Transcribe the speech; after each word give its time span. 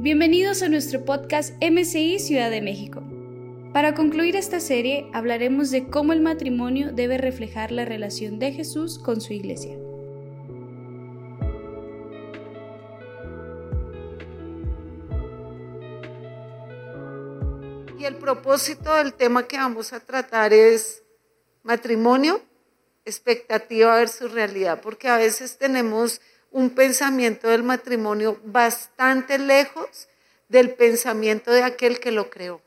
Bienvenidos 0.00 0.62
a 0.62 0.68
nuestro 0.68 1.04
podcast 1.04 1.52
MCI 1.60 2.20
Ciudad 2.20 2.52
de 2.52 2.62
México. 2.62 3.02
Para 3.72 3.96
concluir 3.96 4.36
esta 4.36 4.60
serie 4.60 5.10
hablaremos 5.12 5.72
de 5.72 5.88
cómo 5.90 6.12
el 6.12 6.20
matrimonio 6.20 6.92
debe 6.92 7.18
reflejar 7.18 7.72
la 7.72 7.84
relación 7.84 8.38
de 8.38 8.52
Jesús 8.52 9.00
con 9.00 9.20
su 9.20 9.32
iglesia. 9.32 9.76
Y 17.98 18.04
el 18.04 18.14
propósito 18.20 18.94
del 18.94 19.14
tema 19.14 19.48
que 19.48 19.56
vamos 19.56 19.92
a 19.92 19.98
tratar 19.98 20.52
es 20.52 21.02
matrimonio, 21.64 22.40
expectativa 23.04 23.96
versus 23.96 24.30
realidad, 24.30 24.80
porque 24.80 25.08
a 25.08 25.16
veces 25.16 25.58
tenemos 25.58 26.20
un 26.50 26.70
pensamiento 26.70 27.48
del 27.48 27.62
matrimonio 27.62 28.40
bastante 28.44 29.38
lejos 29.38 30.08
del 30.48 30.74
pensamiento 30.74 31.50
de 31.50 31.62
aquel 31.62 32.00
que 32.00 32.10
lo 32.10 32.30
creó. 32.30 32.62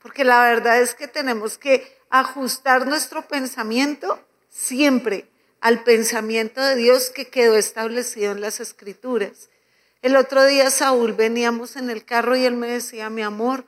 Porque 0.00 0.24
la 0.24 0.42
verdad 0.44 0.80
es 0.80 0.94
que 0.94 1.08
tenemos 1.08 1.58
que 1.58 1.96
ajustar 2.10 2.86
nuestro 2.86 3.26
pensamiento 3.26 4.18
siempre 4.48 5.28
al 5.60 5.82
pensamiento 5.82 6.60
de 6.62 6.76
Dios 6.76 7.10
que 7.10 7.28
quedó 7.28 7.56
establecido 7.56 8.32
en 8.32 8.40
las 8.40 8.60
escrituras. 8.60 9.50
El 10.02 10.16
otro 10.16 10.44
día 10.44 10.70
Saúl 10.70 11.14
veníamos 11.14 11.76
en 11.76 11.90
el 11.90 12.04
carro 12.04 12.36
y 12.36 12.44
él 12.44 12.54
me 12.54 12.68
decía, 12.68 13.10
mi 13.10 13.22
amor, 13.22 13.64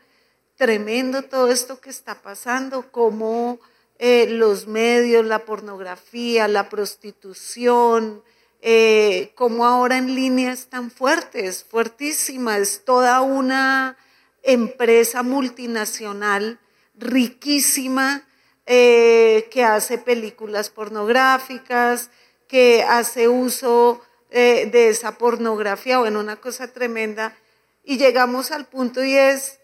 tremendo 0.56 1.22
todo 1.22 1.50
esto 1.50 1.80
que 1.80 1.90
está 1.90 2.22
pasando, 2.22 2.92
como 2.92 3.58
eh, 3.98 4.26
los 4.28 4.68
medios, 4.68 5.26
la 5.26 5.44
pornografía, 5.44 6.46
la 6.46 6.68
prostitución, 6.68 8.22
eh, 8.62 9.32
como 9.36 9.64
ahora 9.64 9.96
en 9.96 10.14
línea 10.14 10.52
están 10.52 10.90
fuertes, 10.90 11.64
fuertísima, 11.64 12.58
es 12.58 12.84
toda 12.84 13.22
una 13.22 13.96
empresa 14.42 15.22
multinacional 15.22 16.58
riquísima 16.94 18.24
eh, 18.66 19.48
que 19.50 19.64
hace 19.64 19.96
películas 19.96 20.68
pornográficas, 20.68 22.10
que 22.48 22.82
hace 22.82 23.28
uso 23.28 24.02
eh, 24.30 24.68
de 24.70 24.90
esa 24.90 25.16
pornografía, 25.16 25.98
bueno, 25.98 26.20
una 26.20 26.36
cosa 26.36 26.68
tremenda. 26.68 27.34
Y 27.82 27.96
llegamos 27.96 28.50
al 28.50 28.66
punto 28.66 29.02
y 29.02 29.16
es, 29.16 29.58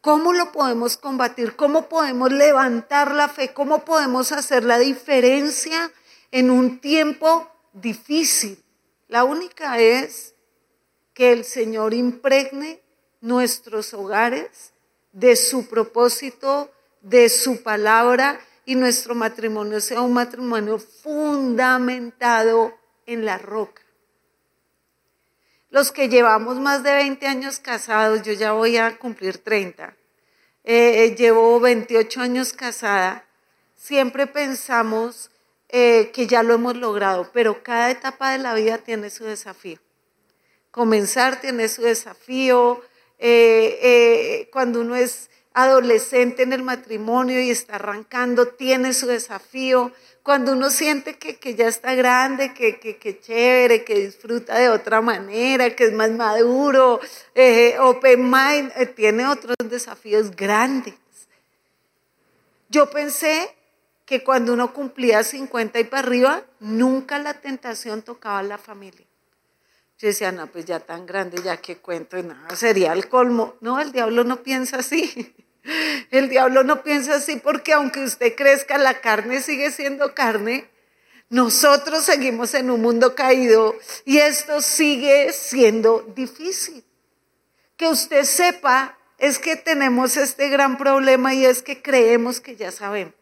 ¿cómo 0.00 0.32
lo 0.32 0.52
podemos 0.52 0.96
combatir? 0.96 1.56
¿Cómo 1.56 1.88
podemos 1.88 2.30
levantar 2.30 3.12
la 3.12 3.28
fe? 3.28 3.52
¿Cómo 3.52 3.84
podemos 3.84 4.30
hacer 4.30 4.62
la 4.62 4.78
diferencia 4.78 5.90
en 6.30 6.50
un 6.50 6.78
tiempo 6.78 7.50
difícil. 7.74 8.62
La 9.08 9.24
única 9.24 9.78
es 9.78 10.34
que 11.12 11.32
el 11.32 11.44
Señor 11.44 11.92
impregne 11.92 12.80
nuestros 13.20 13.92
hogares 13.92 14.72
de 15.12 15.36
su 15.36 15.68
propósito, 15.68 16.72
de 17.02 17.28
su 17.28 17.62
palabra 17.62 18.40
y 18.64 18.74
nuestro 18.76 19.14
matrimonio 19.14 19.80
sea 19.80 20.00
un 20.00 20.14
matrimonio 20.14 20.78
fundamentado 20.78 22.74
en 23.06 23.24
la 23.24 23.38
roca. 23.38 23.82
Los 25.70 25.92
que 25.92 26.08
llevamos 26.08 26.58
más 26.60 26.82
de 26.82 26.92
20 26.92 27.26
años 27.26 27.58
casados, 27.58 28.22
yo 28.22 28.32
ya 28.32 28.52
voy 28.52 28.76
a 28.76 28.96
cumplir 28.96 29.38
30, 29.38 29.96
eh, 30.64 31.14
llevo 31.16 31.60
28 31.60 32.20
años 32.20 32.52
casada, 32.52 33.26
siempre 33.76 34.26
pensamos 34.26 35.30
eh, 35.76 36.12
que 36.12 36.28
ya 36.28 36.44
lo 36.44 36.54
hemos 36.54 36.76
logrado, 36.76 37.28
pero 37.32 37.64
cada 37.64 37.90
etapa 37.90 38.30
de 38.30 38.38
la 38.38 38.54
vida 38.54 38.78
tiene 38.78 39.10
su 39.10 39.24
desafío. 39.24 39.80
Comenzar 40.70 41.40
tiene 41.40 41.66
su 41.66 41.82
desafío. 41.82 42.80
Eh, 43.18 43.80
eh, 43.82 44.48
cuando 44.52 44.82
uno 44.82 44.94
es 44.94 45.30
adolescente 45.52 46.44
en 46.44 46.52
el 46.52 46.62
matrimonio 46.62 47.40
y 47.40 47.50
está 47.50 47.74
arrancando, 47.74 48.46
tiene 48.46 48.92
su 48.92 49.08
desafío. 49.08 49.90
Cuando 50.22 50.52
uno 50.52 50.70
siente 50.70 51.18
que, 51.18 51.38
que 51.40 51.56
ya 51.56 51.66
está 51.66 51.96
grande, 51.96 52.54
que, 52.54 52.78
que, 52.78 52.96
que, 52.96 53.18
chévere, 53.18 53.82
que 53.82 53.96
disfruta 53.96 54.56
de 54.56 54.68
otra 54.68 55.00
manera, 55.00 55.74
que 55.74 55.86
es 55.86 55.92
más 55.92 56.12
maduro, 56.12 57.00
open 57.80 58.30
mind, 58.30 58.94
tiene 58.94 59.26
otros 59.26 59.56
desafíos 59.68 60.36
grandes. 60.36 60.94
Yo 62.68 62.88
pensé 62.90 63.52
que 64.04 64.22
cuando 64.22 64.52
uno 64.52 64.72
cumplía 64.72 65.22
50 65.22 65.80
y 65.80 65.84
para 65.84 66.06
arriba, 66.06 66.44
nunca 66.60 67.18
la 67.18 67.34
tentación 67.34 68.02
tocaba 68.02 68.40
a 68.40 68.42
la 68.42 68.58
familia. 68.58 69.06
Yo 69.98 70.08
decía, 70.08 70.32
no, 70.32 70.46
pues 70.48 70.66
ya 70.66 70.80
tan 70.80 71.06
grande, 71.06 71.40
ya 71.42 71.56
que 71.56 71.78
cuento, 71.78 72.20
nada, 72.22 72.54
sería 72.56 72.92
el 72.92 73.08
colmo. 73.08 73.54
No, 73.60 73.80
el 73.80 73.92
diablo 73.92 74.24
no 74.24 74.42
piensa 74.42 74.78
así. 74.78 75.34
El 76.10 76.28
diablo 76.28 76.62
no 76.62 76.82
piensa 76.82 77.14
así 77.14 77.36
porque 77.36 77.72
aunque 77.72 78.04
usted 78.04 78.34
crezca, 78.36 78.76
la 78.76 79.00
carne 79.00 79.40
sigue 79.40 79.70
siendo 79.70 80.14
carne. 80.14 80.68
Nosotros 81.30 82.04
seguimos 82.04 82.52
en 82.52 82.70
un 82.70 82.82
mundo 82.82 83.14
caído 83.14 83.74
y 84.04 84.18
esto 84.18 84.60
sigue 84.60 85.32
siendo 85.32 86.02
difícil. 86.14 86.84
Que 87.78 87.88
usted 87.88 88.24
sepa 88.24 88.98
es 89.16 89.38
que 89.38 89.56
tenemos 89.56 90.18
este 90.18 90.50
gran 90.50 90.76
problema 90.76 91.32
y 91.32 91.46
es 91.46 91.62
que 91.62 91.80
creemos 91.80 92.42
que 92.42 92.56
ya 92.56 92.70
sabemos. 92.70 93.14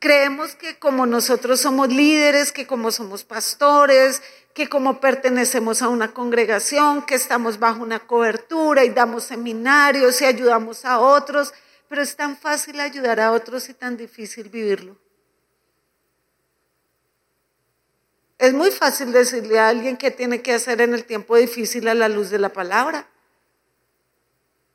Creemos 0.00 0.54
que 0.54 0.78
como 0.78 1.04
nosotros 1.04 1.60
somos 1.60 1.88
líderes, 1.90 2.52
que 2.52 2.66
como 2.66 2.90
somos 2.90 3.22
pastores, 3.22 4.22
que 4.54 4.66
como 4.66 4.98
pertenecemos 4.98 5.82
a 5.82 5.88
una 5.88 6.14
congregación, 6.14 7.04
que 7.04 7.14
estamos 7.14 7.58
bajo 7.58 7.82
una 7.82 8.00
cobertura 8.00 8.82
y 8.84 8.90
damos 8.90 9.24
seminarios 9.24 10.22
y 10.22 10.24
ayudamos 10.24 10.86
a 10.86 11.00
otros, 11.00 11.52
pero 11.86 12.00
es 12.00 12.16
tan 12.16 12.38
fácil 12.38 12.80
ayudar 12.80 13.20
a 13.20 13.30
otros 13.32 13.68
y 13.68 13.74
tan 13.74 13.98
difícil 13.98 14.48
vivirlo. 14.48 14.96
Es 18.38 18.54
muy 18.54 18.70
fácil 18.70 19.12
decirle 19.12 19.58
a 19.58 19.68
alguien 19.68 19.98
qué 19.98 20.10
tiene 20.10 20.40
que 20.40 20.54
hacer 20.54 20.80
en 20.80 20.94
el 20.94 21.04
tiempo 21.04 21.36
difícil 21.36 21.86
a 21.88 21.94
la 21.94 22.08
luz 22.08 22.30
de 22.30 22.38
la 22.38 22.54
palabra. 22.54 23.06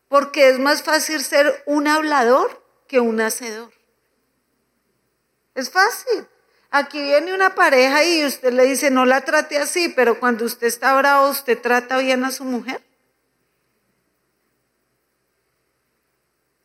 Porque 0.07 0.49
es 0.49 0.59
más 0.59 0.83
fácil 0.83 1.23
ser 1.23 1.63
un 1.65 1.87
hablador 1.87 2.63
que 2.87 2.99
un 2.99 3.19
hacedor. 3.21 3.71
Es 5.55 5.69
fácil. 5.69 6.27
Aquí 6.69 7.01
viene 7.01 7.33
una 7.33 7.55
pareja 7.55 8.03
y 8.03 8.25
usted 8.25 8.51
le 8.51 8.65
dice, 8.65 8.91
no 8.91 9.05
la 9.05 9.21
trate 9.21 9.57
así, 9.57 9.89
pero 9.89 10.19
cuando 10.19 10.43
usted 10.43 10.67
está 10.67 10.95
bravo, 10.97 11.29
¿usted 11.29 11.59
trata 11.59 11.97
bien 11.97 12.25
a 12.25 12.31
su 12.31 12.43
mujer? 12.43 12.83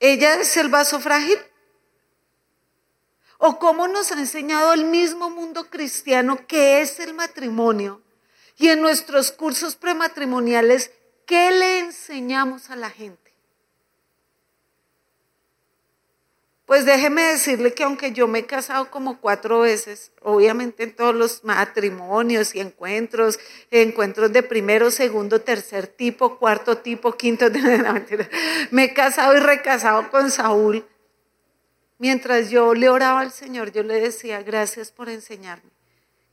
¿Ella 0.01 0.41
es 0.41 0.56
el 0.56 0.69
vaso 0.69 0.99
frágil? 0.99 1.39
¿O 3.39 3.59
cómo 3.59 3.87
nos 3.87 4.11
ha 4.11 4.19
enseñado 4.19 4.73
el 4.73 4.84
mismo 4.84 5.31
mundo 5.31 5.71
cristiano 5.71 6.47
que 6.47 6.81
es 6.81 6.99
el 6.99 7.15
matrimonio? 7.15 8.03
Y 8.57 8.69
en 8.69 8.83
nuestros 8.83 9.31
cursos 9.31 9.77
prematrimoniales, 9.77 10.91
¿qué 11.25 11.51
le 11.53 11.78
enseñamos 11.78 12.71
a 12.71 12.77
la 12.77 12.91
gente? 12.91 13.30
Pues 16.71 16.85
déjeme 16.85 17.23
decirle 17.23 17.75
que 17.75 17.83
aunque 17.83 18.13
yo 18.13 18.29
me 18.29 18.39
he 18.39 18.47
casado 18.47 18.93
como 18.93 19.21
cuatro 19.21 19.59
veces, 19.59 20.13
obviamente 20.23 20.85
en 20.85 20.95
todos 20.95 21.13
los 21.13 21.43
matrimonios 21.43 22.55
y 22.55 22.61
encuentros, 22.61 23.41
encuentros 23.73 24.33
de 24.33 24.45
primero, 24.45 24.93
segundo, 24.93 25.41
tercer 25.41 25.89
tipo, 25.89 26.39
cuarto 26.39 26.79
tipo, 26.79 27.17
quinto, 27.17 27.47
me 28.71 28.85
he 28.85 28.95
casado 28.95 29.37
y 29.37 29.41
recasado 29.41 30.13
con 30.13 30.31
Saúl. 30.31 30.87
Mientras 31.99 32.51
yo 32.51 32.73
le 32.73 32.89
oraba 32.89 33.19
al 33.19 33.33
Señor, 33.33 33.73
yo 33.73 33.83
le 33.83 34.01
decía, 34.01 34.41
gracias 34.45 34.93
por 34.93 35.09
enseñarme. 35.09 35.73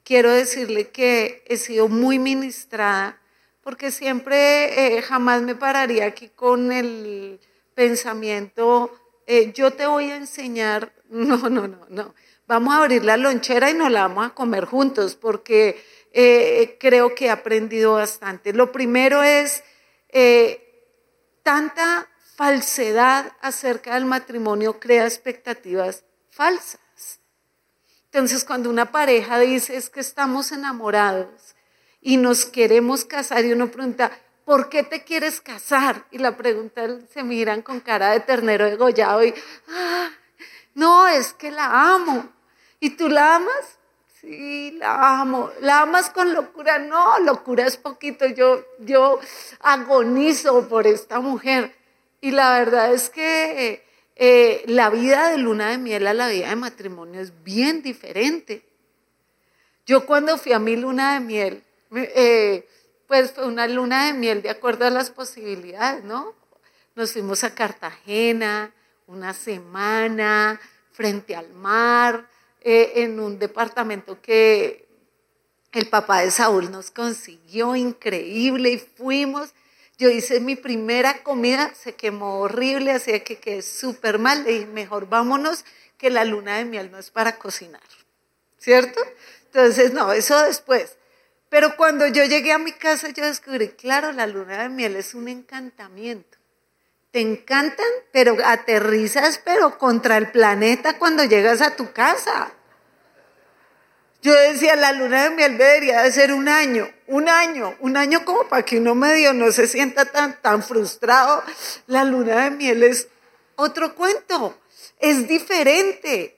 Quiero 0.03 0.31
decirle 0.31 0.89
que 0.89 1.43
he 1.47 1.57
sido 1.57 1.87
muy 1.87 2.19
ministrada, 2.19 3.19
porque 3.63 3.89
siempre, 3.89 4.97
eh, 4.97 5.01
jamás 5.01 5.41
me 5.41 5.55
pararía 5.55 6.05
aquí 6.05 6.29
con 6.29 6.71
el 6.71 7.39
pensamiento 7.73 8.91
eh, 9.27 9.51
yo 9.53 9.71
te 9.73 9.85
voy 9.85 10.09
a 10.09 10.15
enseñar, 10.15 10.93
no, 11.09 11.37
no, 11.49 11.67
no, 11.67 11.85
no, 11.89 12.15
vamos 12.47 12.73
a 12.73 12.79
abrir 12.79 13.03
la 13.03 13.17
lonchera 13.17 13.69
y 13.69 13.73
nos 13.73 13.91
la 13.91 14.07
vamos 14.07 14.25
a 14.25 14.33
comer 14.33 14.65
juntos 14.65 15.15
porque 15.15 15.83
eh, 16.13 16.77
creo 16.79 17.13
que 17.13 17.25
he 17.25 17.29
aprendido 17.29 17.93
bastante. 17.93 18.53
Lo 18.53 18.71
primero 18.71 19.21
es 19.21 19.63
eh, 20.09 20.63
tanta 21.43 22.09
falsedad 22.35 23.33
acerca 23.41 23.95
del 23.95 24.05
matrimonio 24.05 24.79
crea 24.79 25.05
expectativas 25.05 26.05
falsas. 26.29 26.79
Entonces, 28.05 28.45
cuando 28.45 28.69
una 28.69 28.91
pareja 28.91 29.39
dice 29.39 29.75
es 29.75 29.89
que 29.89 29.99
estamos 29.99 30.51
enamorados 30.51 31.55
y 31.99 32.17
nos 32.17 32.45
queremos 32.45 33.05
casar 33.05 33.43
y 33.43 33.51
uno 33.51 33.69
pregunta, 33.69 34.11
¿por 34.47 34.69
qué 34.69 34.83
te 34.83 35.03
quieres 35.03 35.41
casar? 35.41 36.05
Y 36.09 36.19
la 36.19 36.37
pregunta 36.37 36.87
se 37.13 37.21
miran 37.21 37.61
con 37.61 37.81
cara 37.81 38.11
de 38.11 38.21
ternero 38.21 38.63
degollado 38.63 39.21
y, 39.25 39.33
ah, 39.67 40.09
no, 40.73 41.05
es 41.09 41.33
que 41.33 41.51
la 41.51 41.93
amo. 41.93 42.29
¿Y 42.79 42.91
tú 42.91 43.09
la 43.09 43.35
amas? 43.35 43.77
Sí, 44.21 44.71
la 44.77 45.19
amo. 45.19 45.51
¿La 45.59 45.81
amas 45.81 46.09
con 46.11 46.33
locura? 46.33 46.79
No, 46.79 47.19
locura 47.19 47.67
es 47.67 47.75
poquito. 47.75 48.25
Yo, 48.25 48.63
yo 48.79 49.19
agonizo 49.59 50.69
por 50.69 50.87
esta 50.87 51.19
mujer. 51.19 51.75
Y 52.21 52.31
la 52.31 52.57
verdad 52.57 52.93
es 52.93 53.09
que 53.09 53.83
eh, 54.15 54.63
la 54.67 54.89
vida 54.89 55.29
de 55.29 55.39
luna 55.39 55.71
de 55.71 55.77
miel 55.77 56.07
a 56.07 56.13
la 56.13 56.29
vida 56.29 56.47
de 56.47 56.55
matrimonio 56.55 57.19
es 57.19 57.43
bien 57.43 57.81
diferente. 57.81 58.63
Yo 59.85 60.05
cuando 60.05 60.37
fui 60.37 60.53
a 60.53 60.59
mi 60.59 60.77
luna 60.77 61.15
de 61.15 61.19
miel, 61.19 61.63
eh, 61.93 62.65
pues 63.07 63.31
fue 63.31 63.45
una 63.47 63.67
luna 63.67 64.07
de 64.07 64.13
miel 64.13 64.41
de 64.41 64.49
acuerdo 64.49 64.85
a 64.85 64.89
las 64.89 65.09
posibilidades, 65.09 66.03
¿no? 66.03 66.33
Nos 66.95 67.13
fuimos 67.13 67.43
a 67.43 67.55
Cartagena 67.55 68.73
una 69.07 69.33
semana 69.33 70.59
frente 70.91 71.35
al 71.35 71.53
mar, 71.53 72.27
eh, 72.61 73.03
en 73.03 73.19
un 73.19 73.39
departamento 73.39 74.21
que 74.21 74.87
el 75.71 75.87
papá 75.87 76.21
de 76.21 76.31
Saúl 76.31 76.71
nos 76.71 76.91
consiguió 76.91 77.75
increíble 77.75 78.71
y 78.71 78.77
fuimos. 78.79 79.53
Yo 79.97 80.09
hice 80.09 80.39
mi 80.39 80.55
primera 80.55 81.23
comida, 81.23 81.73
se 81.75 81.95
quemó 81.95 82.39
horrible, 82.39 82.91
así 82.91 83.19
que 83.21 83.37
quedé 83.37 83.61
súper 83.61 84.19
mal. 84.19 84.43
Le 84.43 84.53
dije, 84.53 84.65
mejor 84.65 85.07
vámonos, 85.07 85.65
que 85.97 86.09
la 86.09 86.25
luna 86.25 86.57
de 86.57 86.65
miel 86.65 86.91
no 86.91 86.97
es 86.97 87.09
para 87.09 87.37
cocinar, 87.37 87.81
¿cierto? 88.57 88.99
Entonces, 89.45 89.93
no, 89.93 90.11
eso 90.11 90.39
después. 90.41 90.97
Pero 91.49 91.75
cuando 91.77 92.07
yo 92.07 92.25
llegué 92.25 92.51
a 92.51 92.57
mi 92.57 92.73
casa, 92.73 93.09
yo 93.09 93.23
descubrí, 93.25 93.69
claro, 93.69 94.11
la 94.11 94.27
luna 94.27 94.63
de 94.63 94.69
miel 94.69 94.95
es 94.95 95.13
un 95.13 95.27
encantamiento. 95.27 96.37
Te 97.11 97.21
encantan, 97.21 97.85
pero 98.11 98.35
aterrizas, 98.43 99.39
pero 99.43 99.77
contra 99.77 100.17
el 100.17 100.29
planeta 100.31 100.97
cuando 100.97 101.23
llegas 101.23 101.61
a 101.61 101.75
tu 101.75 101.91
casa. 101.93 102.51
Yo 104.21 104.33
decía, 104.33 104.75
la 104.75 104.91
luna 104.91 105.23
de 105.23 105.29
miel 105.29 105.57
debería 105.57 106.01
de 106.01 106.11
ser 106.11 106.33
un 106.33 106.49
año, 106.49 106.89
un 107.07 107.29
año, 107.29 107.75
un 107.79 107.95
año 107.95 108.25
como 108.25 108.43
para 108.49 108.63
que 108.63 108.77
uno 108.77 108.93
medio 108.93 109.31
no 109.31 109.51
se 109.51 109.67
sienta 109.67 110.05
tan, 110.05 110.41
tan 110.41 110.63
frustrado. 110.63 111.43
La 111.85 112.03
luna 112.03 112.43
de 112.43 112.51
miel 112.51 112.83
es 112.83 113.07
otro 113.55 113.95
cuento, 113.95 114.59
es 114.99 115.27
diferente. 115.27 116.37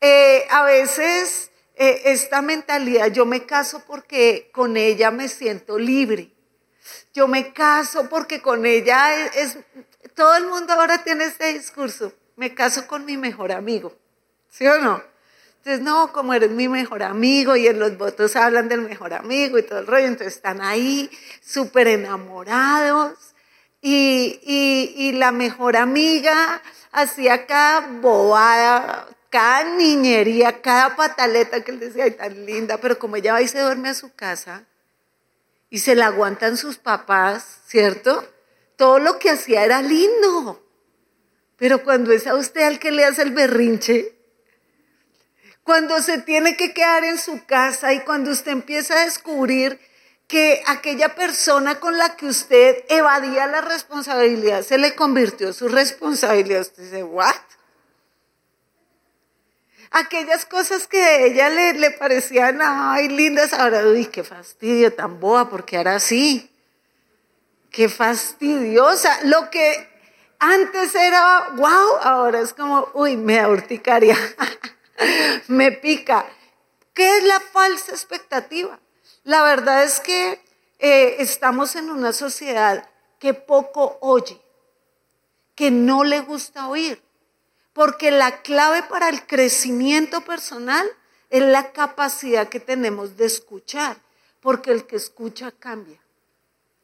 Eh, 0.00 0.46
a 0.50 0.62
veces 0.62 1.47
eh, 1.78 2.02
esta 2.06 2.42
mentalidad, 2.42 3.06
yo 3.12 3.24
me 3.24 3.46
caso 3.46 3.82
porque 3.86 4.50
con 4.52 4.76
ella 4.76 5.10
me 5.10 5.28
siento 5.28 5.78
libre. 5.78 6.32
Yo 7.14 7.28
me 7.28 7.52
caso 7.52 8.08
porque 8.08 8.42
con 8.42 8.66
ella 8.66 9.26
es, 9.26 9.58
todo 10.14 10.36
el 10.36 10.46
mundo 10.46 10.72
ahora 10.72 11.04
tiene 11.04 11.24
este 11.24 11.52
discurso, 11.52 12.12
me 12.36 12.54
caso 12.54 12.86
con 12.86 13.04
mi 13.04 13.16
mejor 13.16 13.52
amigo, 13.52 13.94
¿sí 14.50 14.66
o 14.66 14.78
no? 14.78 15.02
Entonces, 15.58 15.80
no, 15.80 16.12
como 16.12 16.34
eres 16.34 16.50
mi 16.50 16.68
mejor 16.68 17.02
amigo 17.02 17.56
y 17.56 17.66
en 17.66 17.78
los 17.78 17.98
votos 17.98 18.36
hablan 18.36 18.68
del 18.68 18.80
mejor 18.80 19.12
amigo 19.12 19.58
y 19.58 19.62
todo 19.62 19.80
el 19.80 19.86
rollo, 19.86 20.06
entonces 20.06 20.36
están 20.36 20.60
ahí 20.60 21.10
súper 21.42 21.88
enamorados 21.88 23.34
y, 23.80 24.40
y, 24.96 25.12
la 25.12 25.30
mejor 25.30 25.76
amiga 25.76 26.62
hacía 26.90 27.46
cada 27.46 27.86
bobada, 28.00 29.06
cada 29.30 29.64
niñería, 29.64 30.62
cada 30.62 30.96
pataleta 30.96 31.62
que 31.62 31.72
él 31.72 31.80
decía, 31.80 32.04
ay, 32.04 32.12
tan 32.12 32.46
linda, 32.46 32.78
pero 32.78 32.98
como 32.98 33.16
ella 33.16 33.32
va 33.32 33.42
y 33.42 33.48
se 33.48 33.60
duerme 33.60 33.90
a 33.90 33.94
su 33.94 34.14
casa 34.14 34.64
y 35.70 35.80
se 35.80 35.94
la 35.94 36.06
aguantan 36.06 36.56
sus 36.56 36.78
papás, 36.78 37.60
¿cierto? 37.66 38.26
Todo 38.76 38.98
lo 38.98 39.18
que 39.18 39.30
hacía 39.30 39.64
era 39.64 39.82
lindo. 39.82 40.64
Pero 41.56 41.82
cuando 41.82 42.12
es 42.12 42.26
a 42.26 42.34
usted 42.36 42.62
al 42.62 42.78
que 42.78 42.92
le 42.92 43.04
hace 43.04 43.22
el 43.22 43.32
berrinche, 43.32 44.14
cuando 45.62 46.00
se 46.00 46.18
tiene 46.18 46.56
que 46.56 46.72
quedar 46.72 47.04
en 47.04 47.18
su 47.18 47.44
casa 47.44 47.92
y 47.92 48.00
cuando 48.00 48.30
usted 48.30 48.52
empieza 48.52 48.94
a 48.94 49.04
descubrir 49.04 49.78
que 50.26 50.62
aquella 50.66 51.14
persona 51.14 51.80
con 51.80 51.98
la 51.98 52.16
que 52.16 52.26
usted 52.26 52.84
evadía 52.88 53.46
la 53.46 53.60
responsabilidad 53.60 54.62
se 54.62 54.78
le 54.78 54.94
convirtió 54.94 55.52
su 55.52 55.68
responsabilidad, 55.68 56.60
usted 56.60 56.84
dice, 56.84 57.02
¿what? 57.02 57.34
Aquellas 59.90 60.44
cosas 60.44 60.86
que 60.86 61.02
a 61.02 61.20
ella 61.20 61.48
le, 61.48 61.74
le 61.74 61.90
parecían, 61.92 62.60
ay, 62.62 63.08
lindas, 63.08 63.52
ahora, 63.52 63.86
uy, 63.86 64.06
qué 64.06 64.24
fastidio, 64.24 64.92
tan 64.92 65.20
boa, 65.20 65.48
porque 65.48 65.76
ahora 65.76 66.00
sí. 66.00 66.50
Qué 67.70 67.88
fastidiosa. 67.88 69.20
Lo 69.24 69.50
que 69.50 69.88
antes 70.38 70.94
era, 70.94 71.50
wow, 71.56 71.96
ahora 72.02 72.40
es 72.40 72.54
como, 72.54 72.88
uy, 72.94 73.16
me 73.16 73.36
da 73.36 73.48
urticaria, 73.48 74.16
me 75.48 75.72
pica. 75.72 76.26
¿Qué 76.94 77.18
es 77.18 77.24
la 77.24 77.40
falsa 77.40 77.92
expectativa? 77.92 78.80
La 79.24 79.42
verdad 79.42 79.84
es 79.84 80.00
que 80.00 80.40
eh, 80.78 81.16
estamos 81.18 81.76
en 81.76 81.90
una 81.90 82.12
sociedad 82.12 82.88
que 83.18 83.34
poco 83.34 83.98
oye, 84.00 84.40
que 85.54 85.70
no 85.70 86.04
le 86.04 86.20
gusta 86.20 86.68
oír. 86.68 87.02
Porque 87.78 88.10
la 88.10 88.42
clave 88.42 88.82
para 88.82 89.08
el 89.08 89.24
crecimiento 89.24 90.22
personal 90.22 90.84
es 91.30 91.42
la 91.42 91.70
capacidad 91.70 92.48
que 92.48 92.58
tenemos 92.58 93.16
de 93.16 93.26
escuchar, 93.26 93.98
porque 94.40 94.72
el 94.72 94.84
que 94.84 94.96
escucha 94.96 95.52
cambia. 95.52 96.00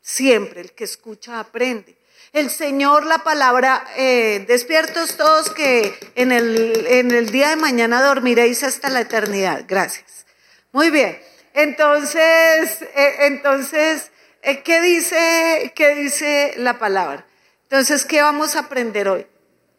Siempre 0.01 0.61
el 0.61 0.71
que 0.71 0.85
escucha 0.85 1.41
aprende. 1.41 1.99
El 2.33 2.49
Señor, 2.49 3.07
la 3.07 3.25
palabra, 3.25 3.85
eh, 3.97 4.45
despiertos 4.47 5.17
todos 5.17 5.51
que 5.51 5.99
en 6.15 6.31
el, 6.31 7.31
día 7.33 7.49
de 7.49 7.57
mañana 7.57 8.01
dormiréis 8.01 8.63
hasta 8.63 8.89
la 8.89 9.01
eternidad. 9.01 9.65
Gracias. 9.67 10.27
Muy 10.71 10.91
bien. 10.91 11.21
Entonces, 11.55 12.83
eh, 12.95 13.17
entonces, 13.23 14.13
eh, 14.43 14.63
¿qué 14.63 14.81
dice, 14.81 15.73
qué 15.75 15.97
dice 15.97 16.55
la 16.59 16.79
palabra? 16.79 17.27
Entonces, 17.65 18.05
¿qué 18.05 18.23
vamos 18.23 18.55
a 18.55 18.61
aprender 18.61 19.09
hoy? 19.09 19.27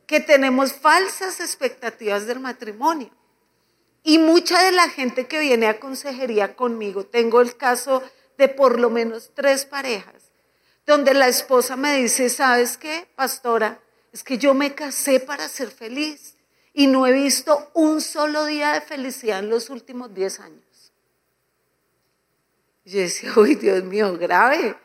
Que 0.07 0.19
tenemos 0.19 0.74
falsas 0.74 1.40
expectativas 1.40 2.28
del 2.28 2.40
matrimonio. 2.40 3.10
Y 4.04 4.19
mucha 4.19 4.62
de 4.62 4.72
la 4.72 4.90
gente 4.90 5.28
que 5.28 5.40
viene 5.40 5.68
a 5.68 5.80
consejería 5.80 6.56
conmigo, 6.56 7.06
tengo 7.06 7.42
el 7.42 7.57
caso 7.57 8.04
de 8.38 8.48
por 8.48 8.80
lo 8.80 8.90
menos 8.90 9.31
tres 9.34 9.66
parejas, 9.66 10.31
donde 10.86 11.13
la 11.13 11.28
esposa 11.28 11.75
me 11.75 11.96
dice, 11.98 12.30
¿sabes 12.30 12.78
qué, 12.78 13.07
pastora? 13.16 13.80
Es 14.13 14.24
que 14.24 14.38
yo 14.38 14.54
me 14.54 14.75
casé 14.75 15.19
para 15.19 15.50
ser 15.50 15.72
feliz 15.72 16.36
y 16.74 16.88
no 16.88 17.07
he 17.07 17.12
visto 17.13 17.72
un 17.74 18.02
solo 18.02 18.46
día 18.46 18.74
de 18.74 18.81
felicidad 18.81 19.40
en 19.40 19.50
los 19.50 19.69
últimos 19.69 20.13
diez 20.13 20.40
años. 20.40 20.92
Y 22.83 22.92
yo 22.92 23.00
decía, 23.00 23.31
uy, 23.35 23.56
Dios 23.56 23.83
mío, 23.83 24.16
grave, 24.18 24.76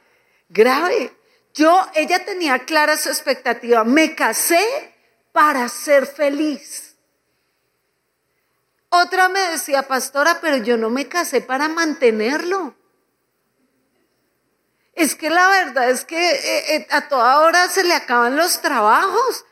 grave. 0.48 1.14
Yo, 1.52 1.84
ella 1.94 2.24
tenía 2.24 2.60
clara 2.60 2.96
su 2.96 3.10
expectativa, 3.10 3.84
me 3.84 4.14
casé 4.14 4.94
para 5.32 5.68
ser 5.68 6.06
feliz. 6.06 6.96
Otra 8.90 9.28
me 9.28 9.40
decía, 9.50 9.86
pastora, 9.86 10.40
pero 10.40 10.56
yo 10.56 10.76
no 10.76 10.90
me 10.90 11.08
casé 11.08 11.40
para 11.40 11.68
mantenerlo. 11.68 12.74
Es 14.94 15.14
que 15.14 15.30
la 15.30 15.48
verdad 15.48 15.90
es 15.90 16.04
que 16.04 16.18
eh, 16.18 16.76
eh, 16.76 16.86
a 16.90 17.08
toda 17.08 17.40
hora 17.40 17.68
se 17.68 17.84
le 17.84 17.94
acaban 17.94 18.36
los 18.36 18.60
trabajos, 18.60 19.44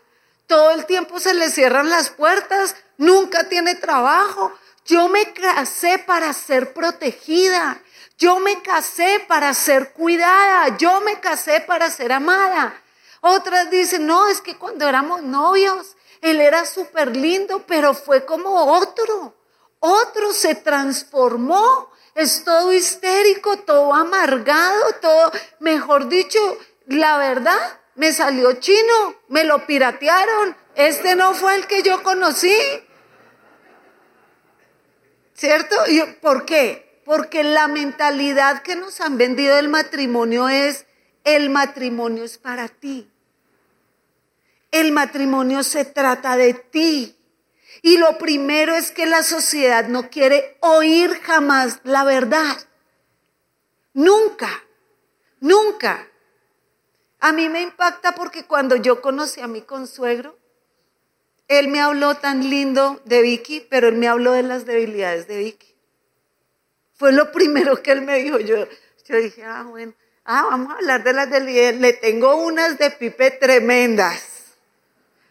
todo 0.49 0.73
el 0.73 0.87
tiempo 0.87 1.21
se 1.21 1.35
le 1.35 1.51
cierran 1.51 1.89
las 1.89 2.11
puertas, 2.11 2.75
nunca 2.97 3.49
tiene 3.49 3.77
trabajo. 3.77 4.53
Yo 4.85 5.09
me 5.09 5.33
casé 5.33 5.99
para 5.99 6.33
ser 6.33 6.73
protegida, 6.73 7.81
yo 8.19 8.41
me 8.41 8.61
casé 8.63 9.25
para 9.29 9.55
ser 9.55 9.93
cuidada, 9.93 10.77
yo 10.79 11.01
me 11.03 11.21
casé 11.21 11.61
para 11.61 11.91
ser 11.91 12.13
amada. 12.13 12.75
Otras 13.21 13.71
dicen, 13.71 14.07
no, 14.07 14.29
es 14.29 14.41
que 14.41 14.57
cuando 14.57 14.89
éramos 14.89 15.23
novios, 15.23 15.97
él 16.21 16.41
era 16.41 16.65
súper 16.65 17.17
lindo, 17.17 17.65
pero 17.67 17.95
fue 17.95 18.25
como 18.25 18.51
otro. 18.77 19.35
Otro 19.81 20.33
se 20.33 20.55
transformó, 20.55 21.91
es 22.15 22.45
todo 22.45 22.73
histérico, 22.73 23.59
todo 23.59 23.95
amargado, 23.95 24.93
todo, 25.01 25.33
mejor 25.61 26.09
dicho, 26.09 26.41
la 26.87 27.17
verdad, 27.19 27.81
me 27.95 28.13
salió 28.13 28.55
chino, 28.55 29.15
me 29.29 29.45
lo 29.45 29.67
piratearon, 29.67 30.57
este 30.75 31.15
no 31.15 31.35
fue 31.35 31.55
el 31.57 31.67
que 31.67 31.83
yo 31.83 32.03
conocí. 32.03 32.57
¿Cierto? 35.35 35.77
¿Y 35.87 36.03
¿Por 36.21 36.45
qué? 36.45 37.03
Porque 37.05 37.45
la 37.45 37.69
mentalidad 37.69 38.63
que 38.63 38.75
nos 38.75 39.01
han 39.01 39.17
vendido 39.19 39.55
del 39.55 39.69
matrimonio 39.69 40.49
es 40.49 40.87
el 41.25 41.51
matrimonio 41.51 42.25
es 42.25 42.39
para 42.39 42.69
ti. 42.69 43.11
El 44.71 44.93
matrimonio 44.93 45.63
se 45.63 45.85
trata 45.85 46.37
de 46.37 46.55
ti. 46.55 47.17
Y 47.83 47.99
lo 47.99 48.19
primero 48.19 48.75
es 48.75 48.91
que 48.91 49.07
la 49.07 49.23
sociedad 49.23 49.89
no 49.89 50.11
quiere 50.11 50.57
oír 50.61 51.21
jamás 51.23 51.81
la 51.85 52.05
verdad. 52.05 52.57
Nunca, 53.95 54.65
nunca. 55.41 56.09
A 57.21 57.33
mí 57.33 57.49
me 57.49 57.63
impacta 57.63 58.15
porque 58.15 58.45
cuando 58.45 58.77
yo 58.77 59.01
conocí 59.01 59.41
a 59.41 59.49
mi 59.49 59.63
consuegro, 59.63 60.39
él 61.49 61.69
me 61.69 61.81
habló 61.81 62.15
tan 62.15 62.49
lindo 62.49 63.01
de 63.07 63.23
Vicky, 63.23 63.67
pero 63.69 63.89
él 63.89 63.97
me 63.97 64.07
habló 64.07 64.33
de 64.33 64.43
las 64.43 64.67
debilidades 64.67 65.27
de 65.27 65.39
Vicky. 65.39 65.75
Fue 66.95 67.13
lo 67.13 67.33
primero 67.33 67.83
que 67.83 67.93
él 67.93 68.03
me 68.03 68.19
dijo. 68.19 68.39
Yo, 68.39 68.67
yo 69.07 69.17
dije, 69.17 69.45
ah, 69.45 69.65
bueno, 69.65 69.95
ah, 70.29 70.47
vamos 70.51 70.73
a 70.73 70.77
hablar 70.77 71.03
de 71.03 71.13
las 71.15 71.31
del 71.31 71.81
Le 71.81 71.93
tengo 71.95 72.37
unas 72.37 72.79
de 72.79 72.91
Pipe 72.91 73.33
tremendas. 73.33 74.23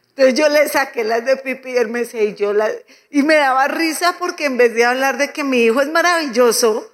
Entonces 0.10 0.34
yo 0.34 0.50
le 0.50 0.68
saqué 0.68 1.04
las 1.04 1.24
de 1.24 1.38
Pipe 1.38 1.70
y 1.70 1.77
él 1.77 1.89
me 1.89 2.00
decía, 2.00 2.24
y 2.24 2.34
yo 2.34 2.51
las, 2.51 2.74
y 3.12 3.22
me 3.22 3.36
daba 3.36 3.68
risa 3.68 4.16
porque 4.18 4.46
en 4.46 4.58
vez 4.58 4.74
de 4.74 4.84
hablar 4.84 5.18
de 5.18 5.32
que 5.32 5.44
mi 5.44 5.63
hijo 5.63 5.80
es 5.82 5.89
maravilloso, 5.89 6.92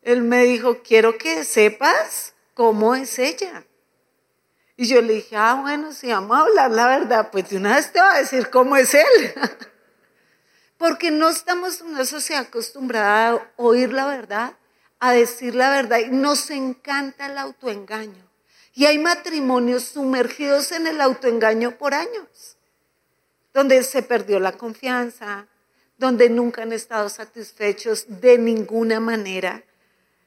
él 0.00 0.22
me 0.22 0.44
dijo, 0.44 0.82
quiero 0.82 1.18
que 1.18 1.44
sepas 1.44 2.32
cómo 2.54 2.94
es 2.94 3.18
ella. 3.18 3.64
Y 4.76 4.86
yo 4.86 5.02
le 5.02 5.12
dije, 5.12 5.36
ah, 5.36 5.58
bueno, 5.60 5.92
si 5.92 6.08
vamos 6.08 6.34
a 6.34 6.40
hablar 6.40 6.70
la 6.70 6.86
verdad, 6.86 7.30
pues 7.30 7.50
de 7.50 7.58
una 7.58 7.76
vez 7.76 7.92
te 7.92 8.00
va 8.00 8.14
a 8.14 8.18
decir 8.18 8.48
cómo 8.48 8.76
es 8.76 8.94
él. 8.94 9.34
Porque 10.78 11.10
no 11.10 11.28
estamos 11.28 11.82
en 11.82 11.88
una 11.88 12.06
sociedad 12.06 12.46
acostumbrada 12.48 13.32
a 13.32 13.46
oír 13.56 13.92
la 13.92 14.06
verdad, 14.06 14.54
a 15.04 15.10
decir 15.10 15.56
la 15.56 15.68
verdad, 15.68 15.98
y 15.98 16.10
nos 16.10 16.48
encanta 16.50 17.26
el 17.26 17.36
autoengaño. 17.36 18.30
Y 18.72 18.86
hay 18.86 18.98
matrimonios 18.98 19.82
sumergidos 19.82 20.70
en 20.70 20.86
el 20.86 21.00
autoengaño 21.00 21.76
por 21.76 21.92
años, 21.92 22.56
donde 23.52 23.82
se 23.82 24.04
perdió 24.04 24.38
la 24.38 24.52
confianza, 24.52 25.48
donde 25.98 26.30
nunca 26.30 26.62
han 26.62 26.72
estado 26.72 27.08
satisfechos 27.08 28.06
de 28.20 28.38
ninguna 28.38 29.00
manera 29.00 29.64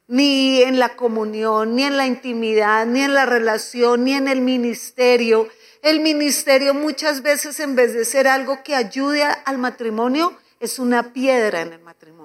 ni 0.08 0.62
en 0.62 0.78
la 0.78 0.94
comunión, 0.94 1.74
ni 1.74 1.84
en 1.84 1.96
la 1.96 2.06
intimidad, 2.06 2.84
ni 2.84 3.00
en 3.00 3.14
la 3.14 3.24
relación, 3.26 4.04
ni 4.04 4.12
en 4.12 4.28
el 4.28 4.42
ministerio. 4.42 5.48
El 5.82 6.00
ministerio 6.00 6.74
muchas 6.74 7.22
veces 7.22 7.60
en 7.60 7.76
vez 7.76 7.94
de 7.94 8.04
ser 8.04 8.28
algo 8.28 8.62
que 8.62 8.74
ayude 8.74 9.22
al 9.22 9.56
matrimonio, 9.56 10.36
es 10.60 10.78
una 10.78 11.14
piedra 11.14 11.62
en 11.62 11.72
el 11.72 11.80
matrimonio. 11.80 12.15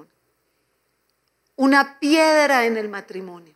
Una 1.56 1.98
piedra 1.98 2.64
en 2.66 2.76
el 2.76 2.88
matrimonio. 2.88 3.54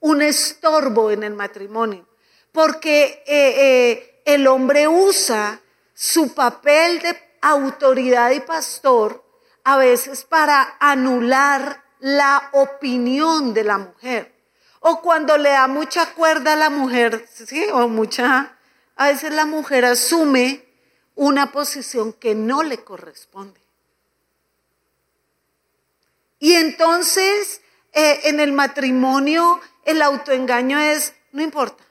Un 0.00 0.22
estorbo 0.22 1.10
en 1.10 1.22
el 1.22 1.34
matrimonio. 1.34 2.06
Porque 2.52 3.22
eh, 3.26 3.54
eh, 3.56 4.22
el 4.24 4.46
hombre 4.46 4.88
usa 4.88 5.60
su 5.94 6.34
papel 6.34 7.00
de 7.00 7.16
autoridad 7.42 8.30
y 8.30 8.40
pastor 8.40 9.24
a 9.64 9.76
veces 9.76 10.24
para 10.24 10.76
anular 10.80 11.84
la 12.00 12.48
opinión 12.52 13.54
de 13.54 13.64
la 13.64 13.78
mujer. 13.78 14.34
O 14.80 15.02
cuando 15.02 15.36
le 15.36 15.50
da 15.50 15.68
mucha 15.68 16.14
cuerda 16.14 16.54
a 16.54 16.56
la 16.56 16.70
mujer, 16.70 17.28
¿sí? 17.32 17.66
O 17.72 17.88
mucha, 17.88 18.56
a 18.96 19.08
veces 19.08 19.32
la 19.32 19.44
mujer 19.44 19.84
asume 19.84 20.64
una 21.14 21.52
posición 21.52 22.14
que 22.14 22.34
no 22.34 22.62
le 22.62 22.82
corresponde. 22.82 23.59
Y 26.40 26.54
entonces 26.54 27.60
eh, 27.92 28.20
en 28.24 28.40
el 28.40 28.52
matrimonio 28.52 29.60
el 29.84 30.02
autoengaño 30.02 30.80
es, 30.80 31.14
no 31.32 31.42
importa, 31.42 31.84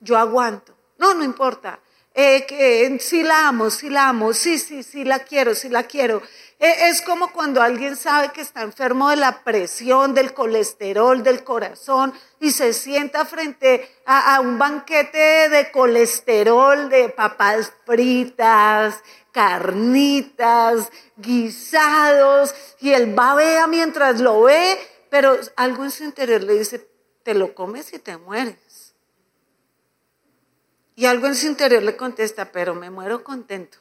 yo 0.00 0.18
aguanto. 0.18 0.76
No, 0.98 1.14
no 1.14 1.24
importa. 1.24 1.80
Eh, 2.18 2.46
que 2.46 2.98
sí 2.98 3.22
la 3.22 3.48
amo, 3.48 3.68
sí 3.68 3.90
la 3.90 4.08
amo, 4.08 4.32
sí, 4.32 4.58
sí, 4.58 4.82
sí 4.82 5.04
la 5.04 5.18
quiero, 5.18 5.54
sí 5.54 5.68
la 5.68 5.82
quiero. 5.82 6.22
Eh, 6.58 6.88
es 6.88 7.02
como 7.02 7.30
cuando 7.30 7.60
alguien 7.60 7.94
sabe 7.94 8.32
que 8.32 8.40
está 8.40 8.62
enfermo 8.62 9.10
de 9.10 9.16
la 9.16 9.44
presión, 9.44 10.14
del 10.14 10.32
colesterol, 10.32 11.22
del 11.22 11.44
corazón, 11.44 12.14
y 12.40 12.52
se 12.52 12.72
sienta 12.72 13.26
frente 13.26 13.86
a, 14.06 14.40
un 14.40 14.58
banquete 14.58 15.50
de 15.50 15.70
colesterol, 15.70 16.88
de 16.88 17.10
papas 17.10 17.74
fritas, 17.84 19.02
carnitas, 19.36 20.90
guisados, 21.14 22.54
y 22.80 22.94
él 22.94 23.12
babea 23.14 23.66
mientras 23.66 24.18
lo 24.18 24.40
ve, 24.40 24.78
pero 25.10 25.38
algo 25.56 25.84
en 25.84 25.90
su 25.90 26.04
interior 26.04 26.42
le 26.42 26.54
dice, 26.54 26.88
te 27.22 27.34
lo 27.34 27.54
comes 27.54 27.92
y 27.92 27.98
te 27.98 28.16
mueres. 28.16 28.94
Y 30.94 31.04
algo 31.04 31.26
en 31.26 31.34
su 31.34 31.48
interior 31.48 31.82
le 31.82 31.98
contesta, 31.98 32.50
pero 32.50 32.74
me 32.74 32.88
muero 32.88 33.22
contento. 33.22 33.76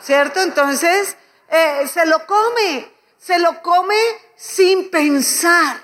¿Cierto? 0.00 0.40
Entonces, 0.40 1.16
eh, 1.48 1.86
se 1.86 2.04
lo 2.04 2.26
come, 2.26 2.90
se 3.18 3.38
lo 3.38 3.62
come 3.62 4.00
sin 4.34 4.90
pensar 4.90 5.80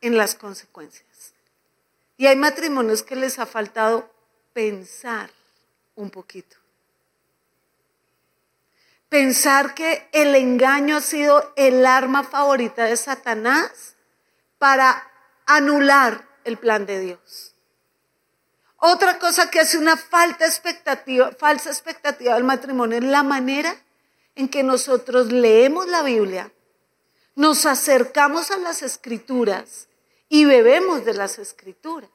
en 0.00 0.16
las 0.16 0.34
consecuencias. 0.34 1.34
Y 2.16 2.26
hay 2.26 2.34
matrimonios 2.34 3.04
que 3.04 3.14
les 3.14 3.38
ha 3.38 3.46
faltado 3.46 4.10
pensar 4.52 5.30
un 5.94 6.10
poquito. 6.10 6.59
Pensar 9.10 9.74
que 9.74 10.08
el 10.12 10.36
engaño 10.36 10.96
ha 10.96 11.00
sido 11.00 11.52
el 11.56 11.84
arma 11.84 12.22
favorita 12.22 12.84
de 12.84 12.96
Satanás 12.96 13.96
para 14.58 15.10
anular 15.46 16.28
el 16.44 16.56
plan 16.56 16.86
de 16.86 17.00
Dios. 17.00 17.56
Otra 18.76 19.18
cosa 19.18 19.50
que 19.50 19.58
hace 19.58 19.78
una 19.78 19.96
falta 19.96 20.46
expectativa, 20.46 21.32
falsa 21.32 21.70
expectativa 21.70 22.34
del 22.34 22.44
matrimonio 22.44 22.98
es 22.98 23.04
la 23.04 23.24
manera 23.24 23.76
en 24.36 24.48
que 24.48 24.62
nosotros 24.62 25.32
leemos 25.32 25.88
la 25.88 26.02
Biblia, 26.02 26.52
nos 27.34 27.66
acercamos 27.66 28.52
a 28.52 28.58
las 28.58 28.82
escrituras 28.82 29.88
y 30.28 30.44
bebemos 30.44 31.04
de 31.04 31.14
las 31.14 31.40
escrituras. 31.40 32.10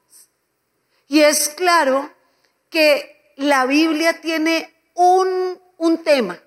Y 1.09 1.19
es 1.21 1.49
claro 1.49 2.09
que 2.69 3.33
la 3.35 3.65
Biblia 3.65 4.21
tiene 4.21 4.73
un, 4.93 5.59
un 5.77 6.03
tema. 6.03 6.39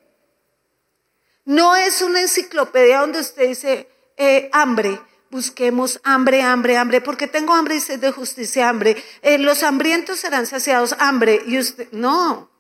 No 1.48 1.74
es 1.76 2.02
una 2.02 2.20
enciclopedia 2.20 3.00
donde 3.00 3.20
usted 3.20 3.48
dice 3.48 3.90
eh, 4.18 4.50
hambre, 4.52 5.00
busquemos 5.30 5.98
hambre, 6.04 6.42
hambre, 6.42 6.76
hambre, 6.76 7.00
porque 7.00 7.26
tengo 7.26 7.54
hambre 7.54 7.76
y 7.76 7.80
sed 7.80 8.00
de 8.00 8.12
justicia, 8.12 8.68
hambre. 8.68 9.02
Eh, 9.22 9.38
los 9.38 9.62
hambrientos 9.62 10.18
serán 10.20 10.44
saciados, 10.44 10.94
hambre. 10.98 11.40
Y 11.46 11.58
usted, 11.58 11.88
no. 11.90 12.50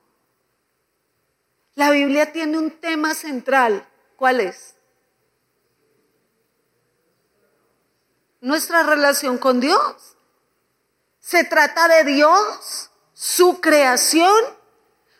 La 1.74 1.90
Biblia 1.90 2.32
tiene 2.32 2.56
un 2.56 2.70
tema 2.70 3.12
central. 3.14 3.86
¿Cuál 4.16 4.40
es? 4.40 4.74
Nuestra 8.40 8.84
relación 8.84 9.36
con 9.36 9.60
Dios. 9.60 10.16
Se 11.20 11.44
trata 11.44 11.88
de 11.88 12.04
Dios, 12.04 12.90
su 13.12 13.60
creación, 13.60 14.42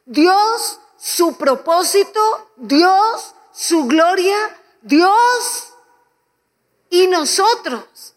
Dios, 0.07 0.81
su 0.97 1.37
propósito, 1.37 2.51
Dios, 2.57 3.35
su 3.59 3.87
gloria, 3.87 4.57
Dios, 4.83 5.75
y 6.91 7.09
nosotros. 7.09 8.15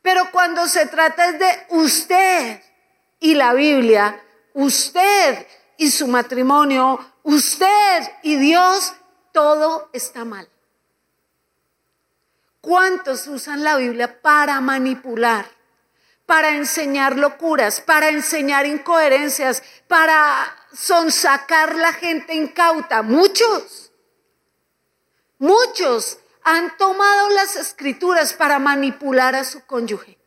Pero 0.00 0.30
cuando 0.32 0.66
se 0.66 0.86
trata 0.86 1.32
de 1.32 1.66
usted 1.68 2.62
y 3.18 3.34
la 3.34 3.52
Biblia, 3.52 4.24
usted 4.54 5.46
y 5.76 5.90
su 5.90 6.06
matrimonio, 6.06 6.98
usted 7.24 8.10
y 8.22 8.36
Dios, 8.36 8.94
todo 9.32 9.90
está 9.92 10.24
mal. 10.24 10.48
¿Cuántos 12.62 13.26
usan 13.26 13.62
la 13.62 13.76
Biblia 13.76 14.22
para 14.22 14.62
manipular, 14.62 15.46
para 16.24 16.56
enseñar 16.56 17.18
locuras, 17.18 17.82
para 17.82 18.08
enseñar 18.08 18.64
incoherencias, 18.64 19.62
para 19.88 20.56
sonsacar 20.72 21.74
la 21.76 21.92
gente 21.92 22.34
incauta? 22.34 23.02
Muchos. 23.02 23.79
Muchos 25.40 26.18
han 26.42 26.76
tomado 26.76 27.30
las 27.30 27.56
escrituras 27.56 28.34
para 28.34 28.58
manipular 28.58 29.34
a 29.34 29.42
su 29.42 29.64
cónyuge. 29.64 30.18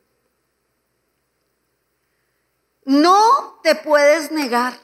No 2.85 3.59
te 3.61 3.75
puedes 3.75 4.31
negar, 4.31 4.77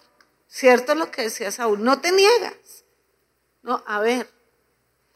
¿cierto 0.47 0.93
lo 0.93 1.09
que 1.09 1.23
decía 1.23 1.51
Saúl? 1.51 1.83
No 1.83 1.99
te 1.99 2.11
niegas. 2.11 2.85
No, 3.63 3.83
a 3.87 3.99
ver, 4.01 4.31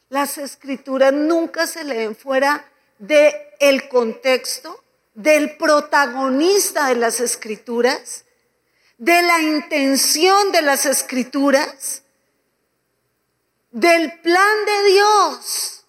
las 0.08 0.36
escrituras 0.36 1.12
nunca 1.12 1.68
se 1.68 1.84
leen 1.84 2.16
fuera 2.16 2.68
del 2.98 3.32
el 3.60 3.88
contexto, 3.88 4.82
del 5.14 5.56
protagonista 5.56 6.88
de 6.88 6.96
las 6.96 7.20
escrituras, 7.20 8.24
de 8.98 9.22
la 9.22 9.40
intención 9.40 10.50
de 10.50 10.62
las 10.62 10.86
escrituras, 10.86 12.03
del 13.74 14.20
plan 14.20 14.64
de 14.66 14.88
Dios 14.92 15.84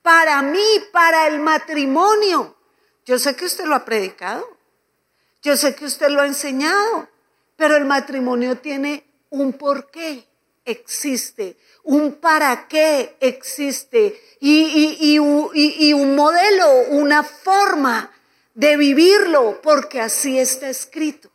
para 0.00 0.42
mí, 0.42 0.64
para 0.92 1.26
el 1.26 1.40
matrimonio. 1.40 2.56
Yo 3.04 3.18
sé 3.18 3.34
que 3.34 3.46
usted 3.46 3.64
lo 3.64 3.74
ha 3.74 3.84
predicado, 3.84 4.46
yo 5.42 5.56
sé 5.56 5.74
que 5.74 5.86
usted 5.86 6.08
lo 6.08 6.22
ha 6.22 6.26
enseñado, 6.26 7.08
pero 7.56 7.76
el 7.76 7.84
matrimonio 7.84 8.58
tiene 8.58 9.04
un 9.30 9.54
por 9.54 9.90
qué 9.90 10.24
existe, 10.64 11.56
un 11.82 12.12
para 12.14 12.68
qué 12.68 13.16
existe 13.18 14.20
y, 14.38 15.00
y 15.00 15.92
un 15.92 16.14
modelo, 16.14 16.70
una 16.90 17.24
forma 17.24 18.12
de 18.54 18.76
vivirlo, 18.76 19.60
porque 19.62 20.00
así 20.00 20.38
está 20.38 20.68
escrito. 20.68 21.28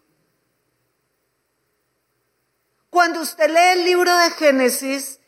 Cuando 2.89 3.19
usted 3.19 3.49
lee 3.49 3.79
el 3.79 3.85
libro 3.85 4.15
de 4.15 4.31
Génesis, 4.31 5.20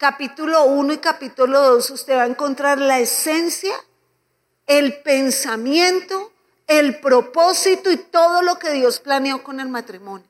capítulo 0.00 0.64
1 0.64 0.94
y 0.94 0.98
capítulo 0.98 1.60
2 1.60 1.90
usted 1.90 2.16
va 2.16 2.22
a 2.22 2.26
encontrar 2.26 2.78
la 2.78 3.00
esencia 3.00 3.74
el 4.66 5.02
pensamiento, 5.02 6.32
el 6.66 7.00
propósito 7.00 7.90
y 7.90 7.98
todo 7.98 8.40
lo 8.40 8.58
que 8.58 8.70
Dios 8.70 8.98
planeó 8.98 9.42
con 9.42 9.60
el 9.60 9.68
matrimonio. 9.68 10.26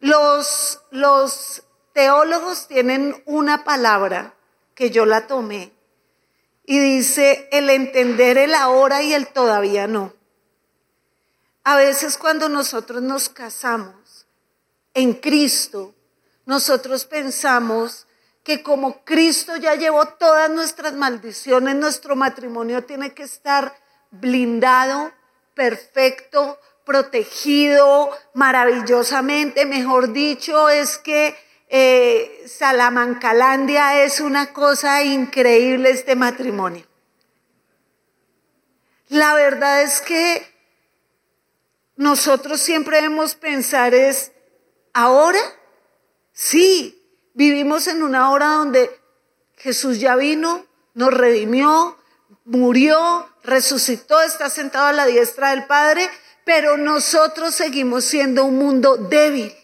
Los, 0.00 0.80
los 0.90 1.64
teólogos 1.92 2.68
tienen 2.68 3.22
una 3.26 3.64
palabra 3.64 4.34
que 4.74 4.90
yo 4.90 5.04
la 5.04 5.26
tomé 5.26 5.74
y 6.64 6.78
dice 6.78 7.50
el 7.52 7.68
entender 7.68 8.38
el 8.38 8.54
ahora 8.54 9.02
y 9.02 9.12
el 9.12 9.26
todavía 9.26 9.86
no. 9.86 10.14
A 11.64 11.76
veces 11.76 12.16
cuando 12.16 12.48
nosotros 12.48 13.02
nos 13.02 13.28
casamos 13.28 14.26
en 14.94 15.12
Cristo, 15.12 15.92
nosotros 16.46 17.04
pensamos 17.04 18.05
que 18.46 18.62
como 18.62 19.02
Cristo 19.02 19.56
ya 19.56 19.74
llevó 19.74 20.06
todas 20.06 20.48
nuestras 20.48 20.92
maldiciones, 20.92 21.74
nuestro 21.74 22.14
matrimonio 22.14 22.84
tiene 22.84 23.12
que 23.12 23.24
estar 23.24 23.76
blindado, 24.12 25.10
perfecto, 25.52 26.56
protegido 26.84 28.08
maravillosamente. 28.34 29.66
Mejor 29.66 30.12
dicho, 30.12 30.68
es 30.68 30.96
que 30.96 31.36
eh, 31.68 32.44
Salamancalandia 32.46 34.04
es 34.04 34.20
una 34.20 34.52
cosa 34.52 35.02
increíble 35.02 35.90
este 35.90 36.14
matrimonio. 36.14 36.86
La 39.08 39.34
verdad 39.34 39.82
es 39.82 40.00
que 40.00 40.46
nosotros 41.96 42.60
siempre 42.60 42.98
debemos 42.98 43.34
pensar 43.34 43.92
es, 43.92 44.30
ahora, 44.92 45.40
sí, 46.32 46.95
vivimos 47.36 47.86
en 47.86 48.02
una 48.02 48.30
hora 48.30 48.48
donde 48.48 48.90
Jesús 49.58 50.00
ya 50.00 50.16
vino, 50.16 50.66
nos 50.94 51.12
redimió, 51.12 51.96
murió, 52.44 53.28
resucitó, 53.44 54.20
está 54.22 54.48
sentado 54.48 54.86
a 54.86 54.92
la 54.92 55.04
diestra 55.04 55.50
del 55.50 55.66
Padre, 55.66 56.10
pero 56.44 56.78
nosotros 56.78 57.54
seguimos 57.54 58.04
siendo 58.04 58.44
un 58.44 58.56
mundo 58.56 58.96
débil. 58.96 59.54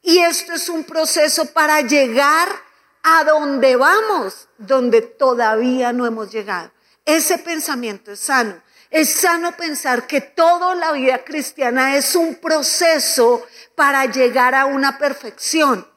Y 0.00 0.18
esto 0.18 0.52
es 0.52 0.68
un 0.68 0.84
proceso 0.84 1.46
para 1.46 1.80
llegar 1.80 2.48
a 3.02 3.24
donde 3.24 3.74
vamos, 3.74 4.48
donde 4.58 5.02
todavía 5.02 5.92
no 5.92 6.06
hemos 6.06 6.30
llegado. 6.30 6.70
Ese 7.04 7.38
pensamiento 7.38 8.12
es 8.12 8.20
sano. 8.20 8.62
Es 8.90 9.10
sano 9.10 9.56
pensar 9.56 10.06
que 10.06 10.20
toda 10.20 10.74
la 10.76 10.92
vida 10.92 11.24
cristiana 11.24 11.96
es 11.96 12.14
un 12.14 12.36
proceso 12.36 13.44
para 13.74 14.06
llegar 14.06 14.54
a 14.54 14.66
una 14.66 14.98
perfección. 14.98 15.87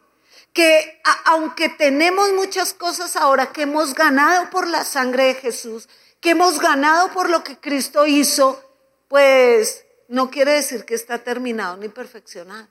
Que 0.53 1.01
aunque 1.25 1.69
tenemos 1.69 2.33
muchas 2.33 2.73
cosas 2.73 3.15
ahora 3.15 3.51
que 3.53 3.63
hemos 3.63 3.93
ganado 3.93 4.49
por 4.49 4.67
la 4.67 4.83
sangre 4.83 5.25
de 5.25 5.35
Jesús, 5.35 5.87
que 6.19 6.31
hemos 6.31 6.59
ganado 6.59 7.11
por 7.11 7.29
lo 7.29 7.43
que 7.43 7.57
Cristo 7.57 8.05
hizo, 8.05 8.61
pues 9.07 9.85
no 10.07 10.29
quiere 10.29 10.53
decir 10.53 10.85
que 10.85 10.93
está 10.93 11.19
terminado 11.19 11.77
ni 11.77 11.87
perfeccionado. 11.87 12.67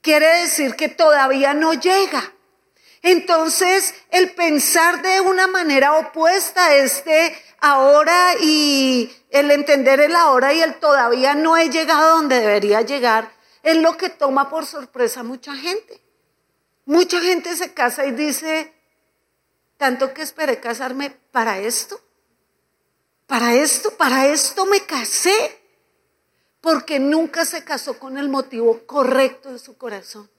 Quiere 0.00 0.42
decir 0.42 0.76
que 0.76 0.88
todavía 0.88 1.54
no 1.54 1.74
llega. 1.74 2.32
Entonces, 3.02 3.94
el 4.10 4.34
pensar 4.34 5.02
de 5.02 5.20
una 5.20 5.46
manera 5.46 5.94
opuesta 5.94 6.66
a 6.66 6.76
este 6.76 7.36
ahora 7.60 8.34
y 8.40 9.14
el 9.30 9.50
entender 9.50 10.00
el 10.00 10.14
ahora 10.14 10.52
y 10.52 10.60
el 10.60 10.74
todavía 10.76 11.34
no 11.34 11.56
he 11.56 11.70
llegado 11.70 12.16
donde 12.16 12.40
debería 12.40 12.82
llegar, 12.82 13.32
es 13.62 13.76
lo 13.78 13.96
que 13.96 14.10
toma 14.10 14.48
por 14.48 14.64
sorpresa 14.64 15.20
a 15.20 15.24
mucha 15.24 15.54
gente. 15.56 16.03
Mucha 16.86 17.20
gente 17.20 17.56
se 17.56 17.72
casa 17.72 18.04
y 18.04 18.12
dice, 18.12 18.74
tanto 19.76 20.12
que 20.12 20.22
esperé 20.22 20.60
casarme 20.60 21.10
para 21.32 21.58
esto. 21.58 22.00
Para 23.26 23.54
esto, 23.54 23.96
para 23.96 24.26
esto 24.26 24.66
me 24.66 24.84
casé. 24.84 25.60
Porque 26.60 26.98
nunca 26.98 27.44
se 27.44 27.64
casó 27.64 27.98
con 27.98 28.18
el 28.18 28.28
motivo 28.28 28.86
correcto 28.86 29.52
de 29.52 29.58
su 29.58 29.76
corazón. 29.76 30.30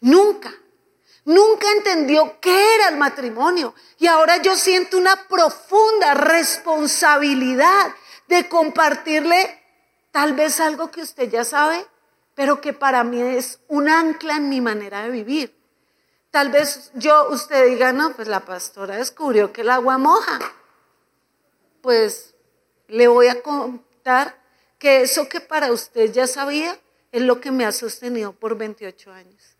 Nunca. 0.00 0.52
Nunca 1.24 1.66
entendió 1.72 2.38
qué 2.40 2.74
era 2.74 2.88
el 2.88 2.96
matrimonio. 2.96 3.74
Y 3.98 4.06
ahora 4.06 4.42
yo 4.42 4.56
siento 4.56 4.98
una 4.98 5.28
profunda 5.28 6.14
responsabilidad 6.14 7.94
de 8.28 8.48
compartirle 8.48 9.62
tal 10.10 10.34
vez 10.34 10.60
algo 10.60 10.90
que 10.90 11.02
usted 11.02 11.30
ya 11.30 11.44
sabe, 11.44 11.86
pero 12.34 12.60
que 12.60 12.72
para 12.72 13.04
mí 13.04 13.20
es 13.20 13.60
un 13.68 13.88
ancla 13.88 14.36
en 14.36 14.48
mi 14.48 14.60
manera 14.60 15.04
de 15.04 15.10
vivir. 15.10 15.63
Tal 16.34 16.50
vez 16.50 16.90
yo, 16.94 17.28
usted 17.30 17.64
diga, 17.68 17.92
no, 17.92 18.12
pues 18.16 18.26
la 18.26 18.40
pastora 18.40 18.96
descubrió 18.96 19.52
que 19.52 19.60
el 19.60 19.70
agua 19.70 19.98
moja 19.98 20.40
pues 21.80 22.34
le 22.88 23.06
voy 23.06 23.28
a 23.28 23.40
contar 23.40 24.36
que 24.80 25.02
eso 25.02 25.28
que 25.28 25.40
para 25.40 25.70
usted 25.70 26.10
ya 26.10 26.26
sabía 26.26 26.76
es 27.12 27.22
lo 27.22 27.40
que 27.40 27.52
me 27.52 27.64
ha 27.64 27.70
sostenido 27.70 28.32
por 28.32 28.58
28 28.58 29.12
años. 29.12 29.56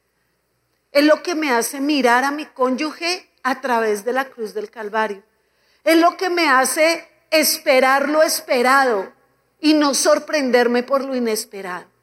Es 0.90 1.04
lo 1.04 1.22
que 1.22 1.36
me 1.36 1.52
hace 1.52 1.80
mirar 1.80 2.24
a 2.24 2.32
mi 2.32 2.44
cónyuge 2.44 3.30
a 3.44 3.60
través 3.60 4.04
de 4.04 4.12
la 4.12 4.24
cruz 4.24 4.52
del 4.52 4.68
Calvario. 4.68 5.22
Es 5.84 5.96
lo 5.98 6.16
que 6.16 6.28
me 6.28 6.48
hace 6.48 7.08
esperar 7.30 8.08
lo 8.08 8.20
esperado 8.24 9.12
y 9.60 9.74
no 9.74 9.94
sorprenderme 9.94 10.82
por 10.82 11.04
lo 11.04 11.14
inesperado. 11.14 11.93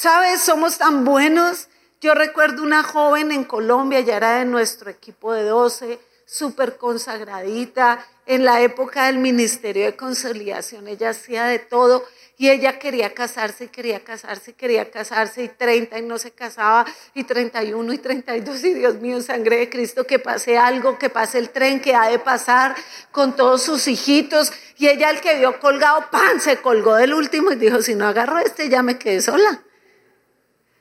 ¿Sabes? 0.00 0.40
Somos 0.40 0.78
tan 0.78 1.04
buenos. 1.04 1.68
Yo 2.00 2.14
recuerdo 2.14 2.62
una 2.62 2.82
joven 2.82 3.30
en 3.32 3.44
Colombia, 3.44 4.00
ya 4.00 4.16
era 4.16 4.38
de 4.38 4.46
nuestro 4.46 4.88
equipo 4.88 5.34
de 5.34 5.42
12, 5.42 6.00
súper 6.24 6.78
consagradita. 6.78 8.02
En 8.24 8.46
la 8.46 8.62
época 8.62 9.08
del 9.08 9.18
Ministerio 9.18 9.84
de 9.84 9.96
Consolidación 9.96 10.88
ella 10.88 11.10
hacía 11.10 11.44
de 11.44 11.58
todo 11.58 12.02
y 12.38 12.48
ella 12.48 12.78
quería 12.78 13.12
casarse 13.12 13.68
quería 13.68 14.02
casarse 14.02 14.54
quería 14.54 14.90
casarse 14.90 15.42
y 15.42 15.48
30 15.48 15.98
y 15.98 16.02
no 16.02 16.16
se 16.16 16.30
casaba 16.30 16.86
y 17.12 17.24
31 17.24 17.92
y 17.92 17.98
32 17.98 18.64
y 18.64 18.72
Dios 18.72 18.94
mío, 19.02 19.20
sangre 19.20 19.58
de 19.58 19.68
Cristo, 19.68 20.06
que 20.06 20.18
pase 20.18 20.56
algo, 20.56 20.98
que 20.98 21.10
pase 21.10 21.36
el 21.36 21.50
tren 21.50 21.78
que 21.78 21.94
ha 21.94 22.08
de 22.08 22.18
pasar 22.18 22.74
con 23.12 23.36
todos 23.36 23.64
sus 23.64 23.86
hijitos. 23.86 24.50
Y 24.78 24.88
ella 24.88 25.10
el 25.10 25.20
que 25.20 25.36
vio 25.36 25.60
colgado, 25.60 26.08
¡pan! 26.10 26.40
Se 26.40 26.56
colgó 26.56 26.94
del 26.94 27.12
último 27.12 27.52
y 27.52 27.56
dijo, 27.56 27.82
si 27.82 27.94
no 27.94 28.06
agarro 28.06 28.38
este 28.38 28.70
ya 28.70 28.82
me 28.82 28.98
quedé 28.98 29.20
sola. 29.20 29.62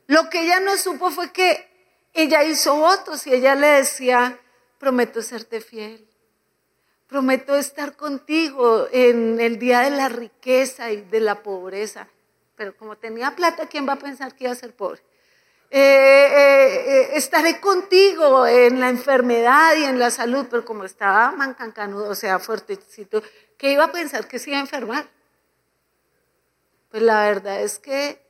Lo 0.10 0.28
que 0.28 0.42
ella 0.42 0.60
no 0.60 0.76
supo 0.76 1.12
fue 1.12 1.32
que 1.32 1.70
ella 2.16 2.44
hizo 2.44 2.76
votos 2.76 3.28
y 3.28 3.34
ella 3.36 3.54
le 3.54 3.68
decía, 3.68 4.40
prometo 4.80 5.22
serte 5.22 5.62
fiel. 5.62 6.04
Prometo 7.06 7.56
estar 7.56 7.96
contigo 7.96 8.88
en 8.92 9.40
el 9.40 9.60
día 9.60 9.82
de 9.82 9.92
la 9.92 10.10
riqueza 10.10 10.90
y 10.90 11.02
de 11.02 11.20
la 11.20 11.44
pobreza. 11.44 12.08
Pero 12.56 12.76
como 12.76 12.98
tenía 12.98 13.36
plata, 13.36 13.68
¿quién 13.68 13.88
va 13.88 13.94
a 13.94 14.00
pensar 14.00 14.34
que 14.34 14.46
iba 14.46 14.54
a 14.54 14.56
ser 14.56 14.74
pobre? 14.74 15.00
Eh, 15.70 15.80
eh, 15.80 16.86
eh, 16.88 17.10
estaré 17.14 17.60
contigo 17.60 18.48
en 18.48 18.80
la 18.80 18.90
enfermedad 18.90 19.76
y 19.76 19.84
en 19.84 20.00
la 20.00 20.10
salud, 20.10 20.48
pero 20.50 20.66
como 20.66 20.86
estaba 20.86 21.34
mancancanudo, 21.34 22.10
o 22.10 22.16
sea, 22.16 22.40
fuertecito, 22.40 23.22
¿qué 23.60 23.74
iba 23.74 23.84
a 23.84 23.92
pensar 23.92 24.28
que 24.28 24.40
se 24.40 24.50
iba 24.50 24.58
a 24.58 24.62
enfermar? 24.62 25.08
Pues 26.90 27.04
la 27.04 27.26
verdad 27.26 27.62
es 27.62 27.78
que 27.78 28.28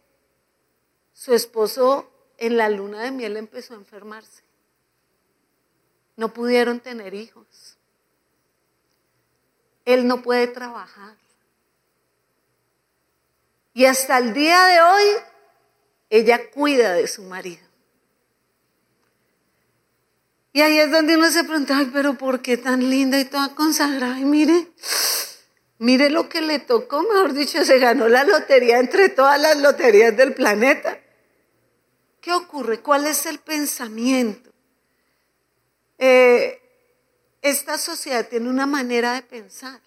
su 1.19 1.34
esposo 1.34 2.10
en 2.38 2.58
la 2.58 2.69
luna 2.69 3.01
de 3.01 3.12
miel 3.12 3.36
empezó 3.38 3.73
a 3.73 3.77
enfermarse 3.77 4.49
no 6.19 6.34
pudieron 6.34 6.82
tener 6.82 7.13
hijos. 7.13 7.77
Él 9.86 10.05
no 10.05 10.21
puede 10.21 10.47
trabajar. 10.47 11.15
Y 13.73 13.86
hasta 13.86 14.17
el 14.17 14.34
día 14.34 14.62
de 14.65 14.82
hoy, 14.82 15.03
ella 16.10 16.51
cuida 16.51 16.91
de 16.91 17.08
su 17.08 17.23
marido. 17.23 17.65
Y 20.51 20.60
ahí 20.60 20.77
es 20.79 20.91
donde 20.91 21.15
uno 21.15 21.32
se 21.32 21.45
pregunta, 21.45 21.89
pero 21.93 22.15
¿por 22.15 22.41
qué 22.41 22.58
tan 22.58 22.89
linda 22.89 23.17
y 23.17 23.23
toda 23.23 23.55
consagrada? 23.55 24.19
Y 24.19 24.25
mire, 24.25 24.67
mire 25.77 26.10
lo 26.10 26.27
que 26.27 26.41
le 26.41 26.60
tocó, 26.60 27.01
mejor 27.03 27.32
dicho, 27.32 27.63
se 27.63 27.79
ganó 27.79 28.10
la 28.10 28.25
lotería 28.25 28.79
entre 28.79 29.08
todas 29.08 29.39
las 29.39 29.58
loterías 29.58 30.17
del 30.17 30.34
planeta. 30.34 30.99
¿Qué 32.21 32.34
ocurre? 32.34 32.82
¿Cuál 32.82 33.08
es 33.08 33.25
el 33.25 33.39
pensamiento? 33.39 34.51
Eh, 35.97 36.62
esta 37.41 37.77
sociedad 37.77 38.27
tiene 38.27 38.49
una 38.49 38.65
manera 38.65 39.13
de 39.13 39.21
pensar. 39.21 39.79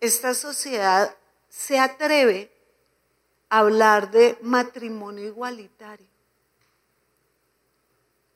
Esta 0.00 0.34
sociedad 0.34 1.16
se 1.48 1.78
atreve 1.78 2.52
a 3.48 3.60
hablar 3.60 4.10
de 4.10 4.38
matrimonio 4.42 5.24
igualitario. 5.24 6.06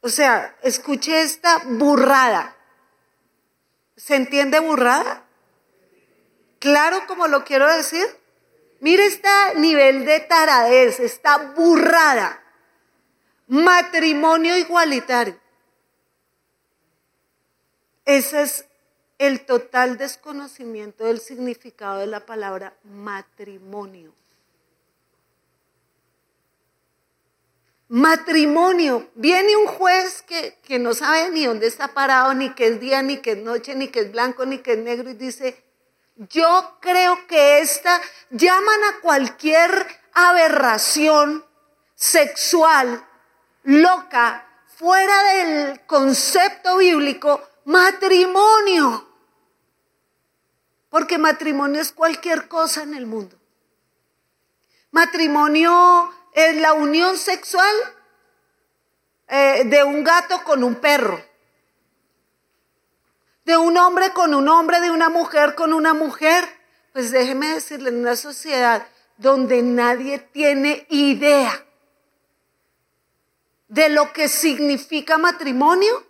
O 0.01 0.09
sea, 0.09 0.57
escuche 0.63 1.23
esta 1.23 1.59
burrada. 1.65 2.57
¿Se 3.97 4.17
entiende 4.17 4.59
burrada? 4.61 5.25
Claro 6.59 7.07
como 7.07 7.29
lo 7.29 7.45
quiero 7.45 7.71
decir. 7.71 8.07
Mire 8.81 9.05
este 9.05 9.29
nivel 9.57 10.07
de 10.07 10.21
taradez, 10.21 11.01
esta 11.01 11.37
burrada. 11.55 12.40
Matrimonio 13.51 14.57
igualitario. 14.57 15.37
Ese 18.05 18.43
es 18.43 18.65
el 19.19 19.45
total 19.45 19.99
desconocimiento 19.99 21.03
del 21.03 21.21
significado 21.21 21.99
de 21.99 22.07
la 22.07 22.25
palabra 22.25 22.75
matrimonio. 22.85 24.15
Matrimonio. 27.89 29.11
Viene 29.17 29.57
un 29.57 29.67
juez 29.67 30.23
que, 30.23 30.57
que, 30.63 30.79
no 30.79 30.95
sabe 30.95 31.31
ni 31.31 31.45
dónde 31.45 31.67
está 31.67 31.89
parado, 31.89 32.33
ni 32.35 32.55
qué 32.55 32.69
es 32.69 32.81
día, 32.81 33.03
ni 33.03 33.17
qué 33.17 33.33
es 33.33 33.39
noche, 33.39 33.75
ni 33.75 33.89
qué 33.89 33.99
es 34.03 34.13
blanco, 34.13 34.47
ni 34.47 34.59
qué 34.59 34.75
es 34.75 34.79
negro, 34.79 35.11
y 35.11 35.15
dice, 35.15 35.61
yo 36.15 36.79
creo 36.81 37.27
que 37.27 37.59
esta, 37.59 38.01
llaman 38.31 38.85
a 38.85 39.01
cualquier 39.01 39.89
aberración 40.13 41.45
sexual, 41.97 43.05
loca, 43.63 44.47
fuera 44.67 45.23
del 45.35 45.81
concepto 45.87 46.79
bíblico, 46.79 47.43
matrimonio. 47.65 49.07
Porque 50.89 51.19
matrimonio 51.19 51.81
es 51.81 51.93
cualquier 51.93 52.49
cosa 52.49 52.83
en 52.83 52.95
el 52.95 53.07
mundo. 53.07 53.37
Matrimonio 54.91 56.13
es 56.33 56.57
la 56.57 56.73
unión 56.73 57.17
sexual 57.17 57.75
eh, 59.29 59.63
de 59.67 59.85
un 59.85 60.03
gato 60.03 60.43
con 60.43 60.65
un 60.65 60.77
perro, 60.77 61.23
de 63.45 63.57
un 63.57 63.77
hombre 63.77 64.11
con 64.11 64.35
un 64.35 64.49
hombre, 64.49 64.81
de 64.81 64.91
una 64.91 65.09
mujer 65.09 65.55
con 65.55 65.73
una 65.73 65.95
mujer. 65.95 66.45
Pues 66.93 67.13
déjeme 67.13 67.49
decirle, 67.49 67.91
en 67.91 68.01
una 68.01 68.17
sociedad 68.17 68.85
donde 69.17 69.63
nadie 69.63 70.19
tiene 70.19 70.87
idea 70.89 71.65
de 73.71 73.89
lo 73.89 74.13
que 74.13 74.29
significa 74.29 75.17
matrimonio, 75.17 76.05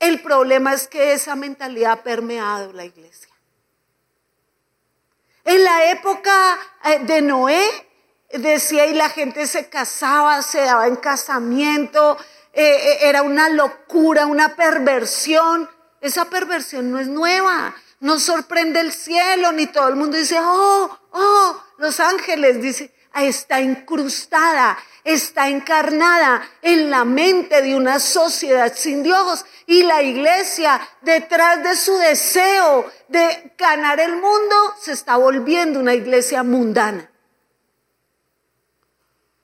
el 0.00 0.20
problema 0.20 0.74
es 0.74 0.88
que 0.88 1.12
esa 1.12 1.36
mentalidad 1.36 1.92
ha 1.92 2.02
permeado 2.02 2.72
la 2.72 2.84
iglesia. 2.84 3.32
En 5.44 5.62
la 5.62 5.90
época 5.92 6.58
eh, 6.84 6.98
de 7.04 7.22
Noé, 7.22 7.64
decía, 8.32 8.86
y 8.86 8.94
la 8.94 9.08
gente 9.08 9.46
se 9.46 9.68
casaba, 9.68 10.42
se 10.42 10.60
daba 10.60 10.88
en 10.88 10.96
casamiento, 10.96 12.18
eh, 12.52 12.64
eh, 12.64 12.98
era 13.02 13.22
una 13.22 13.48
locura, 13.48 14.26
una 14.26 14.56
perversión. 14.56 15.70
Esa 16.00 16.24
perversión 16.24 16.90
no 16.90 16.98
es 16.98 17.06
nueva, 17.06 17.74
no 18.00 18.18
sorprende 18.18 18.80
el 18.80 18.92
cielo, 18.92 19.52
ni 19.52 19.68
todo 19.68 19.86
el 19.88 19.96
mundo 19.96 20.16
dice, 20.16 20.38
oh, 20.40 20.98
oh, 21.12 21.64
los 21.78 22.00
ángeles, 22.00 22.60
dice, 22.60 22.92
está 23.14 23.60
incrustada, 23.60 24.76
está 25.08 25.48
encarnada 25.48 26.46
en 26.60 26.90
la 26.90 27.04
mente 27.04 27.62
de 27.62 27.74
una 27.74 27.98
sociedad 27.98 28.74
sin 28.76 29.02
Dios. 29.02 29.44
Y 29.66 29.82
la 29.82 30.02
iglesia, 30.02 30.80
detrás 31.00 31.62
de 31.62 31.74
su 31.76 31.96
deseo 31.96 32.90
de 33.08 33.54
ganar 33.56 34.00
el 34.00 34.16
mundo, 34.16 34.74
se 34.80 34.92
está 34.92 35.16
volviendo 35.16 35.80
una 35.80 35.94
iglesia 35.94 36.42
mundana. 36.42 37.10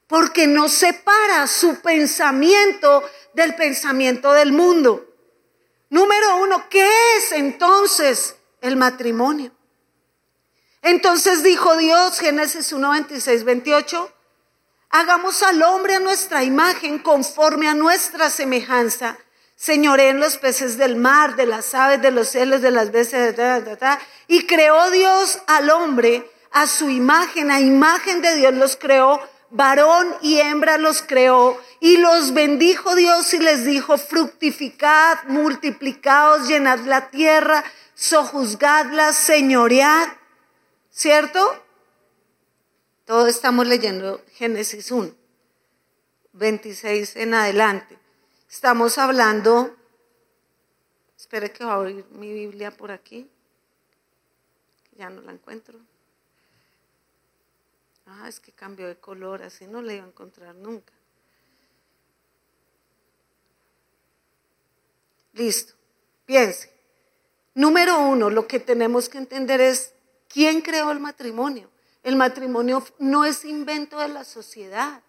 Porque 0.06 0.46
no 0.46 0.68
separa 0.68 1.46
su 1.46 1.80
pensamiento 1.80 3.02
del 3.32 3.54
pensamiento 3.54 4.32
del 4.32 4.52
mundo. 4.52 5.14
Número 5.88 6.36
uno, 6.38 6.68
¿qué 6.68 6.86
es 7.16 7.32
entonces 7.32 8.36
el 8.60 8.76
matrimonio? 8.76 9.50
Entonces 10.82 11.42
dijo 11.42 11.74
Dios, 11.78 12.20
Génesis 12.20 12.70
1, 12.70 12.90
26, 12.90 13.44
28, 13.44 14.13
hagamos 14.90 15.42
al 15.42 15.62
hombre 15.62 15.96
a 15.96 16.00
nuestra 16.00 16.44
imagen 16.44 16.98
conforme 16.98 17.68
a 17.68 17.74
nuestra 17.74 18.30
semejanza. 18.30 19.18
Señoré 19.56 20.08
en 20.08 20.20
los 20.20 20.36
peces 20.36 20.76
del 20.76 20.96
mar, 20.96 21.36
de 21.36 21.46
las 21.46 21.74
aves, 21.74 22.02
de 22.02 22.10
los 22.10 22.28
cielos, 22.28 22.60
de 22.60 22.70
las 22.70 22.90
veces, 22.90 23.34
y 24.26 24.46
creó 24.46 24.90
Dios 24.90 25.38
al 25.46 25.70
hombre 25.70 26.30
a 26.50 26.66
su 26.66 26.90
imagen, 26.90 27.50
a 27.50 27.60
imagen 27.60 28.20
de 28.20 28.36
Dios 28.36 28.54
los 28.54 28.76
creó, 28.76 29.20
varón 29.50 30.14
y 30.22 30.38
hembra 30.38 30.78
los 30.78 31.02
creó, 31.02 31.60
y 31.80 31.96
los 31.98 32.34
bendijo 32.34 32.94
Dios 32.94 33.32
y 33.34 33.38
les 33.38 33.64
dijo, 33.64 33.98
fructificad, 33.98 35.18
multiplicaos, 35.28 36.48
llenad 36.48 36.80
la 36.80 37.10
tierra, 37.10 37.64
sojuzgadla, 37.94 39.12
señoread 39.12 40.08
¿Cierto? 40.90 41.63
Todos 43.04 43.28
estamos 43.28 43.66
leyendo 43.66 44.22
Génesis 44.32 44.90
1, 44.90 45.14
26 46.32 47.16
en 47.16 47.34
adelante. 47.34 47.98
Estamos 48.48 48.96
hablando, 48.96 49.76
espere 51.16 51.52
que 51.52 51.64
va 51.64 51.72
a 51.72 51.76
abrir 51.76 52.06
mi 52.12 52.32
Biblia 52.32 52.70
por 52.70 52.90
aquí, 52.90 53.28
ya 54.96 55.10
no 55.10 55.20
la 55.20 55.32
encuentro. 55.32 55.78
Ah, 58.06 58.28
es 58.28 58.40
que 58.40 58.52
cambió 58.52 58.86
de 58.86 58.96
color, 58.96 59.42
así 59.42 59.66
no 59.66 59.82
la 59.82 59.92
iba 59.92 60.04
a 60.04 60.08
encontrar 60.08 60.54
nunca. 60.54 60.92
Listo, 65.34 65.74
piense. 66.24 66.72
Número 67.54 67.98
uno, 67.98 68.30
lo 68.30 68.46
que 68.46 68.60
tenemos 68.60 69.08
que 69.08 69.18
entender 69.18 69.60
es 69.60 69.94
¿Quién 70.34 70.62
creó 70.62 70.90
el 70.90 70.98
matrimonio? 70.98 71.70
El 72.04 72.16
matrimonio 72.16 72.84
no 72.98 73.24
es 73.24 73.44
invento 73.44 73.98
de 73.98 74.08
la 74.08 74.24
sociedad. 74.24 75.02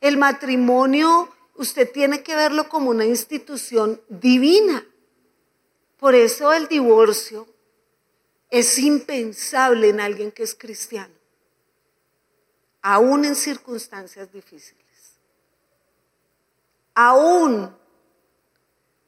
El 0.00 0.18
matrimonio 0.18 1.28
usted 1.54 1.90
tiene 1.90 2.22
que 2.22 2.36
verlo 2.36 2.68
como 2.68 2.90
una 2.90 3.06
institución 3.06 4.00
divina. 4.08 4.86
Por 5.98 6.14
eso 6.14 6.52
el 6.52 6.68
divorcio 6.68 7.48
es 8.50 8.78
impensable 8.78 9.88
en 9.88 10.00
alguien 10.00 10.30
que 10.30 10.42
es 10.42 10.54
cristiano, 10.54 11.14
aún 12.82 13.24
en 13.24 13.34
circunstancias 13.34 14.30
difíciles, 14.30 15.18
aún 16.94 17.76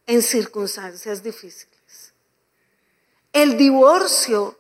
en 0.06 0.22
circunstancias 0.22 1.22
difíciles. 1.22 2.14
El 3.32 3.56
divorcio 3.56 4.59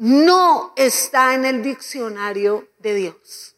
no 0.00 0.72
está 0.76 1.34
en 1.34 1.44
el 1.44 1.62
diccionario 1.62 2.66
de 2.78 2.94
Dios. 2.94 3.54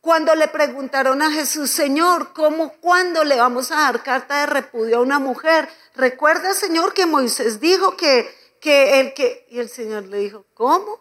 Cuando 0.00 0.34
le 0.34 0.48
preguntaron 0.48 1.20
a 1.20 1.30
Jesús, 1.30 1.70
Señor, 1.70 2.32
¿cómo, 2.32 2.72
cuándo 2.80 3.24
le 3.24 3.36
vamos 3.36 3.70
a 3.70 3.76
dar 3.76 4.02
carta 4.02 4.40
de 4.40 4.46
repudio 4.46 4.96
a 4.96 5.02
una 5.02 5.18
mujer? 5.18 5.68
Recuerda, 5.94 6.54
Señor, 6.54 6.94
que 6.94 7.04
Moisés 7.04 7.60
dijo 7.60 7.94
que, 7.94 8.34
que 8.58 9.00
el 9.00 9.12
que, 9.12 9.46
y 9.50 9.58
el 9.58 9.68
Señor 9.68 10.06
le 10.06 10.16
dijo, 10.16 10.46
¿cómo? 10.54 10.98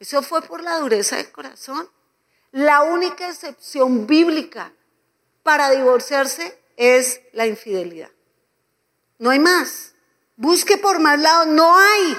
Eso 0.00 0.20
fue 0.20 0.42
por 0.42 0.60
la 0.60 0.80
dureza 0.80 1.18
del 1.18 1.30
corazón. 1.30 1.88
La 2.50 2.82
única 2.82 3.28
excepción 3.28 4.08
bíblica 4.08 4.72
para 5.44 5.70
divorciarse 5.70 6.60
es 6.76 7.20
la 7.32 7.46
infidelidad. 7.46 8.10
No 9.18 9.30
hay 9.30 9.38
más. 9.38 9.94
Busque 10.34 10.78
por 10.78 10.98
más 10.98 11.20
lados, 11.20 11.46
no 11.46 11.78
hay. 11.78 12.16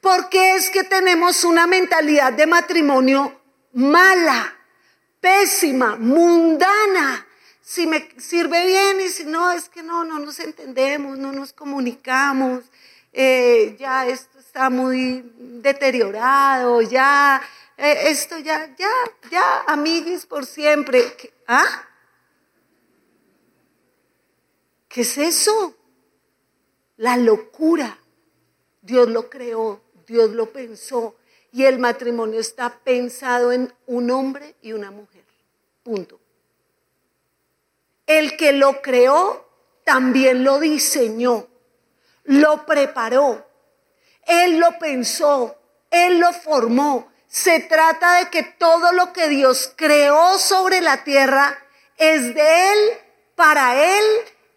Porque 0.00 0.54
es 0.54 0.70
que 0.70 0.84
tenemos 0.84 1.44
una 1.44 1.66
mentalidad 1.66 2.32
de 2.32 2.46
matrimonio 2.46 3.38
mala, 3.72 4.54
pésima, 5.20 5.96
mundana. 5.96 7.26
Si 7.60 7.86
me 7.86 8.08
sirve 8.18 8.66
bien 8.66 9.00
y 9.00 9.08
si 9.08 9.24
no, 9.24 9.52
es 9.52 9.68
que 9.68 9.82
no, 9.82 10.04
no 10.04 10.18
nos 10.18 10.40
entendemos, 10.40 11.18
no 11.18 11.32
nos 11.32 11.52
comunicamos, 11.52 12.64
eh, 13.12 13.76
ya 13.78 14.06
esto 14.06 14.38
está 14.38 14.70
muy 14.70 15.32
deteriorado, 15.36 16.80
ya, 16.82 17.42
eh, 17.76 18.04
esto 18.06 18.38
ya, 18.38 18.74
ya, 18.76 18.90
ya, 19.30 19.64
amiguis 19.66 20.24
por 20.24 20.46
siempre. 20.46 21.02
¿Ah? 21.46 21.88
¿Qué 24.88 25.02
es 25.02 25.18
eso? 25.18 25.76
La 26.96 27.16
locura. 27.16 27.98
Dios 28.80 29.08
lo 29.08 29.28
creó 29.28 29.82
Dios 30.08 30.30
lo 30.30 30.50
pensó 30.52 31.16
y 31.52 31.64
el 31.64 31.78
matrimonio 31.78 32.40
está 32.40 32.80
pensado 32.82 33.52
en 33.52 33.72
un 33.86 34.10
hombre 34.10 34.56
y 34.62 34.72
una 34.72 34.90
mujer. 34.90 35.24
Punto. 35.82 36.18
El 38.06 38.36
que 38.36 38.52
lo 38.52 38.82
creó 38.82 39.46
también 39.84 40.42
lo 40.42 40.58
diseñó, 40.58 41.46
lo 42.24 42.66
preparó, 42.66 43.46
él 44.28 44.58
lo 44.58 44.78
pensó, 44.78 45.58
él 45.90 46.18
lo 46.18 46.32
formó. 46.32 47.10
Se 47.26 47.60
trata 47.60 48.18
de 48.18 48.30
que 48.30 48.42
todo 48.42 48.92
lo 48.92 49.12
que 49.12 49.28
Dios 49.28 49.72
creó 49.74 50.38
sobre 50.38 50.80
la 50.80 51.02
tierra 51.04 51.58
es 51.96 52.34
de 52.34 52.72
Él, 52.72 52.78
para 53.34 53.98
Él, 53.98 54.04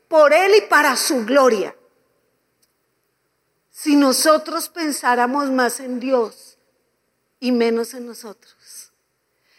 por 0.08 0.34
Él 0.34 0.56
y 0.56 0.62
para 0.68 0.96
su 0.96 1.26
gloria. 1.26 1.76
Si 3.82 3.96
nosotros 3.96 4.70
pensáramos 4.70 5.50
más 5.50 5.80
en 5.80 6.00
Dios 6.00 6.60
y 7.40 7.52
menos 7.52 7.96
en 7.96 8.06
nosotros. 8.06 8.92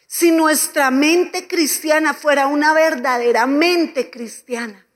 Si 0.07 0.31
nuestra 0.31 0.93
mente 0.93 1.49
cristiana 1.49 2.15
fuera 2.15 2.47
una 2.47 2.73
verdadera 2.73 3.47
mente 3.47 4.11
cristiana, 4.11 4.87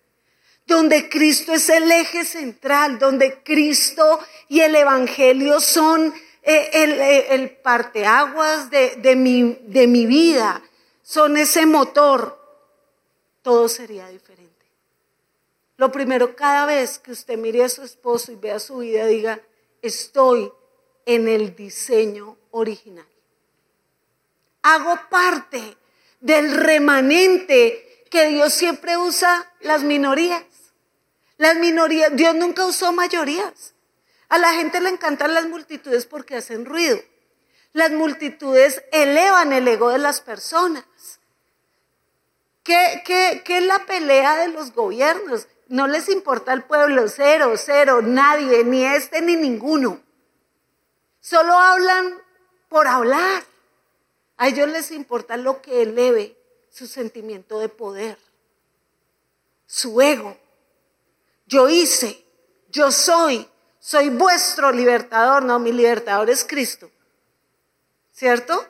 donde 0.64 1.08
Cristo 1.08 1.52
es 1.52 1.68
el 1.70 1.90
eje 1.90 2.24
central, 2.24 3.00
donde 3.00 3.42
Cristo 3.42 4.20
y 4.48 4.60
el 4.60 4.76
Evangelio 4.76 5.58
son 5.58 6.14
eh, 6.42 6.70
el, 6.72 6.92
eh, 6.92 7.34
el, 7.34 7.50
parteaguas 7.50 8.70
de, 8.70 9.16
mi, 9.16 9.58
de 9.62 9.88
mi 9.88 10.06
vida, 10.06 10.62
son 11.02 11.36
ese 11.36 11.66
motor, 11.66 12.38
todo 13.42 13.68
sería 13.68 14.06
diferente. 14.06 14.25
Lo 15.76 15.92
primero, 15.92 16.34
cada 16.34 16.66
vez 16.66 16.98
que 16.98 17.12
usted 17.12 17.36
mire 17.36 17.64
a 17.64 17.68
su 17.68 17.82
esposo 17.82 18.32
y 18.32 18.36
vea 18.36 18.58
su 18.58 18.78
vida, 18.78 19.06
diga, 19.06 19.40
estoy 19.82 20.50
en 21.04 21.28
el 21.28 21.54
diseño 21.54 22.36
original. 22.50 23.06
Hago 24.62 24.98
parte 25.10 25.76
del 26.20 26.52
remanente 26.52 28.04
que 28.10 28.26
Dios 28.26 28.54
siempre 28.54 28.96
usa 28.96 29.52
las 29.60 29.82
minorías. 29.82 30.44
Las 31.36 31.56
minorías, 31.56 32.10
Dios 32.14 32.34
nunca 32.34 32.64
usó 32.64 32.92
mayorías. 32.92 33.74
A 34.28 34.38
la 34.38 34.54
gente 34.54 34.80
le 34.80 34.88
encantan 34.88 35.34
las 35.34 35.46
multitudes 35.46 36.06
porque 36.06 36.36
hacen 36.36 36.64
ruido. 36.64 36.98
Las 37.72 37.90
multitudes 37.92 38.82
elevan 38.90 39.52
el 39.52 39.68
ego 39.68 39.90
de 39.90 39.98
las 39.98 40.20
personas. 40.20 40.84
¿Qué, 42.64 43.02
qué, 43.04 43.42
es 43.46 43.62
la 43.62 43.86
pelea 43.86 44.36
de 44.36 44.48
los 44.48 44.72
gobiernos? 44.72 45.46
No 45.68 45.88
les 45.88 46.08
importa 46.08 46.52
el 46.52 46.62
pueblo, 46.62 47.08
cero, 47.08 47.54
cero, 47.56 48.00
nadie, 48.00 48.62
ni 48.64 48.84
este 48.84 49.20
ni 49.20 49.34
ninguno. 49.34 50.00
Solo 51.20 51.54
hablan 51.54 52.22
por 52.68 52.86
hablar. 52.86 53.42
A 54.36 54.48
ellos 54.48 54.68
les 54.68 54.90
importa 54.92 55.36
lo 55.36 55.60
que 55.62 55.82
eleve 55.82 56.36
su 56.70 56.86
sentimiento 56.86 57.58
de 57.58 57.68
poder, 57.68 58.18
su 59.66 60.00
ego. 60.00 60.36
Yo 61.46 61.68
hice, 61.68 62.24
yo 62.70 62.92
soy, 62.92 63.48
soy 63.80 64.10
vuestro 64.10 64.70
libertador. 64.70 65.42
No, 65.42 65.58
mi 65.58 65.72
libertador 65.72 66.30
es 66.30 66.44
Cristo. 66.44 66.90
¿Cierto? 68.12 68.66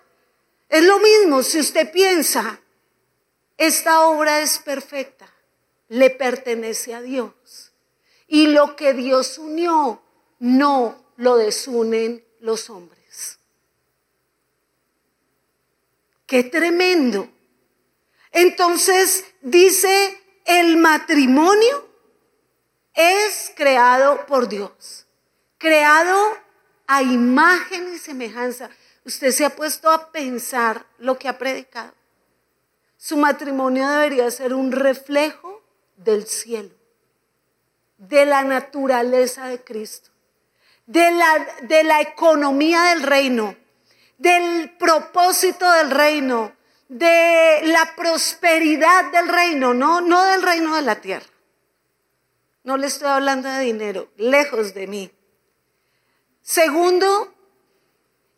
Es 0.69 0.83
lo 0.83 0.99
mismo 0.99 1.43
si 1.43 1.61
usted 1.61 1.91
piensa, 1.93 2.59
esta 3.57 4.07
obra 4.07 4.41
es 4.41 4.59
perfecta 4.59 5.29
le 5.89 6.11
pertenece 6.11 6.95
a 6.95 7.03
Dios. 7.03 7.73
Y 8.27 8.49
lo 8.49 8.77
que 8.77 8.93
Dios 8.93 9.39
unió, 9.39 10.03
no 10.39 11.05
lo 11.17 11.37
desunen 11.37 12.25
los 12.41 12.69
hombres. 12.71 13.39
Qué 16.27 16.43
tremendo. 16.43 17.29
Entonces 18.33 19.25
dice, 19.41 20.21
el 20.45 20.77
matrimonio 20.77 21.89
es 22.95 23.53
creado 23.55 24.27
por 24.27 24.49
Dios, 24.49 25.07
creado 25.59 26.37
a 26.87 27.03
imagen 27.03 27.95
y 27.95 27.99
semejanza. 27.99 28.71
Usted 29.05 29.31
se 29.31 29.45
ha 29.45 29.55
puesto 29.55 29.91
a 29.91 30.11
pensar 30.11 30.85
lo 30.99 31.19
que 31.19 31.29
ha 31.29 31.39
predicado. 31.39 31.95
Su 32.97 33.17
matrimonio 33.17 33.89
debería 33.89 34.31
ser 34.31 34.53
un 34.53 34.73
reflejo 34.73 35.56
del 35.97 36.27
cielo, 36.27 36.75
de 37.99 38.27
la 38.27 38.45
naturaleza 38.45 39.49
de 39.49 39.63
Cristo, 39.63 40.11
de 40.87 41.11
la, 41.11 41.47
de 41.63 41.85
la 41.85 42.01
economía 42.01 42.83
del 42.85 43.03
reino, 43.03 43.57
del 44.19 44.71
propósito 44.79 45.71
del 45.73 45.91
reino, 45.91 46.53
de 46.89 47.61
la 47.65 47.95
prosperidad 47.97 49.11
del 49.11 49.29
reino, 49.29 49.75
no, 49.75 50.01
no 50.01 50.23
del 50.25 50.43
reino 50.43 50.77
de 50.77 50.83
la 50.83 51.01
tierra. 51.01 51.27
No 52.65 52.77
le 52.77 52.87
estoy 52.87 53.09
hablando 53.09 53.49
de 53.49 53.61
dinero, 53.61 54.09
lejos 54.17 54.75
de 54.75 54.87
mí. 54.87 55.11
Segundo, 56.43 57.33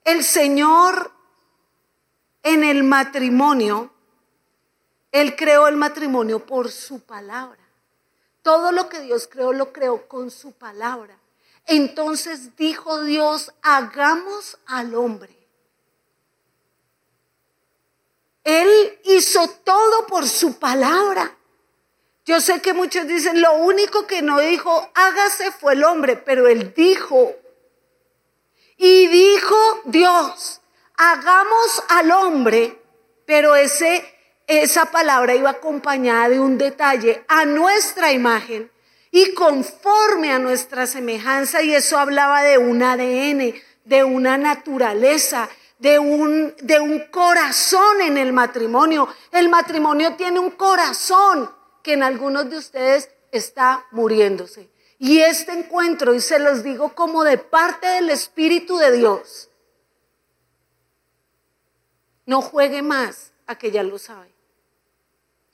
el 0.05 0.25
Señor 0.25 1.13
en 2.43 2.65
el 2.65 2.85
matrimonio 2.85 3.93
él 5.13 5.37
creó 5.37 5.69
el 5.69 5.77
matrimonio 5.77 6.45
por 6.45 6.71
su 6.71 7.01
palabra. 7.01 7.59
Todo 8.43 8.73
lo 8.73 8.89
que 8.89 9.01
Dios 9.01 9.29
creó 9.31 9.53
lo 9.53 9.73
creó 9.73 10.07
con 10.09 10.31
su 10.31 10.53
palabra. 10.53 11.19
Entonces 11.67 12.57
dijo 12.57 13.03
Dios, 13.03 13.53
hagamos 13.63 14.59
al 14.67 14.95
hombre. 14.95 15.37
Él 18.45 18.99
hizo 19.05 19.47
todo 19.65 20.07
por 20.07 20.27
su 20.27 20.59
palabra. 20.59 21.37
Yo 22.25 22.41
sé 22.41 22.61
que 22.63 22.73
muchos 22.73 23.07
dicen, 23.07 23.41
lo 23.41 23.55
único 23.55 24.07
que 24.07 24.23
no 24.23 24.39
dijo, 24.39 24.91
hágase 24.95 25.51
fue 25.53 25.75
el 25.75 25.85
hombre, 25.85 26.17
pero 26.17 26.47
él 26.47 26.73
dijo. 26.75 27.35
Y 28.79 29.07
dijo 29.09 29.83
Dios, 29.85 30.61
hagamos 30.97 31.83
al 31.89 32.11
hombre, 32.11 32.81
pero 33.27 33.55
ese 33.55 34.18
esa 34.49 34.87
palabra 34.87 35.35
iba 35.35 35.51
acompañada 35.51 36.31
de 36.31 36.41
un 36.41 36.57
detalle 36.57 37.23
a 37.29 37.45
nuestra 37.45 38.13
imagen 38.13 38.71
y 39.11 39.35
conforme 39.35 40.33
a 40.33 40.39
nuestra 40.39 40.87
semejanza 40.87 41.63
y 41.63 41.75
eso 41.75 41.99
hablaba 41.99 42.43
de 42.43 42.57
un 42.57 42.83
ADN, 42.83 43.55
de 43.85 44.05
una 44.05 44.39
naturaleza, 44.39 45.51
de 45.79 45.99
un, 45.99 46.55
de 46.63 46.81
un 46.81 46.99
corazón 47.11 48.01
en 48.01 48.17
el 48.17 48.33
matrimonio. 48.33 49.07
El 49.33 49.51
matrimonio 49.51 50.17
tiene 50.17 50.39
un 50.39 50.53
corazón 50.53 51.51
que 51.83 51.93
en 51.93 52.03
algunos 52.03 52.49
de 52.49 52.57
ustedes 52.57 53.11
está 53.31 53.87
muriéndose. 53.91 54.71
Y 54.99 55.19
este 55.21 55.53
encuentro, 55.53 56.15
y 56.15 56.23
se 56.23 56.39
los 56.39 56.63
digo 56.63 56.95
como 56.95 57.23
de 57.23 57.37
parte 57.37 57.87
del 57.87 58.09
Espíritu 58.09 58.79
de 58.79 58.93
Dios, 58.93 59.51
no 62.25 62.41
juegue 62.41 62.81
más 62.81 63.33
a 63.47 63.57
que 63.57 63.71
ya 63.71 63.83
lo 63.83 63.99
sabe 63.99 64.38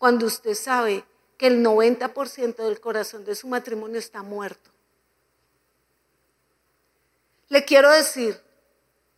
cuando 0.05 0.27
usted 0.27 0.53
sabe 0.55 1.03
que 1.39 1.47
el 1.47 1.65
90% 1.65 2.57
del 2.57 2.79
corazón 2.79 3.25
de 3.25 3.35
su 3.35 3.49
matrimonio 3.49 3.99
está 3.99 4.23
muerto. 4.23 4.71
Le 7.49 7.65
quiero 7.65 7.91
decir, 7.91 8.39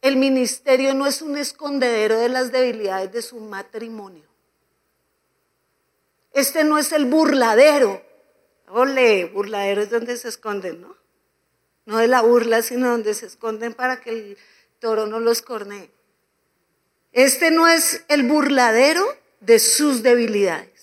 el 0.01 0.17
ministerio 0.17 0.95
no 0.95 1.09
es 1.09 1.23
un 1.23 1.39
escondedero 1.39 2.21
de 2.21 2.29
las 2.29 2.53
debilidades 2.53 3.11
de 3.11 3.21
su 3.23 3.41
matrimonio. 3.41 4.29
Este 6.33 6.63
no 6.63 6.79
es 6.79 6.93
el 6.93 7.07
burladero. 7.07 8.01
Ole, 8.69 9.25
burladero 9.25 9.83
es 9.83 9.91
donde 9.91 10.17
se 10.17 10.29
esconden, 10.29 10.83
¿no? 10.83 10.97
No 11.85 11.99
de 11.99 12.07
la 12.07 12.23
burla, 12.23 12.63
sino 12.63 12.91
donde 12.91 13.15
se 13.15 13.27
esconden 13.27 13.75
para 13.75 14.01
que 14.01 14.11
el 14.11 14.39
toro 14.79 15.09
no 15.09 15.19
los 15.19 15.43
cornee. 15.43 15.91
Este 17.11 17.51
no 17.51 17.67
es 17.67 18.05
el 18.07 18.23
burladero 18.23 19.05
de 19.41 19.59
sus 19.59 20.03
debilidades. 20.03 20.76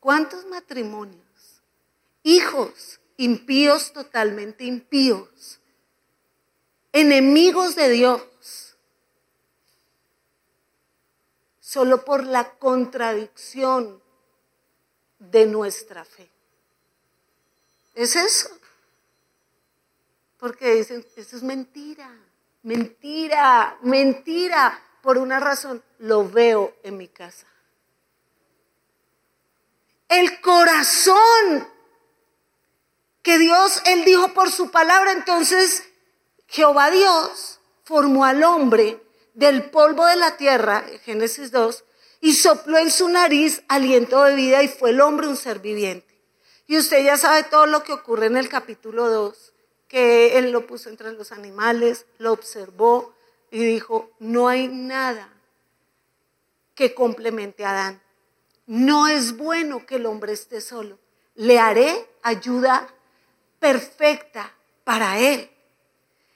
¿Cuántos 0.00 0.46
matrimonios? 0.46 1.62
Hijos 2.22 3.00
impíos, 3.18 3.92
totalmente 3.92 4.64
impíos, 4.64 5.60
enemigos 6.90 7.76
de 7.76 7.90
Dios, 7.90 8.76
solo 11.60 12.02
por 12.02 12.24
la 12.24 12.52
contradicción 12.58 14.02
de 15.18 15.44
nuestra 15.44 16.06
fe. 16.06 16.30
¿Es 17.94 18.16
eso? 18.16 18.48
Porque 20.38 20.76
dicen, 20.76 21.06
eso 21.16 21.36
es 21.36 21.42
mentira, 21.42 22.10
mentira, 22.62 23.78
mentira. 23.82 24.82
Por 25.02 25.18
una 25.18 25.40
razón, 25.40 25.82
lo 25.98 26.26
veo 26.26 26.74
en 26.82 26.96
mi 26.96 27.08
casa 27.08 27.46
el 30.10 30.40
corazón 30.40 31.68
que 33.22 33.38
Dios, 33.38 33.82
Él 33.86 34.04
dijo 34.04 34.34
por 34.34 34.50
su 34.50 34.70
palabra. 34.70 35.12
Entonces, 35.12 35.84
Jehová 36.46 36.90
Dios 36.90 37.60
formó 37.84 38.24
al 38.24 38.42
hombre 38.44 39.02
del 39.34 39.70
polvo 39.70 40.04
de 40.06 40.16
la 40.16 40.36
tierra, 40.36 40.84
Génesis 41.04 41.50
2, 41.50 41.84
y 42.20 42.34
sopló 42.34 42.78
en 42.78 42.90
su 42.90 43.08
nariz 43.08 43.62
aliento 43.68 44.22
de 44.24 44.34
vida 44.34 44.62
y 44.62 44.68
fue 44.68 44.90
el 44.90 45.00
hombre 45.00 45.28
un 45.28 45.36
ser 45.36 45.60
viviente. 45.60 46.20
Y 46.66 46.76
usted 46.76 47.02
ya 47.04 47.16
sabe 47.16 47.44
todo 47.44 47.66
lo 47.66 47.82
que 47.82 47.92
ocurre 47.92 48.26
en 48.26 48.36
el 48.36 48.48
capítulo 48.48 49.08
2, 49.08 49.52
que 49.88 50.38
Él 50.38 50.50
lo 50.50 50.66
puso 50.66 50.88
entre 50.88 51.12
los 51.12 51.32
animales, 51.32 52.06
lo 52.18 52.32
observó 52.32 53.14
y 53.50 53.64
dijo, 53.64 54.10
no 54.18 54.48
hay 54.48 54.68
nada 54.68 55.32
que 56.74 56.94
complemente 56.94 57.64
a 57.64 57.70
Adán. 57.70 58.02
No 58.70 59.08
es 59.08 59.36
bueno 59.36 59.84
que 59.84 59.96
el 59.96 60.06
hombre 60.06 60.32
esté 60.32 60.60
solo. 60.60 60.96
Le 61.34 61.58
haré 61.58 62.08
ayuda 62.22 62.86
perfecta 63.58 64.54
para 64.84 65.18
él. 65.18 65.50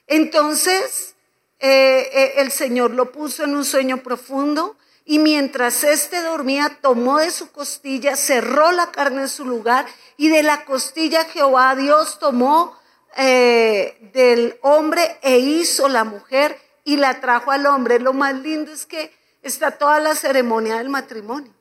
Entonces, 0.09 1.15
eh, 1.61 2.11
eh, 2.13 2.33
el 2.39 2.51
Señor 2.51 2.91
lo 2.91 3.13
puso 3.13 3.45
en 3.45 3.55
un 3.55 3.65
sueño 3.65 3.99
profundo 4.03 4.77
Y 5.05 5.21
mientras 5.21 5.85
éste 5.85 6.23
dormía, 6.23 6.79
tomó 6.81 7.19
de 7.19 7.31
su 7.31 7.53
costilla, 7.53 8.17
cerró 8.17 8.73
la 8.73 8.91
carne 8.91 9.23
en 9.23 9.29
su 9.29 9.45
lugar, 9.45 9.87
y 10.17 10.29
de 10.29 10.43
la 10.43 10.65
costilla 10.65 11.27
Jehová 11.27 11.77
Dios 11.77 12.19
tomó 12.19 12.77
eh, 13.17 14.11
del 14.13 14.59
hombre 14.63 15.19
e 15.23 15.39
hizo 15.39 15.87
la 15.87 16.03
mujer 16.03 16.59
y 16.83 16.97
la 16.97 17.21
trajo 17.21 17.53
al 17.53 17.67
hombre. 17.67 18.01
Lo 18.01 18.13
más 18.13 18.35
lindo 18.35 18.73
es 18.73 18.87
que 18.87 19.15
está 19.43 19.79
toda 19.79 20.01
la 20.01 20.17
ceremonia 20.17 20.79
del 20.79 20.89
matrimonio. 20.89 21.54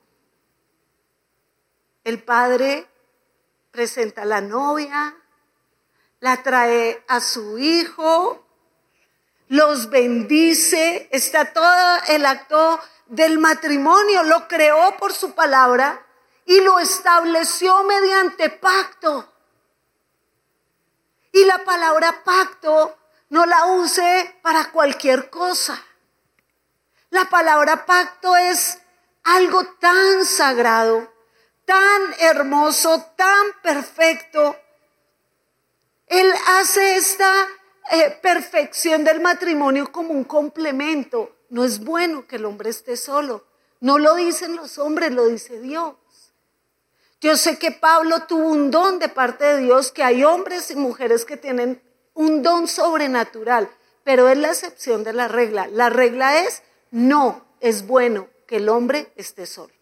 El 2.03 2.21
padre 2.21 2.87
presenta 3.71 4.23
a 4.23 4.25
la 4.25 4.41
novia, 4.41 5.15
la 6.19 6.43
trae 6.43 7.03
a 7.07 7.19
su 7.21 7.57
hijo, 7.57 8.45
los 9.47 9.89
bendice, 9.89 11.07
está 11.11 11.53
todo 11.53 12.01
el 12.07 12.25
acto 12.25 12.79
del 13.07 13.39
matrimonio, 13.39 14.23
lo 14.23 14.47
creó 14.47 14.97
por 14.97 15.13
su 15.13 15.33
palabra 15.33 16.05
y 16.45 16.59
lo 16.61 16.79
estableció 16.79 17.83
mediante 17.83 18.49
pacto. 18.49 19.31
Y 21.31 21.45
la 21.45 21.63
palabra 21.63 22.23
pacto 22.23 22.97
no 23.29 23.45
la 23.45 23.65
use 23.67 24.39
para 24.41 24.71
cualquier 24.71 25.29
cosa. 25.29 25.81
La 27.11 27.25
palabra 27.29 27.85
pacto 27.85 28.35
es 28.35 28.79
algo 29.23 29.65
tan 29.79 30.25
sagrado, 30.25 31.12
tan 31.65 32.13
hermoso, 32.19 33.05
tan 33.15 33.45
perfecto. 33.61 34.55
Él 36.07 36.31
hace 36.59 36.95
esta 36.95 37.47
eh, 37.91 38.17
perfección 38.21 39.03
del 39.03 39.19
matrimonio 39.19 39.91
como 39.91 40.11
un 40.11 40.23
complemento. 40.23 41.35
No 41.49 41.63
es 41.63 41.83
bueno 41.83 42.27
que 42.27 42.37
el 42.37 42.45
hombre 42.45 42.69
esté 42.69 42.97
solo. 42.97 43.45
No 43.79 43.97
lo 43.97 44.15
dicen 44.15 44.55
los 44.55 44.77
hombres, 44.77 45.11
lo 45.11 45.27
dice 45.27 45.59
Dios. 45.59 45.95
Yo 47.19 47.37
sé 47.37 47.57
que 47.57 47.71
Pablo 47.71 48.23
tuvo 48.27 48.49
un 48.49 48.69
don 48.69 48.99
de 48.99 49.09
parte 49.09 49.45
de 49.45 49.57
Dios, 49.59 49.91
que 49.91 50.03
hay 50.03 50.23
hombres 50.23 50.71
y 50.71 50.75
mujeres 50.75 51.25
que 51.25 51.37
tienen 51.37 51.81
un 52.13 52.43
don 52.43 52.67
sobrenatural, 52.67 53.69
pero 54.03 54.27
es 54.27 54.37
la 54.37 54.49
excepción 54.49 55.03
de 55.03 55.13
la 55.13 55.27
regla. 55.27 55.67
La 55.67 55.89
regla 55.89 56.41
es, 56.41 56.63
no 56.91 57.45
es 57.61 57.87
bueno 57.87 58.27
que 58.45 58.57
el 58.57 58.69
hombre 58.69 59.11
esté 59.15 59.45
solo. 59.45 59.73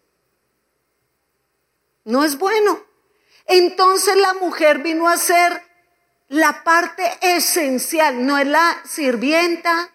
No 2.04 2.24
es 2.24 2.38
bueno. 2.38 2.80
Entonces 3.46 4.16
la 4.16 4.34
mujer 4.34 4.78
vino 4.78 5.08
a 5.08 5.16
ser 5.16 5.62
la 6.28 6.64
parte 6.64 7.04
esencial, 7.20 8.24
no 8.24 8.38
es 8.38 8.46
la 8.46 8.80
sirvienta, 8.84 9.90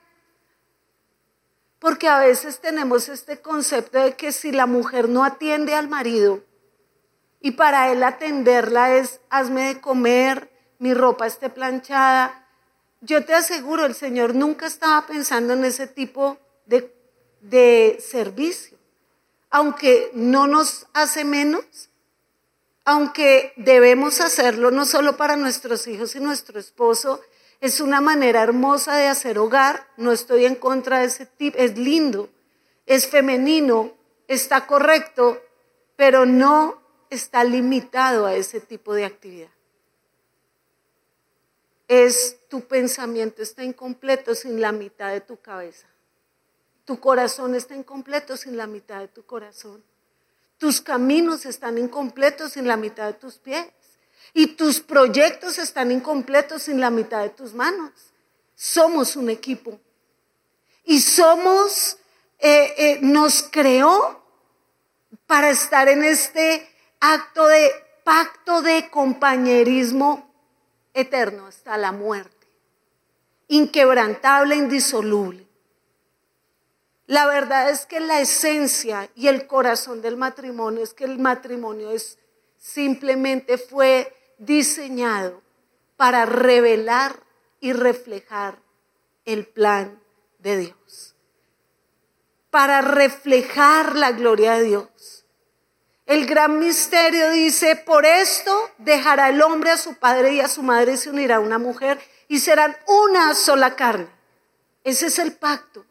porque 1.79 2.07
a 2.07 2.19
veces 2.19 2.59
tenemos 2.59 3.09
este 3.09 3.41
concepto 3.41 3.99
de 3.99 4.15
que 4.15 4.31
si 4.31 4.51
la 4.51 4.65
mujer 4.65 5.09
no 5.09 5.23
atiende 5.23 5.73
al 5.73 5.87
marido 5.87 6.43
y 7.39 7.51
para 7.51 7.91
él 7.91 8.03
atenderla 8.03 8.95
es 8.95 9.19
hazme 9.29 9.73
de 9.73 9.81
comer, 9.81 10.51
mi 10.79 10.93
ropa 10.93 11.27
esté 11.27 11.49
planchada, 11.49 12.47
yo 13.01 13.23
te 13.25 13.33
aseguro, 13.33 13.85
el 13.85 13.95
Señor 13.95 14.33
nunca 14.35 14.65
estaba 14.65 15.05
pensando 15.05 15.53
en 15.53 15.65
ese 15.65 15.87
tipo 15.87 16.37
de, 16.65 16.95
de 17.41 17.97
servicio, 17.99 18.77
aunque 19.49 20.11
no 20.13 20.47
nos 20.47 20.87
hace 20.93 21.23
menos, 21.23 21.89
aunque 22.87 23.51
debemos 23.57 24.21
hacerlo 24.21 24.71
no 24.71 24.85
solo 24.85 25.17
para 25.17 25.35
nuestros 25.35 25.87
hijos 25.87 26.15
y 26.15 26.21
nuestro 26.21 26.57
esposo, 26.57 27.19
es 27.59 27.81
una 27.81 27.99
manera 27.99 28.41
hermosa 28.41 28.95
de 28.95 29.07
hacer 29.07 29.39
hogar, 29.39 29.85
no 29.97 30.13
estoy 30.13 30.45
en 30.45 30.55
contra 30.55 30.99
de 30.99 31.07
ese 31.07 31.25
tipo, 31.25 31.57
es 31.57 31.77
lindo, 31.77 32.29
es 32.85 33.05
femenino, 33.05 33.91
está 34.29 34.67
correcto, 34.67 35.37
pero 35.97 36.25
no 36.25 36.81
está 37.09 37.43
limitado 37.43 38.25
a 38.25 38.35
ese 38.35 38.61
tipo 38.61 38.93
de 38.93 39.03
actividad. 39.03 39.51
Es 41.89 42.37
tu 42.47 42.61
pensamiento 42.69 43.41
está 43.41 43.65
incompleto 43.65 44.33
sin 44.33 44.61
la 44.61 44.71
mitad 44.71 45.11
de 45.11 45.19
tu 45.19 45.35
cabeza. 45.41 45.87
Tu 46.85 46.97
corazón 47.01 47.53
está 47.53 47.75
incompleto 47.75 48.37
sin 48.37 48.55
la 48.55 48.65
mitad 48.65 49.01
de 49.01 49.09
tu 49.09 49.25
corazón. 49.25 49.83
Tus 50.57 50.81
caminos 50.81 51.45
están 51.45 51.77
incompletos 51.77 52.53
sin 52.53 52.67
la 52.67 52.77
mitad 52.77 53.05
de 53.07 53.13
tus 53.13 53.37
pies. 53.37 53.67
Y 54.33 54.47
tus 54.47 54.79
proyectos 54.79 55.57
están 55.57 55.91
incompletos 55.91 56.63
sin 56.63 56.79
la 56.79 56.89
mitad 56.89 57.21
de 57.21 57.29
tus 57.29 57.53
manos. 57.53 57.91
Somos 58.55 59.15
un 59.15 59.29
equipo. 59.29 59.79
Y 60.83 61.01
somos, 61.01 61.97
eh, 62.39 62.73
eh, 62.77 62.99
nos 63.01 63.43
creó 63.43 64.23
para 65.25 65.49
estar 65.49 65.87
en 65.89 66.03
este 66.03 66.67
acto 66.99 67.47
de 67.47 67.71
pacto 68.03 68.61
de 68.61 68.89
compañerismo 68.89 70.33
eterno 70.93 71.47
hasta 71.47 71.77
la 71.77 71.91
muerte. 71.91 72.47
Inquebrantable, 73.47 74.55
indisoluble. 74.55 75.46
La 77.07 77.25
verdad 77.25 77.69
es 77.69 77.85
que 77.85 78.01
la 78.01 78.19
esencia 78.19 79.09
y 79.15 79.29
el 79.29 79.47
corazón 79.47 80.01
del 80.01 80.17
matrimonio 80.17 80.83
es 80.83 80.93
que 80.93 81.05
el 81.05 81.19
matrimonio 81.19 81.91
es 81.91 82.19
simplemente 82.57 83.57
fue 83.57 84.13
diseñado 84.37 85.41
para 85.95 86.25
revelar 86.25 87.15
y 87.61 87.71
reflejar 87.71 88.59
el 89.23 89.47
plan 89.47 90.01
de 90.39 90.57
Dios. 90.57 91.15
Para 92.49 92.81
reflejar 92.81 93.95
la 93.95 94.11
gloria 94.11 94.53
de 94.53 94.63
Dios. 94.63 95.25
El 96.05 96.25
gran 96.25 96.59
misterio 96.59 97.31
dice, 97.31 97.75
por 97.75 98.05
esto 98.05 98.53
dejará 98.79 99.29
el 99.29 99.41
hombre 99.41 99.71
a 99.71 99.77
su 99.77 99.95
padre 99.95 100.33
y 100.33 100.39
a 100.41 100.47
su 100.47 100.61
madre 100.61 100.93
y 100.93 100.97
se 100.97 101.09
unirá 101.09 101.37
a 101.37 101.41
una 101.41 101.57
mujer 101.57 101.99
y 102.27 102.39
serán 102.39 102.75
una 102.85 103.33
sola 103.33 103.75
carne. 103.75 104.09
Ese 104.83 105.07
es 105.07 105.19
el 105.19 105.33
pacto. 105.33 105.85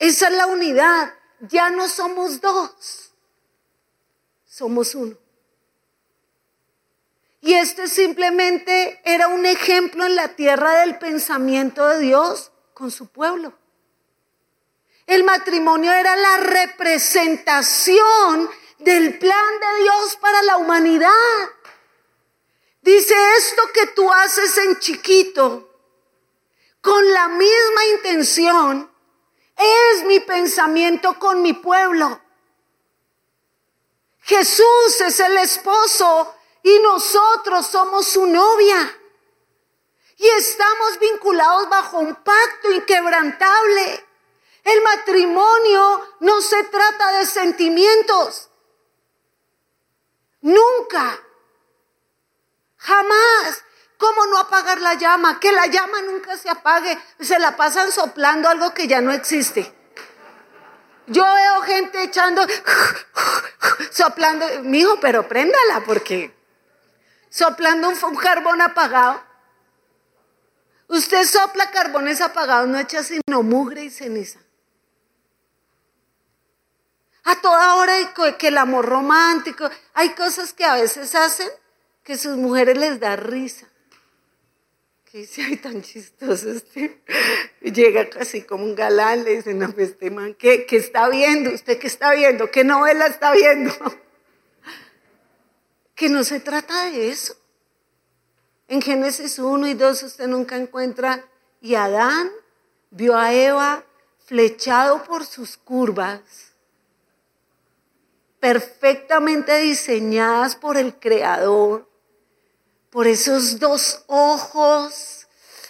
Esa 0.00 0.28
es 0.28 0.34
la 0.34 0.46
unidad. 0.46 1.14
Ya 1.40 1.70
no 1.70 1.88
somos 1.88 2.40
dos, 2.40 3.12
somos 4.44 4.96
uno. 4.96 5.16
Y 7.42 7.54
este 7.54 7.86
simplemente 7.86 9.00
era 9.04 9.28
un 9.28 9.46
ejemplo 9.46 10.04
en 10.04 10.16
la 10.16 10.34
tierra 10.34 10.80
del 10.80 10.98
pensamiento 10.98 11.86
de 11.86 12.00
Dios 12.00 12.50
con 12.74 12.90
su 12.90 13.06
pueblo. 13.08 13.56
El 15.06 15.22
matrimonio 15.24 15.92
era 15.92 16.16
la 16.16 16.36
representación 16.38 18.50
del 18.78 19.18
plan 19.18 19.60
de 19.60 19.82
Dios 19.82 20.16
para 20.20 20.42
la 20.42 20.56
humanidad. 20.56 21.10
Dice 22.82 23.14
esto 23.38 23.62
que 23.72 23.86
tú 23.88 24.12
haces 24.12 24.56
en 24.58 24.78
chiquito, 24.78 25.66
con 26.80 27.12
la 27.12 27.28
misma 27.28 27.86
intención, 27.96 28.89
es 29.60 30.04
mi 30.04 30.20
pensamiento 30.20 31.18
con 31.18 31.42
mi 31.42 31.52
pueblo. 31.52 32.20
Jesús 34.22 35.00
es 35.00 35.20
el 35.20 35.36
esposo 35.38 36.34
y 36.62 36.78
nosotros 36.80 37.66
somos 37.66 38.06
su 38.06 38.26
novia. 38.26 38.96
Y 40.16 40.28
estamos 40.28 40.98
vinculados 40.98 41.68
bajo 41.68 41.98
un 41.98 42.14
pacto 42.14 42.70
inquebrantable. 42.70 44.06
El 44.64 44.82
matrimonio 44.82 46.08
no 46.20 46.40
se 46.42 46.62
trata 46.64 47.18
de 47.18 47.26
sentimientos. 47.26 48.50
Nunca. 50.42 51.18
Jamás. 52.76 53.64
¿Cómo 54.00 54.24
no 54.26 54.38
apagar 54.38 54.80
la 54.80 54.94
llama? 54.94 55.38
Que 55.38 55.52
la 55.52 55.66
llama 55.66 56.00
nunca 56.00 56.34
se 56.38 56.48
apague. 56.48 56.98
Se 57.20 57.38
la 57.38 57.54
pasan 57.54 57.92
soplando 57.92 58.48
algo 58.48 58.72
que 58.72 58.88
ya 58.88 59.02
no 59.02 59.12
existe. 59.12 59.74
Yo 61.06 61.22
veo 61.22 61.60
gente 61.62 62.02
echando, 62.02 62.40
soplando, 63.90 64.46
mijo, 64.62 64.98
pero 65.00 65.28
préndala 65.28 65.82
porque 65.84 66.34
soplando 67.28 67.90
un, 67.90 68.16
carbón 68.16 68.62
apagado. 68.62 69.22
Usted 70.88 71.26
sopla 71.26 71.70
carbones 71.70 72.22
apagados, 72.22 72.68
no 72.68 72.78
echa 72.78 73.02
sino 73.02 73.42
mugre 73.42 73.84
y 73.84 73.90
ceniza. 73.90 74.38
A 77.24 77.36
toda 77.42 77.74
hora 77.74 77.92
que 78.38 78.48
el 78.48 78.56
amor 78.56 78.86
romántico, 78.86 79.68
hay 79.92 80.14
cosas 80.14 80.54
que 80.54 80.64
a 80.64 80.76
veces 80.76 81.14
hacen 81.14 81.50
que 82.02 82.16
sus 82.16 82.36
mujeres 82.38 82.78
les 82.78 82.98
da 82.98 83.14
risa. 83.16 83.69
¿Qué 85.10 85.18
dice? 85.18 85.42
Ay, 85.42 85.56
tan 85.56 85.82
chistoso 85.82 86.50
este. 86.50 87.02
Llega 87.60 88.08
casi 88.08 88.42
como 88.42 88.64
un 88.64 88.76
galán, 88.76 89.24
le 89.24 89.36
dice, 89.36 89.54
no, 89.54 89.72
pues 89.72 89.90
este 89.90 90.10
man, 90.10 90.34
¿qué, 90.34 90.66
¿qué 90.66 90.76
está 90.76 91.08
viendo? 91.08 91.50
¿Usted 91.50 91.78
qué 91.78 91.88
está 91.88 92.12
viendo? 92.12 92.50
¿Qué 92.50 92.62
novela 92.62 93.06
está 93.06 93.32
viendo? 93.32 93.72
Que 95.96 96.08
no 96.08 96.24
se 96.24 96.40
trata 96.40 96.86
de 96.86 97.10
eso. 97.10 97.36
En 98.66 98.80
Génesis 98.80 99.38
1 99.38 99.66
y 99.66 99.74
2 99.74 100.02
usted 100.04 100.28
nunca 100.28 100.56
encuentra, 100.56 101.28
y 101.60 101.74
Adán 101.74 102.30
vio 102.90 103.18
a 103.18 103.34
Eva 103.34 103.84
flechado 104.24 105.04
por 105.04 105.26
sus 105.26 105.58
curvas 105.58 106.22
perfectamente 108.38 109.58
diseñadas 109.58 110.56
por 110.56 110.78
el 110.78 110.94
Creador, 110.98 111.89
por 112.90 113.06
esos 113.06 113.58
dos 113.58 114.04
ojos 114.08 115.26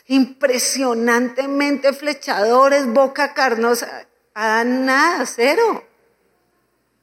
impresionantemente 0.07 1.93
flechadores, 1.93 2.87
boca 2.87 3.33
carnosa, 3.33 4.09
a 4.35 4.65
nada, 4.65 5.25
cero. 5.25 5.87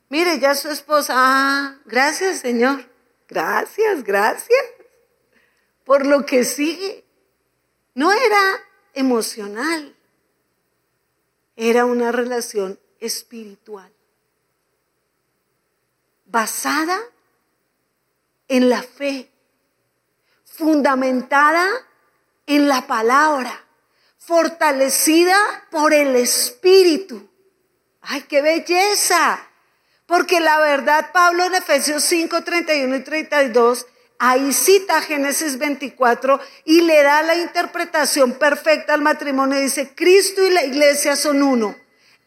Mire, 0.10 0.40
ya 0.40 0.56
su 0.56 0.70
esposa, 0.70 1.14
ah, 1.16 1.78
gracias 1.86 2.40
Señor, 2.40 2.84
gracias, 3.30 4.04
gracias, 4.04 4.62
por 5.86 6.06
lo 6.06 6.26
que 6.26 6.44
sigue. 6.44 7.06
No 7.94 8.12
era 8.12 8.60
emocional, 8.94 9.96
era 11.56 11.86
una 11.86 12.12
relación 12.12 12.80
espiritual, 13.00 13.92
basada 16.26 17.00
en 18.48 18.70
la 18.70 18.84
fe, 18.84 19.32
fundamentada 20.58 21.68
en 22.48 22.68
la 22.68 22.88
palabra, 22.88 23.64
fortalecida 24.18 25.38
por 25.70 25.94
el 25.94 26.16
Espíritu. 26.16 27.30
¡Ay, 28.02 28.24
qué 28.24 28.42
belleza! 28.42 29.40
Porque 30.08 30.40
la 30.40 30.58
verdad, 30.60 31.12
Pablo 31.14 31.46
en 31.46 31.56
Efesios 31.56 32.04
5, 32.04 32.44
31 32.44 32.96
y 32.96 33.04
32, 33.04 33.86
ahí 34.20 34.52
cita 34.52 35.02
Génesis 35.02 35.60
24 35.60 36.40
y 36.66 36.82
le 36.82 37.04
da 37.04 37.22
la 37.22 37.36
interpretación 37.36 38.34
perfecta 38.34 38.94
al 38.94 39.02
matrimonio. 39.02 39.60
Dice, 39.60 39.94
Cristo 39.94 40.44
y 40.44 40.50
la 40.50 40.64
iglesia 40.64 41.16
son 41.16 41.44
uno. 41.44 41.76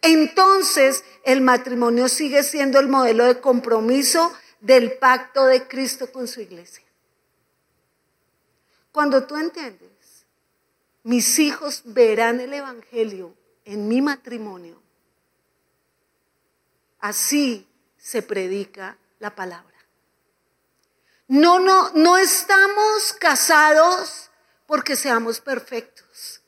Entonces, 0.03 1.05
el 1.25 1.41
matrimonio 1.41 2.09
sigue 2.09 2.43
siendo 2.43 2.79
el 2.79 2.89
modelo 2.89 3.25
de 3.25 3.41
compromiso 3.41 4.33
del 4.61 4.93
pacto 4.93 5.47
de 5.47 5.67
Cristo 5.67 6.13
con 6.13 6.29
su 6.29 6.43
iglesia. 6.43 6.90
Cuando 8.93 9.25
tú 9.25 9.37
entiendes, 9.37 10.27
mis 11.03 11.39
hijos 11.39 11.83
verán 11.85 12.41
el 12.41 12.53
Evangelio 12.53 13.35
en 13.65 13.89
mi 13.89 14.03
matrimonio, 14.03 14.83
así 16.99 17.69
se 17.97 18.23
predica 18.23 18.97
la 19.19 19.35
palabra. 19.35 19.71
No, 21.29 21.61
no, 21.61 21.91
no 21.95 22.17
estamos 22.17 23.13
casados 23.21 24.31
porque 24.67 24.97
seamos 24.97 25.41
perfectos. 25.41 26.43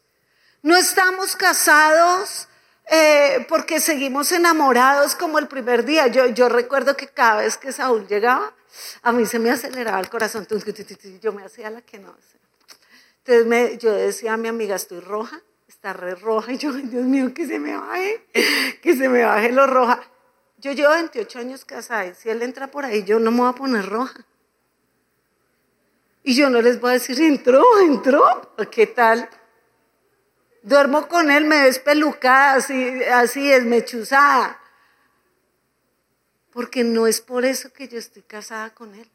No 0.63 0.77
estamos 0.77 1.37
casados 1.37 2.49
eh, 2.87 3.47
porque 3.49 3.81
seguimos 3.81 4.33
enamorados 4.33 5.15
como 5.15 5.39
el 5.39 5.49
primer 5.49 5.85
día. 5.85 6.09
Yo, 6.09 6.27
yo 6.27 6.49
recuerdo 6.49 6.97
que 6.97 7.09
cada 7.09 7.43
vez 7.43 7.57
que 7.57 7.73
Saúl 7.73 8.07
llegaba, 8.09 8.53
a 9.03 9.13
mí 9.13 9.27
se 9.27 9.39
me 9.39 9.51
aceleraba 9.51 10.01
el 10.01 10.09
corazón. 10.09 10.47
Yo 11.21 11.33
me 11.33 11.45
hacía 11.45 11.71
la 11.71 11.83
que 11.83 11.99
no. 11.99 12.15
Entonces 13.25 13.79
yo 13.79 13.93
decía 13.93 14.35
a 14.35 14.37
mi 14.37 14.49
amiga, 14.49 14.77
estoy 14.77 15.01
roja, 15.01 15.41
está 15.69 15.93
re 15.93 16.15
roja. 16.15 16.53
Y 16.53 16.59
yo, 16.59 16.73
Dios 16.73 17.05
mío, 17.05 17.33
que 17.35 17.47
se 17.47 17.59
me 17.59 17.77
baje, 17.77 18.27
que 18.83 18.97
se 18.97 19.09
me 19.09 19.23
baje 19.23 19.53
lo 19.53 19.67
roja. 19.67 20.01
Yo 20.59 20.73
llevo 20.73 20.93
28 20.93 21.39
años 21.41 21.65
casada 21.65 22.07
y 22.07 22.15
si 22.15 22.31
él 22.31 22.41
entra 22.43 22.71
por 22.71 22.85
ahí, 22.85 23.03
yo 23.05 23.19
no 23.19 23.31
me 23.31 23.41
voy 23.41 23.51
a 23.51 23.53
poner 23.53 23.87
roja. 23.89 24.27
Y 26.23 26.37
yo 26.37 26.51
no 26.51 26.63
les 26.63 26.81
voy 26.81 26.91
a 26.91 26.93
decir, 26.95 27.21
entró, 27.21 27.65
entró, 27.81 28.55
¿qué 28.71 28.87
tal? 28.87 29.29
Duermo 30.63 31.09
con 31.09 31.33
él, 31.33 31.45
me 31.47 31.63
ves 31.63 31.81
pelucada, 31.81 32.55
así, 32.55 33.03
así 33.05 33.51
es, 33.51 33.65
mechuzada. 33.65 34.62
Porque 36.53 36.85
no 36.85 37.07
es 37.07 37.21
por 37.21 37.45
eso 37.45 37.73
que 37.73 37.89
yo 37.89 37.99
estoy 37.99 38.23
casada 38.23 38.75
con 38.75 38.95
él. 38.95 39.09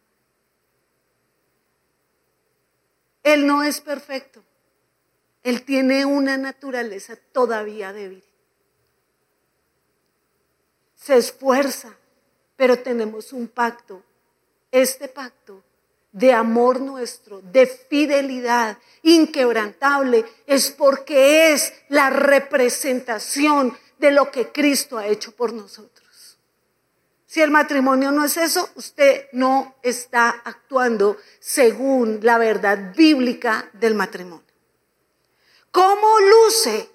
Él 3.24 3.46
no 3.46 3.64
es 3.64 3.82
perfecto. 3.82 4.44
Él 5.44 5.64
tiene 5.64 6.06
una 6.06 6.38
naturaleza 6.38 7.16
todavía 7.32 7.94
débil 7.94 8.24
se 11.08 11.16
esfuerza, 11.16 11.96
pero 12.58 12.80
tenemos 12.80 13.32
un 13.32 13.48
pacto. 13.48 14.04
Este 14.72 15.08
pacto 15.08 15.64
de 16.12 16.34
amor 16.34 16.82
nuestro, 16.82 17.42
de 17.42 17.66
fidelidad 17.66 18.78
inquebrantable, 19.04 20.26
es 20.46 20.72
porque 20.72 21.54
es 21.54 21.74
la 21.88 22.10
representación 22.10 23.78
de 24.00 24.12
lo 24.12 24.30
que 24.32 24.52
Cristo 24.52 24.98
ha 24.98 25.08
hecho 25.08 25.32
por 25.34 25.54
nosotros. 25.54 25.97
Si 27.28 27.42
el 27.42 27.52
matrimonio 27.52 28.12
no 28.12 28.26
es 28.26 28.38
eso, 28.38 28.68
usted 28.76 29.28
no 29.34 29.76
está 29.84 30.30
actuando 30.30 31.18
según 31.40 32.20
la 32.24 32.40
verdad 32.40 32.96
bíblica 32.96 33.70
del 33.74 33.94
matrimonio. 33.94 34.46
¿Cómo 35.72 36.20
luce 36.20 36.90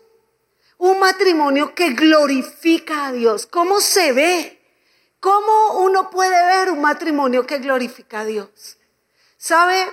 un 0.82 0.98
matrimonio 0.98 1.76
que 1.76 1.90
glorifica 1.90 3.06
a 3.06 3.12
Dios. 3.12 3.46
¿Cómo 3.46 3.80
se 3.80 4.12
ve? 4.12 4.60
¿Cómo 5.20 5.78
uno 5.78 6.10
puede 6.10 6.44
ver 6.44 6.72
un 6.72 6.80
matrimonio 6.80 7.46
que 7.46 7.58
glorifica 7.58 8.20
a 8.20 8.24
Dios? 8.24 8.78
¿Sabe? 9.36 9.86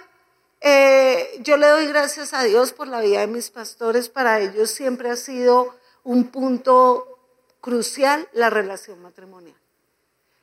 Eh, 0.61 1.39
yo 1.41 1.57
le 1.57 1.67
doy 1.67 1.85
gracias 1.85 2.33
a 2.33 2.41
Dios 2.41 2.73
por 2.73 2.87
la 2.87 3.01
vida 3.01 3.19
de 3.19 3.27
mis 3.27 3.51
pastores. 3.51 4.09
Para 4.09 4.39
ellos 4.39 4.71
siempre 4.71 5.11
ha 5.11 5.15
sido 5.15 5.77
un 6.03 6.31
punto 6.31 7.19
crucial 7.61 8.27
la 8.33 8.49
relación 8.49 8.99
matrimonial. 8.99 9.59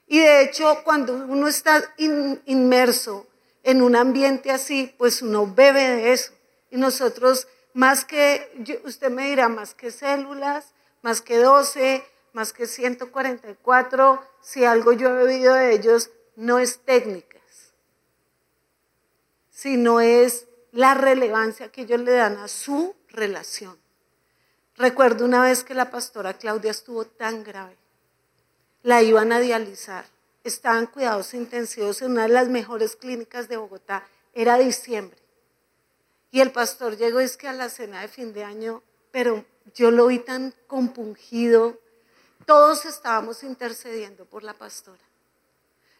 Y 0.06 0.20
de 0.20 0.42
hecho, 0.42 0.82
cuando 0.84 1.14
uno 1.14 1.48
está 1.48 1.94
inmerso 1.98 3.26
en 3.62 3.82
un 3.82 3.96
ambiente 3.96 4.50
así, 4.50 4.94
pues 4.96 5.22
uno 5.22 5.52
bebe 5.52 5.82
de 5.82 6.12
eso. 6.12 6.32
Y 6.70 6.76
nosotros 6.76 7.48
más 7.76 8.04
que, 8.04 8.80
usted 8.84 9.10
me 9.10 9.28
dirá, 9.28 9.48
más 9.48 9.74
que 9.74 9.90
células, 9.90 10.72
más 11.02 11.20
que 11.20 11.36
12, 11.36 12.02
más 12.32 12.52
que 12.52 12.66
144, 12.66 14.22
si 14.40 14.64
algo 14.64 14.92
yo 14.92 15.08
he 15.08 15.24
bebido 15.24 15.54
de 15.54 15.74
ellos, 15.74 16.10
no 16.36 16.58
es 16.58 16.78
técnicas, 16.80 17.72
sino 19.50 20.00
es 20.00 20.46
la 20.72 20.94
relevancia 20.94 21.70
que 21.70 21.82
ellos 21.82 22.00
le 22.00 22.12
dan 22.12 22.36
a 22.38 22.48
su 22.48 22.94
relación. 23.08 23.78
Recuerdo 24.76 25.24
una 25.24 25.42
vez 25.42 25.64
que 25.64 25.74
la 25.74 25.90
pastora 25.90 26.34
Claudia 26.34 26.70
estuvo 26.70 27.06
tan 27.06 27.42
grave, 27.42 27.76
la 28.86 29.02
iban 29.02 29.32
a 29.32 29.40
dializar, 29.40 30.04
estaban 30.44 30.86
cuidados 30.86 31.34
intensivos 31.34 32.02
en 32.02 32.12
una 32.12 32.22
de 32.22 32.28
las 32.28 32.46
mejores 32.46 32.94
clínicas 32.94 33.48
de 33.48 33.56
Bogotá, 33.56 34.06
era 34.32 34.58
diciembre. 34.58 35.18
Y 36.30 36.40
el 36.40 36.52
pastor 36.52 36.96
llegó 36.96 37.18
es 37.18 37.36
que 37.36 37.48
a 37.48 37.52
la 37.52 37.68
cena 37.68 38.02
de 38.02 38.06
fin 38.06 38.32
de 38.32 38.44
año, 38.44 38.84
pero 39.10 39.44
yo 39.74 39.90
lo 39.90 40.06
vi 40.06 40.20
tan 40.20 40.54
compungido. 40.68 41.80
Todos 42.44 42.84
estábamos 42.84 43.42
intercediendo 43.42 44.24
por 44.24 44.44
la 44.44 44.54
pastora. 44.54 45.02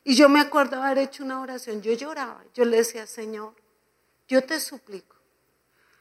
Y 0.05 0.15
yo 0.15 0.29
me 0.29 0.39
acuerdo 0.39 0.81
haber 0.81 0.99
hecho 0.99 1.25
una 1.25 1.41
oración, 1.41 1.83
yo 1.83 1.93
lloraba, 1.93 2.45
yo 2.55 2.65
le 2.65 2.77
decía, 2.77 3.09
Señor, 3.09 3.53
yo 4.29 4.45
te 4.45 4.61
suplico, 4.61 5.17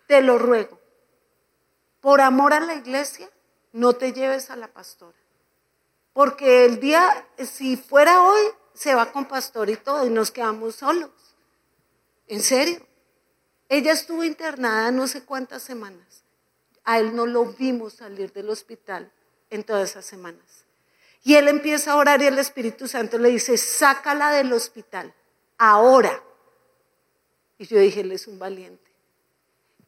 te 0.05 0.21
lo 0.21 0.38
ruego, 0.38 0.79
por 1.99 2.21
amor 2.21 2.53
a 2.53 2.59
la 2.59 2.75
iglesia, 2.75 3.27
no 3.73 3.93
te 3.93 4.13
lleves 4.13 4.51
a 4.51 4.55
la 4.55 4.67
pastora. 4.67 5.24
Porque 6.16 6.63
el 6.63 6.80
día, 6.80 7.28
si 7.38 7.76
fuera 7.76 8.24
hoy, 8.24 8.41
se 8.74 8.95
va 8.95 9.11
con 9.11 9.26
pastor 9.26 9.70
y 9.70 9.76
todo 9.76 10.05
y 10.05 10.09
nos 10.09 10.32
quedamos 10.32 10.76
solos. 10.76 11.11
En 12.28 12.41
serio. 12.41 12.80
Ella 13.68 13.91
estuvo 13.91 14.24
internada 14.24 14.91
no 14.91 15.07
sé 15.07 15.26
cuántas 15.26 15.61
semanas. 15.61 16.24
A 16.86 16.99
él 16.99 17.13
no 17.13 17.26
lo 17.26 17.43
vimos 17.43 17.95
salir 17.95 18.32
del 18.32 18.49
hospital 18.49 19.11
en 19.49 19.66
todas 19.66 19.89
esas 19.89 20.05
semanas. 20.05 20.63
Y 21.22 21.36
él 21.36 21.49
empieza 21.49 21.91
a 21.91 21.97
orar 21.97 22.22
y 22.22 22.28
el 22.28 22.39
Espíritu 22.39 22.88
Santo 22.88 23.18
le 23.18 23.32
dice, 23.32 23.57
sácala 23.57 24.32
del 24.32 24.53
hospital, 24.53 25.13
ahora. 25.57 26.24
Y 27.57 27.68
yo 27.68 27.78
dije, 27.78 27.99
él 27.99 28.13
es 28.13 28.26
un 28.28 28.39
valiente. 28.39 28.89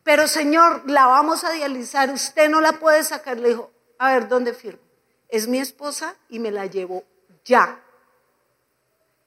Pero 0.03 0.28
Señor, 0.28 0.89
la 0.89 1.05
vamos 1.05 1.45
a 1.45 1.51
dializar, 1.51 2.09
usted 2.09 2.49
no 2.49 2.59
la 2.59 2.73
puede 2.73 3.01
sacar. 3.05 3.38
Le 3.38 3.47
dijo, 3.47 3.71
a 3.97 4.11
ver, 4.11 4.28
¿dónde 4.28 4.53
firmo? 4.53 4.86
Es 5.30 5.47
mi 5.47 5.59
esposa 5.59 6.15
y 6.30 6.39
me 6.39 6.51
la 6.51 6.65
llevo 6.65 7.03
ya. 7.43 7.84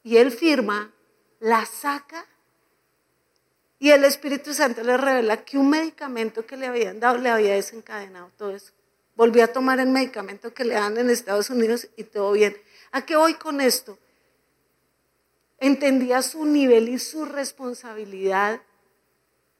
Y 0.02 0.16
él 0.16 0.30
firma, 0.30 0.92
la 1.40 1.64
saca 1.66 2.26
y 3.80 3.90
el 3.90 4.04
Espíritu 4.04 4.52
Santo 4.52 4.82
le 4.82 4.98
revela 4.98 5.42
que 5.42 5.56
un 5.56 5.70
medicamento 5.70 6.46
que 6.46 6.56
le 6.56 6.66
habían 6.66 7.00
dado 7.00 7.16
le 7.16 7.30
había 7.30 7.54
desencadenado 7.54 8.30
todo 8.36 8.54
eso. 8.54 8.72
Volvió 9.16 9.42
a 9.42 9.48
tomar 9.48 9.80
el 9.80 9.88
medicamento 9.88 10.52
que 10.52 10.64
le 10.64 10.74
dan 10.74 10.98
en 10.98 11.08
Estados 11.08 11.48
Unidos 11.48 11.88
y 11.96 12.04
todo 12.04 12.32
bien. 12.32 12.56
¿A 12.92 13.06
qué 13.06 13.16
voy 13.16 13.34
con 13.34 13.62
esto? 13.62 13.98
Entendía 15.58 16.20
su 16.20 16.44
nivel 16.44 16.90
y 16.90 16.98
su 16.98 17.24
responsabilidad, 17.24 18.60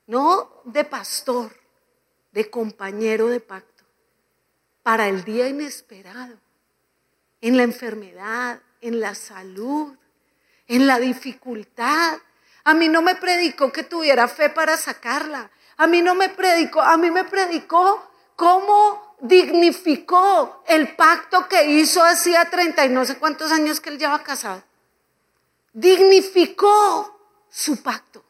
no 0.07 0.62
de 0.64 0.84
pastor, 0.84 1.53
de 2.32 2.51
compañero 2.51 3.28
de 3.28 3.41
pacto, 3.41 3.69
para 4.91 5.07
el 5.07 5.22
día 5.22 5.47
inesperado, 5.47 6.34
en 7.41 7.57
la 7.57 7.62
enfermedad, 7.62 8.61
en 8.80 8.99
la 8.99 9.14
salud, 9.14 9.95
en 10.66 10.88
la 10.88 10.99
dificultad. 10.99 12.18
A 12.64 12.74
mí 12.74 12.88
no 12.88 13.01
me 13.01 13.14
predicó 13.14 13.70
que 13.70 13.84
tuviera 13.84 14.26
fe 14.26 14.51
para 14.51 14.76
sacarla. 14.76 15.49
A 15.76 15.86
mí 15.86 16.03
no 16.03 16.16
me 16.16 16.28
predicó, 16.30 16.82
a 16.82 16.97
mí 16.97 17.09
me 17.09 17.22
predicó 17.22 18.05
cómo 18.34 19.14
dignificó 19.20 20.64
el 20.66 20.97
pacto 20.97 21.47
que 21.47 21.70
hizo 21.70 22.03
hacía 22.03 22.51
30 22.51 22.86
y 22.86 22.88
no 22.88 23.05
sé 23.05 23.16
cuántos 23.16 23.53
años 23.53 23.80
que 23.80 23.91
él 23.91 23.99
lleva 24.01 24.24
casado. 24.24 24.61
Dignificó 25.72 27.16
su 27.49 27.80
pacto. 27.80 28.24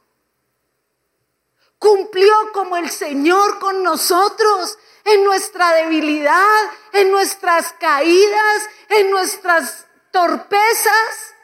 Cumplió 1.78 2.34
como 2.52 2.76
el 2.76 2.90
Señor 2.90 3.58
con 3.58 3.82
nosotros 3.82 4.76
en 5.04 5.24
nuestra 5.24 5.72
debilidad, 5.74 6.70
en 6.92 7.10
nuestras 7.10 7.72
caídas, 7.74 8.68
en 8.88 9.10
nuestras 9.10 9.86
torpezas. 10.10 11.34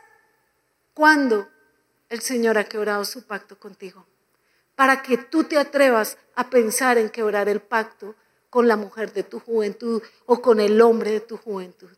¿Cuándo 0.95 1.49
el 2.09 2.21
Señor 2.21 2.59
ha 2.59 2.65
quebrado 2.65 3.05
su 3.05 3.27
pacto 3.27 3.59
contigo? 3.59 4.07
Para 4.75 5.03
que 5.03 5.17
tú 5.17 5.45
te 5.45 5.59
atrevas 5.59 6.19
a 6.35 6.51
pensar 6.51 6.99
en 6.99 7.11
quebrar 7.11 7.49
el 7.49 7.61
pacto 7.61 8.15
con 8.51 8.69
la 8.69 8.77
mujer 8.77 9.13
de 9.13 9.23
tu 9.23 9.41
juventud 9.41 10.03
o 10.27 10.41
con 10.41 10.61
el 10.61 10.81
hombre 10.81 11.11
de 11.11 11.21
tu 11.21 11.37
juventud. 11.37 11.91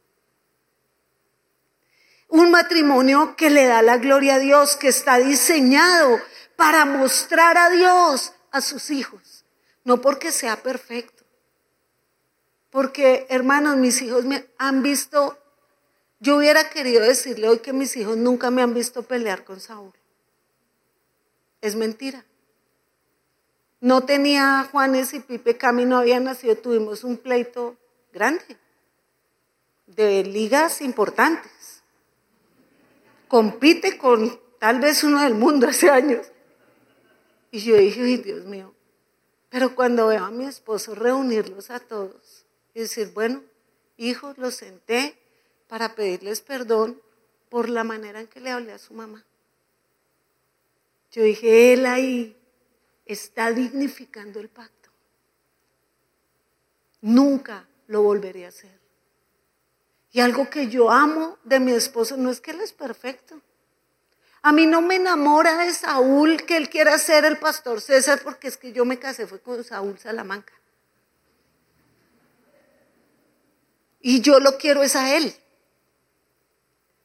Un 2.29 2.51
matrimonio 2.51 3.37
que 3.37 3.49
le 3.49 3.67
da 3.67 3.81
la 3.81 3.97
gloria 3.97 4.35
a 4.35 4.39
Dios, 4.39 4.77
que 4.77 4.89
está 4.89 5.19
diseñado 5.19 6.21
para 6.57 6.85
mostrar 6.85 7.57
a 7.57 7.71
Dios 7.71 8.33
a 8.51 8.61
sus 8.61 8.91
hijos, 8.91 9.45
no 9.85 10.01
porque 10.01 10.33
sea 10.33 10.57
perfecto. 10.57 11.18
Porque, 12.71 13.27
hermanos, 13.31 13.77
mis 13.77 14.03
hijos 14.03 14.25
me 14.25 14.47
han 14.59 14.83
visto, 14.83 15.39
yo 16.21 16.37
hubiera 16.37 16.69
querido 16.71 17.03
decirle 17.03 17.49
hoy 17.49 17.61
que 17.61 17.73
mis 17.73 17.97
hijos 17.97 18.17
nunca 18.17 18.51
me 18.51 18.63
han 18.63 18.75
visto 18.75 19.03
pelear 19.03 19.45
con 19.45 19.61
Saúl. 19.61 19.93
Es 21.61 21.77
mentira. 21.77 22.25
No 23.81 24.05
tenía 24.05 24.69
Juanes 24.71 25.15
y 25.15 25.21
Pipe, 25.21 25.57
Cami 25.57 25.85
no 25.85 25.97
había 25.97 26.21
nacido, 26.21 26.57
tuvimos 26.57 27.05
un 27.05 27.17
pleito 27.17 27.77
grande, 28.13 28.59
de 29.87 30.25
ligas 30.25 30.83
importantes. 30.83 31.83
Compite 33.29 33.97
con 33.97 34.39
tal 34.59 34.81
vez 34.81 35.05
uno 35.05 35.23
del 35.23 35.35
mundo 35.35 35.69
hace 35.69 35.91
años. 35.91 36.27
Y 37.51 37.61
yo 37.61 37.77
dije, 37.77 38.03
ay 38.03 38.17
Dios 38.19 38.45
mío, 38.45 38.75
pero 39.49 39.75
cuando 39.75 40.09
veo 40.09 40.25
a 40.25 40.31
mi 40.31 40.45
esposo 40.45 40.95
reunirlos 40.95 41.71
a 41.71 41.79
todos 41.79 42.38
y 42.79 42.83
decir, 42.83 43.11
bueno, 43.13 43.43
hijos, 43.97 44.39
los 44.39 44.55
senté 44.55 45.19
para 45.67 45.97
pedirles 45.97 46.43
perdón 46.43 47.03
por 47.49 47.69
la 47.69 47.83
manera 47.83 48.21
en 48.21 48.29
que 48.29 48.39
le 48.39 48.53
hablé 48.53 48.71
a 48.71 48.79
su 48.79 48.95
mamá. 48.95 49.25
Yo 51.11 51.25
dije, 51.25 51.73
él 51.73 51.87
ahí 51.87 52.37
está 53.05 53.51
dignificando 53.51 54.39
el 54.39 54.49
pacto. 54.49 54.91
Nunca 57.01 57.67
lo 57.89 58.03
volveré 58.03 58.45
a 58.45 58.51
hacer. 58.51 58.79
Y 60.13 60.21
algo 60.21 60.49
que 60.49 60.69
yo 60.69 60.89
amo 60.89 61.37
de 61.43 61.59
mi 61.59 61.73
esposo 61.73 62.17
no 62.17 62.31
es 62.31 62.41
que 62.41 62.53
él 62.53 62.61
es 62.61 62.73
perfecto. 62.73 63.41
A 64.41 64.53
mí 64.53 64.67
no 64.67 64.83
me 64.83 64.95
enamora 64.95 65.65
de 65.65 65.75
Saúl 65.75 66.45
que 66.47 66.57
él 66.57 66.71
quiera 66.71 66.97
ser 66.99 67.25
el 67.25 67.39
pastor 67.39 67.81
César 67.81 68.21
porque 68.23 68.47
es 68.47 68.57
que 68.57 68.73
yo 68.73 68.85
me 68.85 69.01
casé 69.01 69.27
fue 69.27 69.41
con 69.41 69.65
Saúl 69.65 69.99
Salamanca. 69.99 70.58
Y 74.09 74.23
yo 74.23 74.41
lo 74.41 74.57
quiero 74.57 74.83
es 74.83 74.97
a 74.97 75.15
él. 75.15 75.35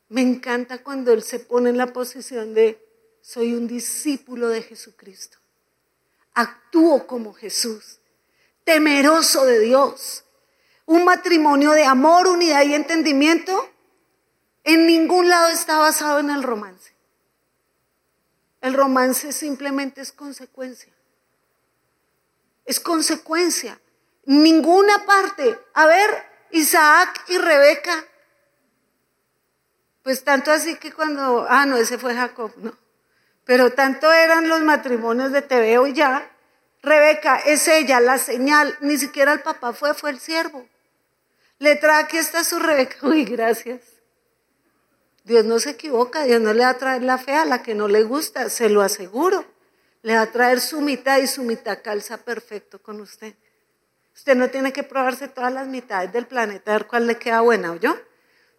Me 0.08 0.22
encanta 0.22 0.82
cuando 0.84 1.12
él 1.12 1.22
se 1.22 1.40
pone 1.40 1.70
en 1.70 1.78
la 1.78 1.88
posición 1.88 2.54
de 2.54 2.82
soy 3.22 3.56
un 3.56 3.68
discípulo 3.68 4.48
de 4.48 4.62
Jesucristo 4.62 5.38
actúo 6.34 7.06
como 7.06 7.34
Jesús, 7.34 8.00
temeroso 8.64 9.46
de 9.46 9.60
Dios. 9.60 10.24
Un 10.86 11.04
matrimonio 11.04 11.72
de 11.72 11.84
amor, 11.84 12.28
unidad 12.28 12.64
y 12.64 12.74
entendimiento 12.74 13.70
en 14.64 14.88
ningún 14.88 15.28
lado 15.28 15.50
está 15.50 15.80
basado 15.80 16.20
en 16.20 16.30
el 16.30 16.42
romance. 16.42 16.94
El 18.62 18.76
romance 18.76 19.34
simplemente 19.34 20.00
es 20.00 20.14
consecuencia. 20.14 20.94
Es 22.64 22.80
consecuencia. 22.80 23.78
Ninguna 24.24 25.06
parte. 25.06 25.60
A 25.74 25.86
ver, 25.86 26.33
Isaac 26.54 27.24
y 27.28 27.38
Rebeca. 27.38 28.06
Pues 30.04 30.24
tanto 30.24 30.52
así 30.52 30.76
que 30.78 30.92
cuando, 30.92 31.46
ah, 31.50 31.66
no, 31.66 31.78
ese 31.78 31.98
fue 31.98 32.14
Jacob, 32.14 32.52
no. 32.58 32.78
Pero 33.46 33.72
tanto 33.72 34.12
eran 34.12 34.48
los 34.48 34.62
matrimonios 34.62 35.32
de 35.32 35.42
Tebeo 35.42 35.88
y 35.88 35.94
ya. 35.94 36.30
Rebeca 36.82 37.38
es 37.38 37.68
ella, 37.68 38.00
la 38.00 38.18
señal. 38.18 38.78
Ni 38.82 38.98
siquiera 38.98 39.34
el 39.34 39.42
papá 39.42 39.74
fue, 39.74 39.94
fue 39.94 40.12
el 40.12 40.20
siervo. 40.20 40.68
Le 41.60 41.76
trae, 41.76 42.04
aquí 42.04 42.18
está 42.18 42.44
su 42.44 42.60
Rebeca. 42.60 42.98
Uy, 43.08 43.26
gracias. 43.26 43.82
Dios 45.24 45.46
no 45.46 45.58
se 45.60 45.72
equivoca, 45.72 46.24
Dios 46.24 46.42
no 46.42 46.54
le 46.54 46.64
va 46.66 46.70
a 46.70 46.78
traer 46.78 47.02
la 47.02 47.18
fe 47.18 47.34
a 47.34 47.46
la 47.46 47.64
que 47.64 47.74
no 47.74 47.88
le 47.88 48.04
gusta, 48.04 48.50
se 48.50 48.70
lo 48.70 48.82
aseguro. 48.82 49.46
Le 50.02 50.16
va 50.16 50.24
a 50.24 50.32
traer 50.32 50.60
su 50.60 50.82
mitad 50.82 51.18
y 51.18 51.28
su 51.28 51.44
mitad 51.44 51.80
calza 51.82 52.18
perfecto 52.18 52.82
con 52.82 53.00
usted. 53.00 53.34
Usted 54.16 54.36
no 54.36 54.50
tiene 54.50 54.74
que 54.74 54.84
probarse 54.84 55.28
todas 55.28 55.52
las 55.54 55.68
mitades 55.68 56.12
del 56.14 56.28
planeta 56.28 56.72
a 56.72 56.78
ver 56.78 56.88
cuál 56.88 57.08
le 57.08 57.18
queda 57.18 57.42
buena, 57.42 57.76
yo. 57.78 57.96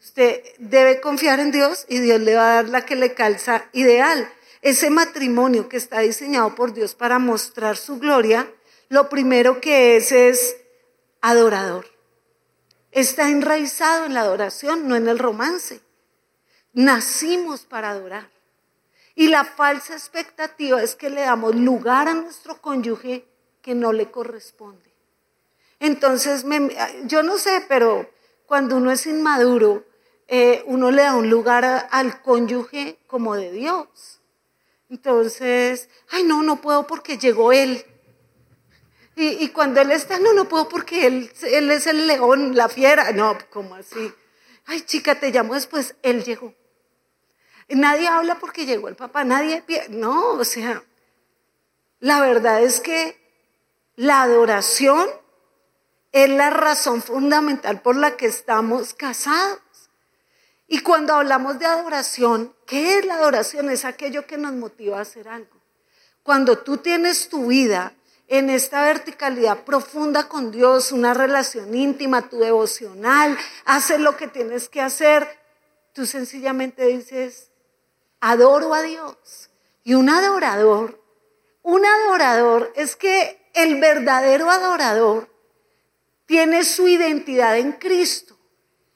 Usted 0.01 0.43
debe 0.59 1.01
confiar 1.01 1.41
en 1.41 1.51
Dios 1.51 1.87
y 1.89 2.01
Dios 2.01 2.21
le 2.21 2.35
va 2.35 2.53
a 2.53 2.55
dar 2.57 2.69
la 2.69 2.85
que 2.85 2.97
le 2.97 3.15
calza 3.15 3.69
ideal 3.73 4.31
ese 4.65 4.89
matrimonio 4.89 5.69
que 5.69 5.77
está 5.77 6.01
diseñado 6.01 6.55
por 6.55 6.73
Dios 6.73 6.95
para 6.95 7.19
mostrar 7.19 7.77
su 7.77 7.99
gloria, 7.99 8.51
lo 8.89 9.11
primero 9.11 9.61
que 9.61 9.97
es 9.97 10.11
es 10.11 10.57
adorador. 11.21 11.87
Está 12.91 13.29
enraizado 13.29 14.07
en 14.07 14.15
la 14.15 14.23
adoración, 14.23 14.89
no 14.89 14.97
en 14.97 15.07
el 15.07 15.19
romance. 15.19 15.83
Nacimos 16.73 17.67
para 17.67 17.91
adorar. 17.91 18.31
Y 19.15 19.29
la 19.29 19.45
falsa 19.45 19.93
expectativa 19.93 20.83
es 20.83 20.95
que 20.95 21.11
le 21.11 21.21
damos 21.21 21.55
lugar 21.55 22.09
a 22.09 22.15
nuestro 22.15 22.63
cónyuge 22.63 23.29
que 23.61 23.75
no 23.75 23.93
le 23.93 24.11
corresponde. 24.11 24.94
Entonces, 25.81 26.45
yo 27.05 27.22
no 27.22 27.39
sé, 27.39 27.64
pero 27.68 28.11
cuando 28.47 28.77
uno 28.77 28.91
es 28.91 29.07
inmaduro, 29.07 29.85
eh, 30.29 30.62
uno 30.66 30.91
le 30.91 31.03
da 31.03 31.14
un 31.14 31.29
lugar 31.29 31.89
al 31.91 32.22
cónyuge 32.22 32.99
como 33.07 33.35
de 33.37 33.53
Dios. 33.53 34.20
Entonces, 34.89 35.89
ay, 36.11 36.25
no, 36.25 36.43
no 36.43 36.61
puedo 36.61 36.87
porque 36.87 37.18
llegó 37.18 37.53
él. 37.53 37.85
Y, 39.16 39.49
cuando 39.51 39.81
él 39.81 39.93
está, 39.93 40.18
no, 40.18 40.33
no 40.33 40.49
puedo 40.49 40.68
porque 40.68 41.07
él, 41.07 41.31
él 41.43 41.70
es 41.70 41.87
el 41.87 42.09
león, 42.09 42.57
la 42.57 42.68
fiera. 42.68 43.12
No, 43.12 43.39
¿cómo 43.51 43.77
así? 43.77 44.12
Ay, 44.66 44.81
chica, 44.81 45.20
te 45.20 45.31
llamo 45.31 45.55
después, 45.55 45.95
él 46.03 46.25
llegó. 46.25 46.53
Nadie 47.68 48.09
habla 48.09 48.39
porque 48.39 48.66
llegó 48.66 48.89
el 48.89 48.97
papá, 48.97 49.25
nadie, 49.25 49.62
no, 49.89 50.33
o 50.33 50.45
sea, 50.45 50.83
la 52.01 52.20
verdad 52.20 52.62
es 52.62 52.81
que 52.81 53.16
la 53.97 54.22
adoración 54.22 55.09
es 56.15 56.31
la 56.31 56.49
razón 56.49 57.03
fundamental 57.03 57.83
por 57.83 57.97
la 57.97 58.17
que 58.17 58.27
estamos 58.27 58.95
casados. 58.95 59.59
Y 60.69 60.79
cuando 60.79 61.12
hablamos 61.12 61.59
de 61.59 61.67
adoración, 61.67 62.55
¿qué 62.67 62.99
es 62.99 63.05
la 63.05 63.15
adoración? 63.17 63.69
Es 63.69 63.85
aquello 63.85 64.25
que 64.25 64.39
nos 64.39 64.53
motiva 64.53 64.99
a 64.99 65.03
hacer 65.03 65.27
algo. 65.27 65.61
Cuando 66.23 66.59
tú 66.59 66.77
tienes 66.77 67.29
tu 67.29 67.49
vida 67.49 67.95
en 68.29 68.49
esta 68.49 68.85
verticalidad 68.85 69.65
profunda 69.65 70.29
con 70.29 70.53
Dios, 70.53 70.93
una 70.93 71.15
relación 71.15 71.75
íntima, 71.75 72.29
tu 72.29 72.39
devocional, 72.39 73.37
haces 73.65 73.99
lo 73.99 74.17
que 74.17 74.29
tienes 74.29 74.69
que 74.69 74.81
hacer, 74.81 75.27
tú 75.95 76.07
sencillamente 76.07 76.87
dices, 76.87 77.51
adoro 78.21 78.73
a 78.73 78.83
Dios. 78.83 79.51
Y 79.83 79.95
un 79.95 80.09
adorador, 80.09 81.03
un 81.62 81.85
adorador 81.85 82.73
es 82.77 82.95
que 82.95 83.51
el 83.53 83.81
verdadero 83.81 84.49
adorador 84.49 85.34
tiene 86.27 86.64
su 86.64 86.89
identidad 86.89 87.59
en 87.59 87.72
Cristo. 87.72 88.39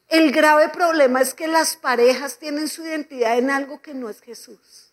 El 0.09 0.33
grave 0.33 0.71
problema 0.71 1.21
es 1.21 1.35
que 1.35 1.49
las 1.49 1.77
parejas 1.77 2.39
tienen 2.39 2.69
su 2.69 2.83
identidad 2.83 3.37
en 3.37 3.51
algo 3.51 3.83
que 3.83 3.93
no 3.93 4.09
es 4.09 4.21
Jesús. 4.21 4.93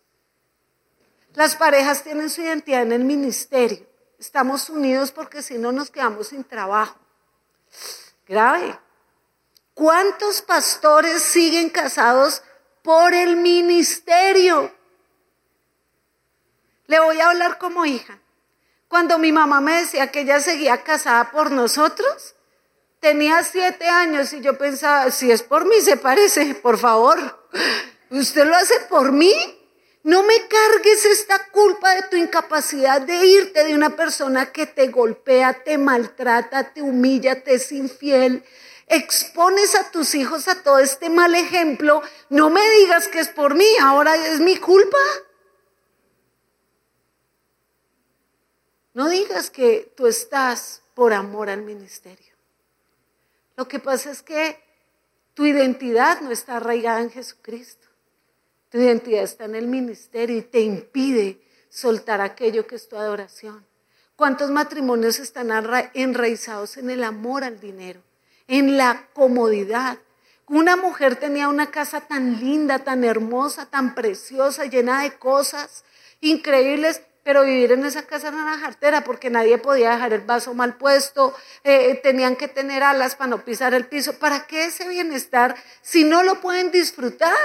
Las 1.33 1.55
parejas 1.55 2.03
tienen 2.03 2.29
su 2.29 2.41
identidad 2.41 2.81
en 2.81 2.91
el 2.91 3.03
ministerio. 3.03 3.85
Estamos 4.19 4.69
unidos 4.69 5.11
porque 5.11 5.41
si 5.41 5.57
no 5.57 5.71
nos 5.71 5.89
quedamos 5.91 6.29
sin 6.29 6.43
trabajo. 6.43 6.97
Grave. 8.25 8.79
¿Cuántos 9.73 10.41
pastores 10.41 11.21
siguen 11.21 11.69
casados 11.69 12.41
por 12.81 13.13
el 13.13 13.35
ministerio? 13.35 14.73
Le 16.87 16.99
voy 16.99 17.19
a 17.19 17.29
hablar 17.29 17.57
como 17.57 17.85
hija. 17.85 18.19
Cuando 18.95 19.17
mi 19.17 19.33
mamá 19.33 19.59
me 19.59 19.81
decía 19.81 20.09
que 20.09 20.21
ella 20.21 20.39
seguía 20.39 20.81
casada 20.81 21.29
por 21.29 21.51
nosotros, 21.51 22.33
Tenía 23.01 23.43
siete 23.43 23.85
años 23.89 24.31
y 24.31 24.39
yo 24.39 24.57
pensaba, 24.57 25.11
si 25.11 25.29
es 25.29 25.43
por 25.43 25.65
mí, 25.65 25.81
se 25.81 25.97
parece, 25.97 26.55
por 26.55 26.79
favor. 26.79 27.19
¿Usted 28.09 28.45
lo 28.45 28.55
hace 28.55 28.79
por 28.89 29.11
mí? 29.11 29.33
No 30.03 30.23
me 30.23 30.47
cargues 30.47 31.05
esta 31.05 31.49
culpa 31.49 31.93
de 31.93 32.03
tu 32.03 32.15
incapacidad 32.15 33.01
de 33.01 33.25
irte 33.25 33.65
de 33.65 33.75
una 33.75 33.97
persona 33.97 34.53
que 34.53 34.65
te 34.65 34.87
golpea, 34.87 35.61
te 35.65 35.77
maltrata, 35.77 36.71
te 36.71 36.81
humilla, 36.81 37.43
te 37.43 37.55
es 37.55 37.73
infiel. 37.73 38.45
Expones 38.87 39.75
a 39.75 39.91
tus 39.91 40.15
hijos 40.15 40.47
a 40.47 40.63
todo 40.63 40.79
este 40.79 41.09
mal 41.09 41.35
ejemplo. 41.35 42.01
No 42.29 42.49
me 42.49 42.67
digas 42.79 43.09
que 43.09 43.19
es 43.19 43.27
por 43.27 43.55
mí, 43.55 43.67
ahora 43.81 44.15
es 44.15 44.39
mi 44.39 44.55
culpa. 44.55 44.97
No 48.95 49.09
digas 49.09 49.49
que 49.49 49.91
tú 49.95 50.07
estás 50.07 50.81
por 50.93 51.13
amor 51.13 51.49
al 51.49 51.61
ministerio. 51.61 52.33
Lo 53.57 53.67
que 53.67 53.79
pasa 53.79 54.09
es 54.09 54.23
que 54.23 54.57
tu 55.33 55.45
identidad 55.45 56.21
no 56.21 56.31
está 56.31 56.57
arraigada 56.57 57.01
en 57.01 57.11
Jesucristo. 57.11 57.87
Tu 58.69 58.79
identidad 58.79 59.23
está 59.23 59.45
en 59.45 59.55
el 59.55 59.67
ministerio 59.67 60.37
y 60.37 60.41
te 60.41 60.61
impide 60.61 61.41
soltar 61.69 62.21
aquello 62.21 62.65
que 62.65 62.75
es 62.75 62.87
tu 62.87 62.95
adoración. 62.95 63.65
¿Cuántos 64.15 64.49
matrimonios 64.49 65.19
están 65.19 65.51
enraizados 65.93 66.77
en 66.77 66.89
el 66.89 67.03
amor 67.03 67.43
al 67.43 67.59
dinero, 67.59 68.01
en 68.47 68.77
la 68.77 69.09
comodidad? 69.13 69.99
Una 70.47 70.77
mujer 70.77 71.17
tenía 71.17 71.49
una 71.49 71.69
casa 71.69 71.99
tan 71.99 72.39
linda, 72.39 72.79
tan 72.79 73.03
hermosa, 73.03 73.65
tan 73.65 73.93
preciosa, 73.93 74.65
llena 74.65 75.03
de 75.03 75.17
cosas 75.17 75.83
increíbles, 76.21 77.01
pero 77.25 77.43
vivir 77.43 77.71
en 77.71 77.83
esa 77.83 78.03
casa 78.03 78.27
era 78.27 78.37
una 78.37 78.59
jartera 78.59 79.03
porque 79.03 79.31
nadie 79.31 79.57
podía 79.57 79.89
dejar 79.89 80.13
el 80.13 80.21
vaso 80.21 80.53
mal 80.53 80.77
puesto, 80.77 81.35
eh, 81.63 81.99
tenían 82.03 82.35
que 82.35 82.47
tener 82.47 82.83
alas 82.83 83.15
para 83.15 83.31
no 83.31 83.43
pisar 83.43 83.73
el 83.73 83.87
piso. 83.87 84.19
¿Para 84.19 84.45
qué 84.45 84.65
ese 84.65 84.87
bienestar 84.87 85.55
si 85.81 86.03
no 86.03 86.21
lo 86.21 86.39
pueden 86.39 86.69
disfrutar? 86.69 87.35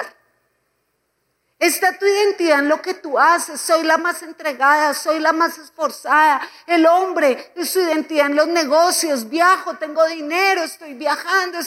Está 1.58 1.98
tu 1.98 2.04
identidad 2.04 2.58
en 2.58 2.68
lo 2.68 2.82
que 2.82 2.92
tú 2.92 3.18
haces. 3.18 3.58
Soy 3.58 3.82
la 3.84 3.96
más 3.96 4.22
entregada, 4.22 4.92
soy 4.92 5.18
la 5.18 5.32
más 5.32 5.56
esforzada. 5.56 6.42
El 6.66 6.84
hombre 6.84 7.50
su 7.64 7.80
identidad 7.80 8.26
en 8.26 8.36
los 8.36 8.48
negocios. 8.48 9.30
Viajo, 9.30 9.78
tengo 9.78 10.06
dinero, 10.08 10.62
estoy 10.62 10.92
viajando. 10.92 11.58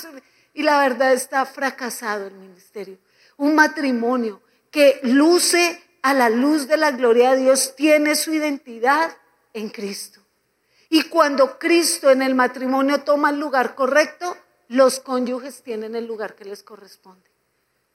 Y 0.53 0.61
la 0.61 0.77
verdad 0.77 1.13
está 1.13 1.47
fracasado 1.47 2.27
el 2.27 2.35
ministerio. 2.35 2.99
Un 3.37 3.55
matrimonio 3.55 4.39
que 4.69 4.99
luce 5.01 5.81
a 6.03 6.13
la 6.13 6.29
luz 6.29 6.67
de 6.67 6.77
la 6.77 6.91
gloria 6.91 7.31
de 7.31 7.41
Dios 7.41 7.75
tiene 7.75 8.15
su 8.15 8.33
identidad 8.33 9.17
en 9.53 9.69
Cristo. 9.69 10.21
Y 10.89 11.03
cuando 11.03 11.57
Cristo 11.57 12.11
en 12.11 12.21
el 12.21 12.35
matrimonio 12.35 13.01
toma 13.03 13.31
el 13.31 13.39
lugar 13.39 13.73
correcto, 13.73 14.37
los 14.67 14.99
cónyuges 14.99 15.63
tienen 15.63 15.95
el 15.95 16.05
lugar 16.05 16.35
que 16.35 16.45
les 16.45 16.61
corresponde. 16.61 17.29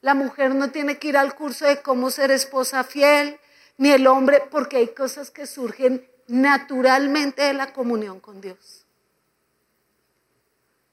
La 0.01 0.15
mujer 0.15 0.55
no 0.55 0.71
tiene 0.71 0.99
que 0.99 1.09
ir 1.09 1.17
al 1.17 1.35
curso 1.35 1.67
de 1.67 1.83
cómo 1.83 2.11
ser 2.11 2.31
esposa 2.31 2.83
fiel, 2.83 3.39
ni 3.77 3.91
el 3.91 4.07
hombre, 4.07 4.43
porque 4.51 4.79
hay 4.79 4.89
cosas 4.89 5.31
que 5.31 5.47
surgen 5.47 6.05
naturalmente 6.27 7.43
de 7.43 7.53
la 7.53 7.73
comunión 7.73 8.21
con 8.21 8.41
Dios. 8.41 8.87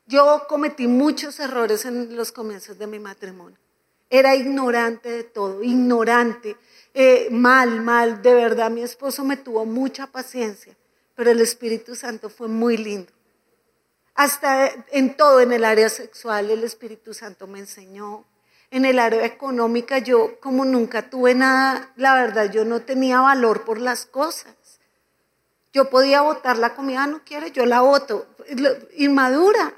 Yo 0.05 0.45
cometí 0.47 0.87
muchos 0.87 1.39
errores 1.39 1.85
en 1.85 2.15
los 2.15 2.31
comienzos 2.31 2.77
de 2.77 2.87
mi 2.87 2.99
matrimonio. 2.99 3.57
Era 4.09 4.35
ignorante 4.35 5.09
de 5.09 5.23
todo, 5.23 5.63
ignorante. 5.63 6.57
Eh, 6.97 7.27
mal, 7.29 7.81
mal, 7.81 8.21
de 8.21 8.33
verdad 8.33 8.71
mi 8.71 8.81
esposo 8.81 9.25
me 9.25 9.35
tuvo 9.35 9.65
mucha 9.65 10.07
paciencia, 10.07 10.77
pero 11.13 11.29
el 11.29 11.41
Espíritu 11.41 11.93
Santo 11.93 12.29
fue 12.29 12.47
muy 12.47 12.77
lindo. 12.77 13.11
Hasta 14.13 14.71
en 14.91 15.17
todo, 15.17 15.41
en 15.41 15.51
el 15.51 15.65
área 15.65 15.89
sexual, 15.89 16.49
el 16.49 16.63
Espíritu 16.63 17.13
Santo 17.13 17.47
me 17.47 17.59
enseñó. 17.59 18.23
En 18.71 18.85
el 18.85 18.97
área 18.97 19.25
económica, 19.25 19.97
yo 19.97 20.39
como 20.39 20.63
nunca 20.63 21.09
tuve 21.09 21.35
nada, 21.35 21.91
la 21.97 22.15
verdad, 22.15 22.49
yo 22.49 22.63
no 22.63 22.81
tenía 22.83 23.19
valor 23.19 23.65
por 23.65 23.81
las 23.81 24.05
cosas. 24.05 24.55
Yo 25.73 25.89
podía 25.89 26.21
votar 26.21 26.57
la 26.57 26.75
comida, 26.75 27.03
ah, 27.03 27.07
no 27.07 27.25
quiere, 27.25 27.51
yo 27.51 27.65
la 27.65 27.81
voto, 27.81 28.25
inmadura. 28.95 29.73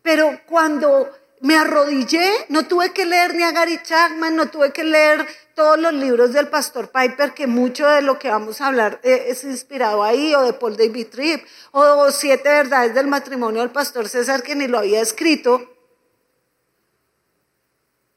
Pero 0.00 0.40
cuando 0.46 1.10
me 1.40 1.56
arrodillé, 1.56 2.46
no 2.48 2.66
tuve 2.66 2.94
que 2.94 3.04
leer 3.04 3.34
ni 3.34 3.42
a 3.42 3.52
Gary 3.52 3.80
Chapman, 3.82 4.34
no 4.34 4.48
tuve 4.48 4.72
que 4.72 4.84
leer 4.84 5.26
todos 5.58 5.76
los 5.76 5.92
libros 5.92 6.32
del 6.32 6.46
pastor 6.46 6.92
Piper, 6.92 7.34
que 7.34 7.48
mucho 7.48 7.88
de 7.88 8.00
lo 8.00 8.16
que 8.16 8.28
vamos 8.28 8.60
a 8.60 8.68
hablar 8.68 9.00
eh, 9.02 9.24
es 9.26 9.42
inspirado 9.42 10.04
ahí, 10.04 10.32
o 10.32 10.42
de 10.42 10.52
Paul 10.52 10.76
David 10.76 11.08
Tripp, 11.08 11.44
o 11.72 12.12
Siete 12.12 12.48
Verdades 12.48 12.94
del 12.94 13.08
Matrimonio 13.08 13.62
del 13.62 13.72
pastor 13.72 14.08
César, 14.08 14.44
que 14.44 14.54
ni 14.54 14.68
lo 14.68 14.78
había 14.78 15.00
escrito. 15.00 15.68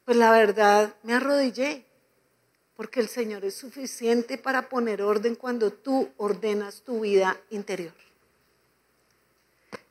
Pues 0.06 0.18
la 0.18 0.30
verdad, 0.30 0.94
me 1.02 1.16
arrodillé, 1.16 1.84
porque 2.76 3.00
el 3.00 3.10
Señor 3.10 3.44
es 3.44 3.56
suficiente 3.56 4.38
para 4.38 4.70
poner 4.70 5.02
orden 5.02 5.34
cuando 5.34 5.74
tú 5.74 6.12
ordenas 6.18 6.84
tu 6.84 7.00
vida 7.00 7.36
interior. 7.50 7.96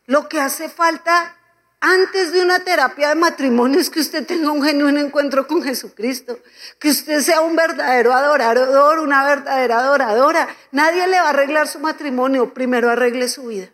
Lo 0.06 0.28
que 0.28 0.38
hace 0.38 0.68
falta 0.68 1.36
antes 1.80 2.32
de 2.32 2.42
una 2.42 2.62
terapia 2.62 3.08
de 3.08 3.14
matrimonio 3.14 3.80
es 3.80 3.88
que 3.88 4.00
usted 4.00 4.26
tenga 4.26 4.50
un 4.50 4.62
genuino 4.62 5.00
encuentro 5.00 5.46
con 5.46 5.62
Jesucristo, 5.62 6.38
que 6.78 6.90
usted 6.90 7.20
sea 7.22 7.40
un 7.40 7.56
verdadero 7.56 8.12
adorador, 8.12 8.98
una 8.98 9.24
verdadera 9.24 9.78
adoradora. 9.78 10.48
Nadie 10.72 11.06
le 11.06 11.18
va 11.18 11.26
a 11.26 11.30
arreglar 11.30 11.66
su 11.66 11.80
matrimonio, 11.80 12.52
primero 12.52 12.90
arregle 12.90 13.28
su 13.28 13.46
vida. 13.46 13.70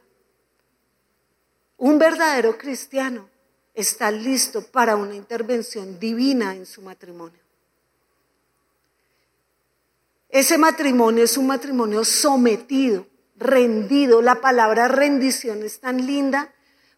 Un 1.78 1.98
verdadero 1.98 2.56
cristiano 2.56 3.28
está 3.74 4.12
listo 4.12 4.62
para 4.62 4.94
una 4.94 5.16
intervención 5.16 5.98
divina 5.98 6.54
en 6.54 6.64
su 6.64 6.82
matrimonio. 6.82 7.40
Ese 10.28 10.58
matrimonio 10.58 11.24
es 11.24 11.36
un 11.36 11.48
matrimonio 11.48 12.04
sometido, 12.04 13.06
rendido. 13.36 14.22
La 14.22 14.40
palabra 14.40 14.86
rendición 14.86 15.64
es 15.64 15.80
tan 15.80 16.06
linda 16.06 16.52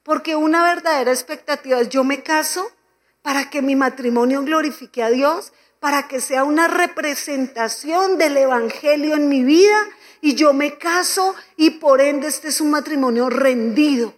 porque 0.08 0.36
una 0.36 0.64
verdadera 0.64 1.10
expectativa 1.10 1.78
es 1.80 1.90
yo 1.90 2.02
me 2.02 2.22
caso 2.22 2.72
para 3.20 3.50
que 3.50 3.60
mi 3.60 3.76
matrimonio 3.76 4.42
glorifique 4.42 5.02
a 5.02 5.10
Dios, 5.10 5.52
para 5.80 6.08
que 6.08 6.22
sea 6.22 6.44
una 6.44 6.66
representación 6.66 8.16
del 8.16 8.38
Evangelio 8.38 9.16
en 9.16 9.28
mi 9.28 9.44
vida 9.44 9.76
y 10.22 10.34
yo 10.34 10.54
me 10.54 10.78
caso 10.78 11.34
y 11.58 11.72
por 11.72 12.00
ende 12.00 12.26
este 12.26 12.48
es 12.48 12.62
un 12.62 12.70
matrimonio 12.70 13.28
rendido, 13.28 14.14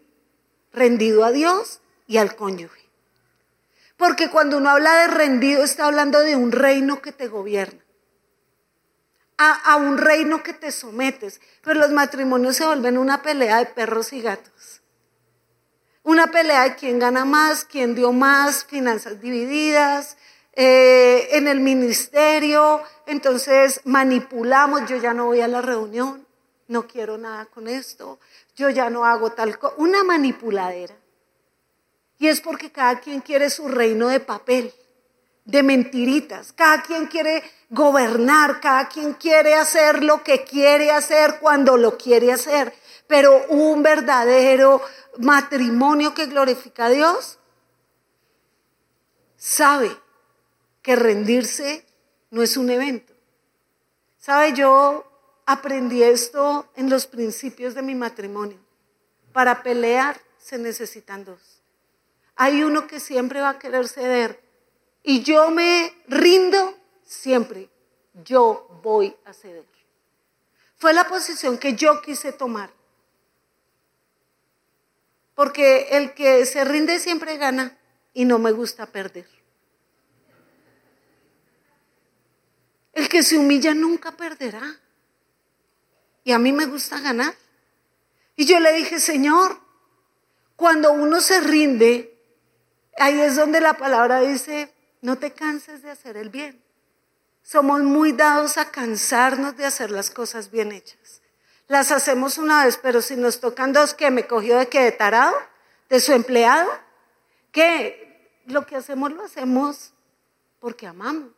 rendido 0.73 1.25
a 1.25 1.33
Dios 1.33 1.81
y 2.07 2.19
al 2.19 2.37
cónyuge. 2.37 2.89
Porque 3.97 4.31
cuando 4.31 4.59
uno 4.59 4.71
habla 4.71 4.95
de 4.95 5.09
rendido 5.09 5.65
está 5.65 5.87
hablando 5.87 6.21
de 6.21 6.37
un 6.37 6.53
reino 6.53 7.03
que 7.03 7.11
te 7.11 7.27
gobierna, 7.27 7.85
a, 9.39 9.73
a 9.73 9.75
un 9.75 9.99
reino 9.99 10.45
que 10.45 10.53
te 10.53 10.71
sometes, 10.71 11.41
pero 11.63 11.81
los 11.81 11.91
matrimonios 11.91 12.55
se 12.55 12.65
vuelven 12.65 12.97
una 12.97 13.23
pelea 13.23 13.59
de 13.59 13.67
perros 13.67 14.13
y 14.13 14.23
gatos. 14.23 14.80
Una 16.03 16.29
pelea 16.29 16.63
de 16.65 16.75
quién 16.77 16.99
gana 16.99 17.25
más, 17.25 17.65
quién 17.65 17.95
dio 17.95 18.13
más, 18.13 18.65
finanzas 18.65 19.21
divididas, 19.21 20.17
eh, 20.55 21.29
en 21.33 21.47
el 21.47 21.61
ministerio, 21.61 22.83
entonces 23.07 23.81
manipulamos, 23.85 24.89
yo 24.89 24.97
ya 24.97 25.15
no 25.15 25.27
voy 25.27 25.41
a 25.41 25.49
la 25.49 25.63
reunión, 25.63 26.27
no 26.69 26.87
quiero 26.87 27.19
nada 27.19 27.47
con 27.47 27.69
esto, 27.69 28.19
yo 28.57 28.71
ya 28.71 28.91
no 28.91 29.05
hago 29.05 29.33
tal 29.33 29.59
cosa, 29.59 29.75
una 29.77 30.03
manipuladera. 30.05 30.95
Y 32.19 32.29
es 32.29 32.41
porque 32.41 32.71
cada 32.73 33.01
quien 33.01 33.21
quiere 33.21 33.49
su 33.51 33.69
reino 33.69 34.09
de 34.09 34.21
papel, 34.21 34.73
de 35.45 35.63
mentiritas, 35.63 36.53
cada 36.53 36.83
quien 36.83 37.07
quiere 37.07 37.43
gobernar, 37.71 38.61
cada 38.61 38.89
quien 38.89 39.15
quiere 39.15 39.55
hacer 39.55 40.03
lo 40.05 40.23
que 40.23 40.45
quiere 40.45 40.91
hacer 40.91 41.39
cuando 41.41 41.77
lo 41.77 41.97
quiere 41.97 42.33
hacer, 42.33 42.75
pero 43.07 43.47
un 43.49 43.83
verdadero 43.83 44.83
matrimonio 45.19 46.15
que 46.15 46.27
glorifica 46.27 46.87
a 46.87 46.91
Dios 46.91 47.39
sabe 49.37 49.97
que 50.83 50.97
rendirse 50.97 51.87
no 52.31 52.43
es 52.43 52.57
un 52.57 52.71
evento. 52.71 53.13
Sabe, 54.19 54.53
yo 54.53 55.05
aprendí 55.47 56.03
esto 56.03 56.69
en 56.77 56.91
los 56.91 57.07
principios 57.07 57.75
de 57.75 57.83
mi 57.83 57.95
matrimonio. 57.95 58.59
Para 59.33 59.63
pelear 59.63 60.21
se 60.39 60.59
necesitan 60.59 61.25
dos. 61.25 61.63
Hay 62.37 62.63
uno 62.63 62.87
que 62.87 63.01
siempre 63.01 63.41
va 63.41 63.51
a 63.51 63.59
querer 63.59 63.89
ceder 63.89 64.43
y 65.03 65.23
yo 65.23 65.51
me 65.51 65.95
rindo 66.07 66.75
siempre. 67.05 67.71
Yo 68.25 68.69
voy 68.83 69.17
a 69.25 69.33
ceder. 69.33 69.65
Fue 70.77 70.95
la 70.95 71.07
posición 71.07 71.59
que 71.59 71.75
yo 71.75 72.01
quise 72.01 72.33
tomar. 72.33 72.73
Porque 75.41 75.97
el 75.97 76.13
que 76.13 76.45
se 76.45 76.67
rinde 76.67 76.99
siempre 76.99 77.39
gana 77.39 77.75
y 78.13 78.27
no 78.27 78.39
me 78.39 78.53
gusta 78.53 78.85
perder. 78.85 79.27
El 82.93 83.09
que 83.09 83.23
se 83.23 83.39
humilla 83.39 83.73
nunca 83.73 84.13
perderá. 84.13 84.79
Y 86.25 86.33
a 86.33 86.39
mí 86.39 86.53
me 86.53 86.67
gusta 86.67 87.01
ganar. 87.01 87.35
Y 88.37 88.45
yo 88.45 88.61
le 88.61 88.75
dije, 88.75 89.01
Señor, 89.01 89.59
Cuando 90.57 90.93
uno 90.93 91.23
se 91.23 91.41
rinde, 91.41 92.23
ahí 92.99 93.19
es 93.19 93.37
donde 93.37 93.63
la 93.63 93.79
palabra 93.79 94.21
dice, 94.21 94.71
no 95.01 95.17
te 95.17 95.31
canses 95.31 95.81
de 95.81 95.91
hacer 95.91 96.19
el 96.19 96.29
bien. 96.29 96.63
Somos 97.43 97.81
muy 97.81 98.13
dados 98.13 98.59
a 98.59 98.71
cansarnos 98.71 99.57
de 99.57 99.65
hacer 99.65 99.91
las 99.91 100.11
cosas 100.11 100.51
bien 100.51 100.73
hechas. 100.73 101.00
Las 101.71 101.93
hacemos 101.93 102.37
una 102.37 102.65
vez, 102.65 102.81
pero 102.83 103.01
si 103.01 103.15
nos 103.15 103.39
tocan 103.39 103.73
dos, 103.73 103.95
¿qué? 103.95 104.11
¿Me 104.11 104.27
cogió 104.27 104.59
de 104.59 104.69
qué? 104.69 104.81
¿De 104.81 104.91
tarado? 104.91 105.37
¿De 105.89 106.01
su 106.01 106.11
empleado? 106.13 106.69
¿Qué? 107.53 108.29
Lo 108.47 108.67
que 108.67 108.75
hacemos 108.75 109.13
lo 109.13 109.23
hacemos 109.23 109.93
porque 110.59 110.89
amamos. 110.89 111.31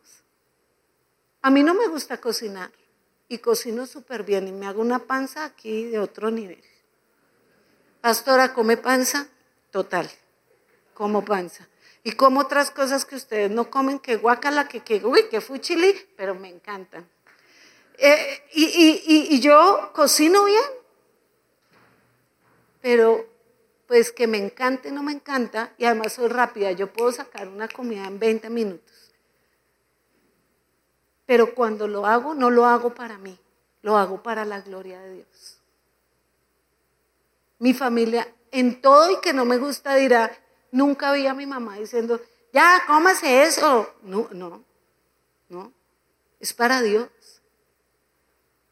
A 1.42 1.50
mí 1.50 1.62
no 1.62 1.74
me 1.74 1.86
gusta 1.86 2.16
cocinar 2.16 2.72
y 3.28 3.40
cocino 3.40 3.84
súper 3.84 4.22
bien 4.22 4.48
y 4.48 4.52
me 4.52 4.66
hago 4.66 4.80
una 4.80 5.00
panza 5.00 5.44
aquí 5.44 5.84
de 5.84 5.98
otro 5.98 6.30
nivel. 6.30 6.64
Pastora, 8.00 8.54
¿come 8.54 8.78
panza? 8.78 9.26
Total, 9.70 10.10
como 10.94 11.26
panza. 11.26 11.68
Y 12.04 12.12
como 12.12 12.40
otras 12.40 12.70
cosas 12.70 13.04
que 13.04 13.16
ustedes 13.16 13.50
no 13.50 13.68
comen, 13.68 13.98
que 13.98 14.16
guacala, 14.16 14.66
que, 14.66 14.80
que 14.80 15.04
uy, 15.04 15.28
que 15.28 15.42
fuchili, 15.42 15.94
pero 16.16 16.34
me 16.34 16.48
encantan. 16.48 17.06
Eh, 17.98 18.42
y, 18.52 19.34
y, 19.34 19.40
yo 19.40 19.90
cocino 19.94 20.44
bien, 20.44 20.64
pero 22.80 23.26
pues 23.86 24.10
que 24.10 24.26
me 24.26 24.38
encante, 24.38 24.90
no 24.90 25.02
me 25.02 25.12
encanta, 25.12 25.72
y 25.78 25.84
además 25.84 26.14
soy 26.14 26.28
rápida, 26.28 26.72
yo 26.72 26.92
puedo 26.92 27.12
sacar 27.12 27.48
una 27.48 27.68
comida 27.68 28.06
en 28.06 28.18
20 28.18 28.50
minutos. 28.50 29.12
Pero 31.26 31.54
cuando 31.54 31.86
lo 31.86 32.06
hago, 32.06 32.34
no 32.34 32.50
lo 32.50 32.66
hago 32.66 32.94
para 32.94 33.18
mí, 33.18 33.38
lo 33.82 33.96
hago 33.96 34.22
para 34.22 34.44
la 34.44 34.60
gloria 34.60 35.00
de 35.00 35.14
Dios. 35.16 35.58
Mi 37.58 37.74
familia, 37.74 38.26
en 38.50 38.80
todo 38.80 39.10
y 39.10 39.20
que 39.20 39.32
no 39.32 39.44
me 39.44 39.58
gusta, 39.58 39.94
dirá, 39.94 40.36
nunca 40.72 41.12
vi 41.12 41.26
a 41.26 41.34
mi 41.34 41.46
mamá 41.46 41.78
diciendo, 41.78 42.20
ya, 42.52 42.82
cómase 42.86 43.44
eso. 43.44 43.94
No, 44.02 44.28
no, 44.32 44.64
no. 45.48 45.72
Es 46.38 46.52
para 46.52 46.82
Dios. 46.82 47.08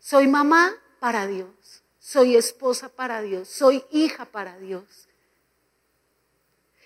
Soy 0.01 0.27
mamá 0.27 0.75
para 0.99 1.27
Dios. 1.27 1.83
Soy 1.99 2.37
esposa 2.37 2.89
para 2.89 3.21
Dios. 3.21 3.49
Soy 3.49 3.85
hija 3.93 4.25
para 4.25 4.59
Dios. 4.59 5.09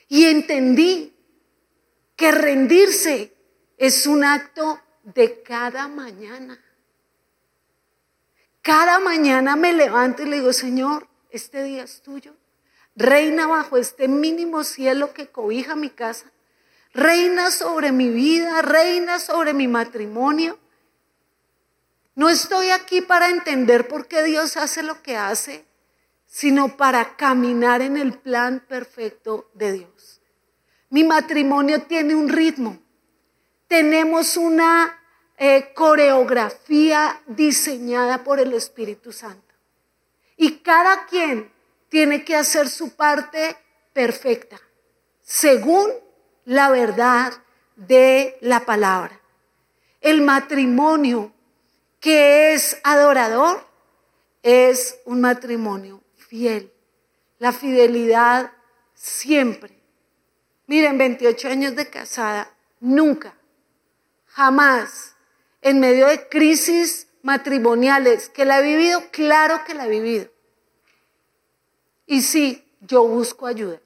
Y 0.09 0.27
entendí 0.27 1.15
que 2.17 2.33
rendirse 2.33 3.33
es 3.79 4.07
un 4.07 4.25
acto 4.25 4.81
de 5.03 5.43
cada 5.43 5.89
mañana. 5.89 6.61
Cada 8.61 8.99
mañana 8.99 9.57
me 9.57 9.73
levanto 9.73 10.23
y 10.23 10.27
le 10.27 10.37
digo, 10.37 10.53
Señor, 10.53 11.07
este 11.31 11.63
día 11.63 11.85
es 11.85 12.03
tuyo. 12.03 12.35
Reina 12.97 13.47
bajo 13.47 13.77
este 13.77 14.09
mínimo 14.09 14.65
cielo 14.65 15.13
que 15.13 15.29
cobija 15.29 15.75
mi 15.77 15.91
casa. 15.91 16.31
Reina 16.93 17.51
sobre 17.51 17.93
mi 17.93 18.09
vida, 18.09 18.63
reina 18.63 19.19
sobre 19.19 19.53
mi 19.53 19.69
matrimonio. 19.69 20.59
No 22.15 22.29
estoy 22.29 22.71
aquí 22.71 23.01
para 23.01 23.29
entender 23.29 23.89
por 23.89 24.07
qué 24.07 24.23
Dios 24.23 24.57
hace 24.57 24.83
lo 24.83 25.03
que 25.03 25.17
hace, 25.17 25.65
sino 26.27 26.77
para 26.77 27.17
caminar 27.17 27.83
en 27.83 27.97
el 27.97 28.19
plan 28.19 28.65
perfecto 28.69 29.51
de 29.55 29.73
Dios. 29.73 30.21
Mi 30.91 31.03
matrimonio 31.03 31.83
tiene 31.83 32.15
un 32.15 32.29
ritmo. 32.29 32.79
Tenemos 33.67 34.37
una 34.37 35.01
eh, 35.37 35.73
coreografía 35.75 37.21
diseñada 37.27 38.23
por 38.23 38.39
el 38.39 38.53
Espíritu 38.53 39.11
Santo. 39.11 39.55
Y 40.37 40.59
cada 40.59 41.07
quien 41.07 41.53
tiene 41.89 42.25
que 42.25 42.37
hacer 42.37 42.69
su 42.69 42.95
parte 42.95 43.57
perfecta, 43.93 44.61
según 45.23 45.91
la 46.45 46.71
verdad 46.71 47.33
de 47.75 48.39
la 48.41 48.65
palabra. 48.65 49.21
El 50.01 50.23
matrimonio 50.23 51.34
que 52.05 52.53
es 52.53 52.79
adorador 52.85 53.67
es 54.43 54.99
un 55.07 55.23
matrimonio 55.23 56.03
fiel. 56.17 56.71
La 57.39 57.51
fidelidad 57.51 58.53
siempre. 58.93 59.81
Miren, 60.67 60.99
28 60.99 61.49
años 61.49 61.75
de 61.77 61.89
casada, 61.89 62.55
nunca, 62.79 63.35
jamás, 64.27 65.17
en 65.63 65.81
medio 65.81 66.07
de 66.07 66.29
crisis 66.29 67.09
matrimoniales, 67.23 68.29
que 68.29 68.45
la 68.45 68.59
he 68.59 68.63
vivido, 68.63 69.03
claro 69.11 69.65
que 69.65 69.73
la 69.73 69.87
he 69.87 69.89
vivido. 69.89 70.31
Y 72.05 72.21
sí, 72.21 72.71
yo 72.83 73.05
busco 73.05 73.47
ayuda. 73.47 73.81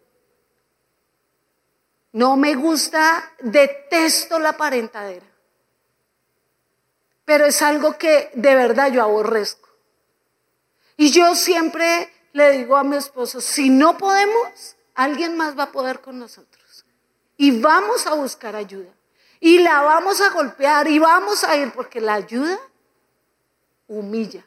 No 2.10 2.36
me 2.36 2.56
gusta, 2.56 3.32
detesto 3.38 4.40
la 4.40 4.56
parentadera. 4.56 5.27
Pero 7.28 7.44
es 7.44 7.60
algo 7.60 7.98
que 7.98 8.30
de 8.32 8.54
verdad 8.54 8.90
yo 8.90 9.02
aborrezco. 9.02 9.68
Y 10.96 11.10
yo 11.10 11.34
siempre 11.34 12.10
le 12.32 12.52
digo 12.52 12.74
a 12.74 12.84
mi 12.84 12.96
esposo, 12.96 13.42
si 13.42 13.68
no 13.68 13.98
podemos, 13.98 14.76
alguien 14.94 15.36
más 15.36 15.56
va 15.56 15.64
a 15.64 15.70
poder 15.70 16.00
con 16.00 16.18
nosotros. 16.18 16.86
Y 17.36 17.60
vamos 17.60 18.06
a 18.06 18.14
buscar 18.14 18.56
ayuda. 18.56 18.88
Y 19.40 19.58
la 19.58 19.82
vamos 19.82 20.22
a 20.22 20.30
golpear 20.30 20.88
y 20.88 20.98
vamos 20.98 21.44
a 21.44 21.54
ir, 21.54 21.70
porque 21.72 22.00
la 22.00 22.14
ayuda 22.14 22.58
humilla. 23.88 24.46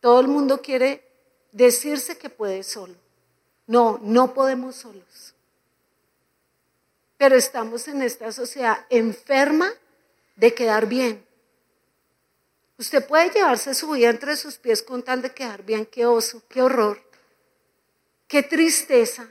Todo 0.00 0.20
el 0.20 0.28
mundo 0.28 0.62
quiere 0.62 1.06
decirse 1.52 2.16
que 2.16 2.30
puede 2.30 2.62
solo. 2.62 2.94
No, 3.66 4.00
no 4.02 4.32
podemos 4.32 4.74
solos. 4.74 5.34
Pero 7.18 7.36
estamos 7.36 7.88
en 7.88 8.00
esta 8.00 8.32
sociedad 8.32 8.86
enferma 8.88 9.70
de 10.36 10.54
quedar 10.54 10.86
bien. 10.86 11.27
Usted 12.78 13.06
puede 13.06 13.30
llevarse 13.30 13.74
su 13.74 13.90
vida 13.90 14.10
entre 14.10 14.36
sus 14.36 14.56
pies 14.56 14.82
con 14.82 15.02
tal 15.02 15.20
de 15.20 15.34
quedar 15.34 15.64
bien. 15.64 15.84
Qué 15.84 16.06
oso, 16.06 16.42
qué 16.48 16.62
horror, 16.62 17.02
qué 18.28 18.44
tristeza. 18.44 19.28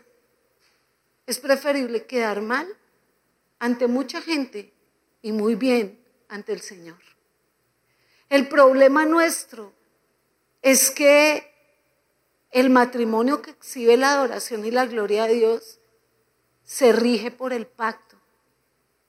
Es 1.26 1.40
preferible 1.40 2.06
quedar 2.06 2.42
mal 2.42 2.68
ante 3.60 3.88
mucha 3.88 4.22
gente 4.22 4.74
y 5.22 5.32
muy 5.32 5.56
bien 5.56 5.98
ante 6.28 6.52
el 6.52 6.62
Señor. 6.62 7.00
El 8.30 8.50
problema 8.50 9.06
nuestro 9.06 9.74
es 10.62 10.92
que 10.92 11.54
el 12.52 12.70
matrimonio 12.70 13.42
que 13.42 13.52
exhibe 13.52 13.96
la 13.96 14.12
adoración 14.12 14.66
y 14.66 14.72
la 14.72 14.86
gloria 14.86 15.26
de 15.26 15.36
Dios 15.36 15.80
se 16.66 16.92
rige 16.92 17.32
por 17.32 17.54
el 17.54 17.66
pacto 17.66 18.18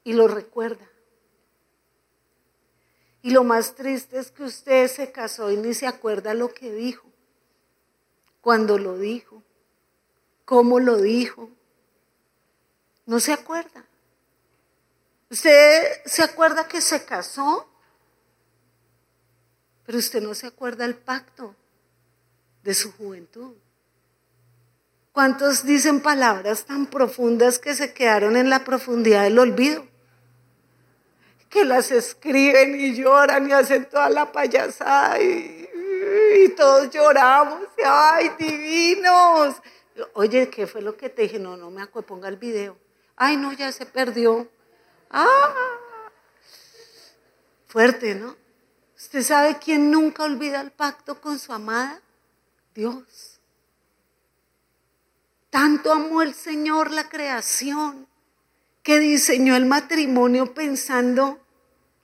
y 0.04 0.12
lo 0.12 0.28
recuerda. 0.28 0.88
Y 3.22 3.30
lo 3.30 3.44
más 3.44 3.74
triste 3.74 4.18
es 4.18 4.30
que 4.30 4.44
usted 4.44 4.88
se 4.88 5.10
casó 5.10 5.50
y 5.50 5.56
ni 5.56 5.74
se 5.74 5.86
acuerda 5.86 6.34
lo 6.34 6.54
que 6.54 6.72
dijo, 6.72 7.08
cuando 8.40 8.78
lo 8.78 8.96
dijo, 8.96 9.42
cómo 10.44 10.78
lo 10.78 10.96
dijo. 10.96 11.50
No 13.06 13.20
se 13.20 13.32
acuerda. 13.32 13.84
Usted 15.30 16.02
se 16.04 16.22
acuerda 16.22 16.68
que 16.68 16.80
se 16.80 17.04
casó, 17.04 17.68
pero 19.84 19.98
usted 19.98 20.22
no 20.22 20.34
se 20.34 20.46
acuerda 20.46 20.84
el 20.84 20.96
pacto 20.96 21.54
de 22.62 22.74
su 22.74 22.92
juventud. 22.92 23.54
¿Cuántos 25.12 25.64
dicen 25.64 26.00
palabras 26.00 26.64
tan 26.66 26.86
profundas 26.86 27.58
que 27.58 27.74
se 27.74 27.92
quedaron 27.92 28.36
en 28.36 28.50
la 28.50 28.62
profundidad 28.62 29.24
del 29.24 29.38
olvido? 29.38 29.87
Que 31.58 31.64
las 31.64 31.90
escriben 31.90 32.80
y 32.80 32.94
lloran 32.94 33.48
y 33.48 33.52
hacen 33.52 33.88
toda 33.88 34.08
la 34.08 34.30
payasada 34.30 35.20
y, 35.20 36.54
todos 36.56 36.88
lloramos. 36.90 37.66
¡Ay, 37.84 38.30
divinos! 38.38 39.56
Oye, 40.14 40.48
¿qué 40.50 40.68
fue 40.68 40.82
lo 40.82 40.96
que 40.96 41.08
te 41.08 41.22
dije? 41.22 41.40
No, 41.40 41.56
no 41.56 41.68
me 41.72 41.82
acuerdo, 41.82 42.06
ponga 42.06 42.28
el 42.28 42.36
video. 42.36 42.78
Ay, 43.16 43.36
no, 43.36 43.52
ya 43.52 43.72
se 43.72 43.86
perdió. 43.86 44.48
¡Ah! 45.10 45.52
Fuerte, 47.66 48.14
¿no? 48.14 48.36
¿Usted 48.96 49.22
sabe 49.22 49.58
quién 49.58 49.90
nunca 49.90 50.22
olvida 50.22 50.60
el 50.60 50.70
pacto 50.70 51.20
con 51.20 51.40
su 51.40 51.52
amada? 51.52 52.00
Dios. 52.72 53.40
Tanto 55.50 55.90
amó 55.90 56.22
el 56.22 56.34
Señor 56.34 56.92
la 56.92 57.08
creación 57.08 58.06
que 58.84 59.00
diseñó 59.00 59.56
el 59.56 59.66
matrimonio 59.66 60.54
pensando 60.54 61.40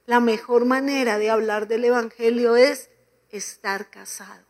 la 0.06 0.20
mejor 0.20 0.64
manera 0.64 1.18
de 1.18 1.30
hablar 1.30 1.66
del 1.66 1.84
Evangelio 1.84 2.56
es 2.56 2.90
estar 3.30 3.90
casado. 3.90 4.44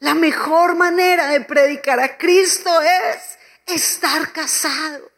La 0.00 0.14
mejor 0.14 0.76
manera 0.76 1.28
de 1.28 1.40
predicar 1.40 1.98
a 1.98 2.18
Cristo 2.18 2.70
es 2.80 3.38
estar 3.66 4.32
casado. 4.32 5.10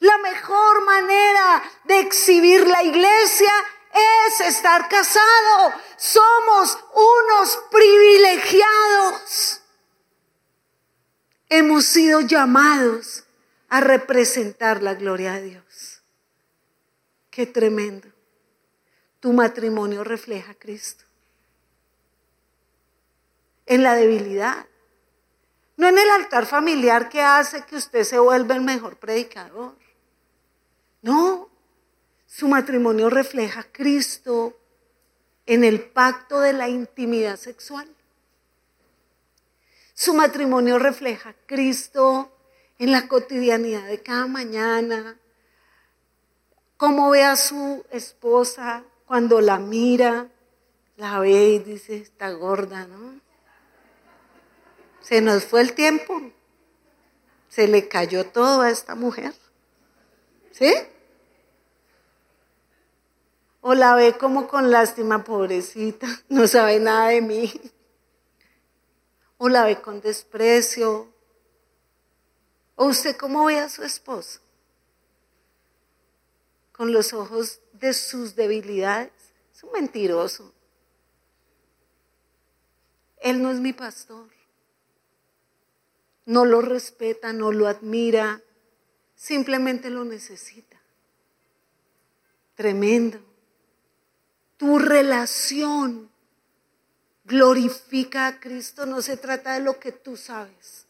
La 0.00 0.16
mejor 0.18 0.84
manera 0.84 1.62
de 1.84 2.00
exhibir 2.00 2.66
la 2.66 2.82
iglesia 2.82 3.50
es 4.28 4.40
estar 4.40 4.88
casado. 4.88 5.74
Somos 5.96 6.78
unos 6.94 7.58
privilegiados. 7.70 9.62
hemos 11.50 11.86
sido 11.86 12.20
llamados 12.20 13.24
a 13.70 13.80
representar 13.80 14.82
la 14.82 14.94
gloria 14.94 15.32
de 15.32 15.42
Dios. 15.42 15.67
Qué 17.38 17.46
tremendo. 17.46 18.08
Tu 19.20 19.32
matrimonio 19.32 20.02
refleja 20.02 20.50
a 20.50 20.54
Cristo. 20.56 21.04
En 23.64 23.84
la 23.84 23.94
debilidad. 23.94 24.66
No 25.76 25.86
en 25.86 25.98
el 25.98 26.10
altar 26.10 26.46
familiar 26.46 27.08
que 27.08 27.20
hace 27.20 27.62
que 27.62 27.76
usted 27.76 28.02
se 28.02 28.18
vuelva 28.18 28.56
el 28.56 28.62
mejor 28.62 28.96
predicador. 28.96 29.76
No, 31.02 31.48
su 32.26 32.48
matrimonio 32.48 33.08
refleja 33.08 33.60
a 33.60 33.70
Cristo 33.70 34.58
en 35.46 35.62
el 35.62 35.80
pacto 35.80 36.40
de 36.40 36.54
la 36.54 36.68
intimidad 36.68 37.36
sexual. 37.36 37.88
Su 39.94 40.12
matrimonio 40.12 40.80
refleja 40.80 41.28
a 41.28 41.36
Cristo 41.46 42.36
en 42.80 42.90
la 42.90 43.06
cotidianidad 43.06 43.86
de 43.86 44.02
cada 44.02 44.26
mañana, 44.26 45.20
cómo 46.78 47.10
ve 47.10 47.22
a 47.22 47.36
su 47.36 47.84
esposa 47.90 48.84
cuando 49.04 49.42
la 49.42 49.58
mira, 49.58 50.28
la 50.96 51.18
ve 51.18 51.50
y 51.50 51.58
dice, 51.58 51.96
está 51.96 52.30
gorda, 52.30 52.86
¿no? 52.86 53.20
Se 55.02 55.20
nos 55.20 55.44
fue 55.44 55.60
el 55.60 55.74
tiempo, 55.74 56.32
se 57.50 57.68
le 57.68 57.88
cayó 57.88 58.24
todo 58.24 58.62
a 58.62 58.70
esta 58.70 58.94
mujer, 58.94 59.34
¿sí? 60.52 60.72
O 63.60 63.74
la 63.74 63.94
ve 63.94 64.16
como 64.16 64.48
con 64.48 64.70
lástima, 64.70 65.24
pobrecita, 65.24 66.06
no 66.30 66.46
sabe 66.46 66.80
nada 66.80 67.08
de 67.08 67.20
mí. 67.20 67.52
O 69.36 69.50
la 69.50 69.64
ve 69.64 69.80
con 69.82 70.00
desprecio, 70.00 71.12
¿O 72.80 72.84
usted 72.84 73.16
cómo 73.16 73.46
ve 73.46 73.58
a 73.58 73.68
su 73.68 73.82
esposo? 73.82 74.38
Con 76.78 76.92
los 76.92 77.12
ojos 77.12 77.60
de 77.74 77.92
sus 77.92 78.36
debilidades. 78.36 79.12
Es 79.52 79.64
un 79.64 79.72
mentiroso. 79.72 80.54
Él 83.20 83.42
no 83.42 83.50
es 83.50 83.58
mi 83.58 83.74
pastor. 83.74 84.28
No 86.24 86.44
lo 86.44 86.60
respeta, 86.60 87.32
no 87.32 87.52
lo 87.52 87.66
admira, 87.66 88.42
simplemente 89.16 89.90
lo 89.90 90.04
necesita. 90.04 90.80
Tremendo. 92.54 93.18
Tu 94.56 94.78
relación 94.78 96.10
glorifica 97.24 98.26
a 98.26 98.40
Cristo, 98.40 98.86
no 98.86 99.02
se 99.02 99.16
trata 99.16 99.54
de 99.54 99.60
lo 99.60 99.78
que 99.78 99.92
tú 99.92 100.16
sabes. 100.16 100.86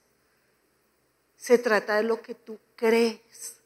Se 1.37 1.57
trata 1.59 1.97
de 1.97 2.03
lo 2.03 2.21
que 2.21 2.35
tú 2.35 2.59
crees, 2.77 3.58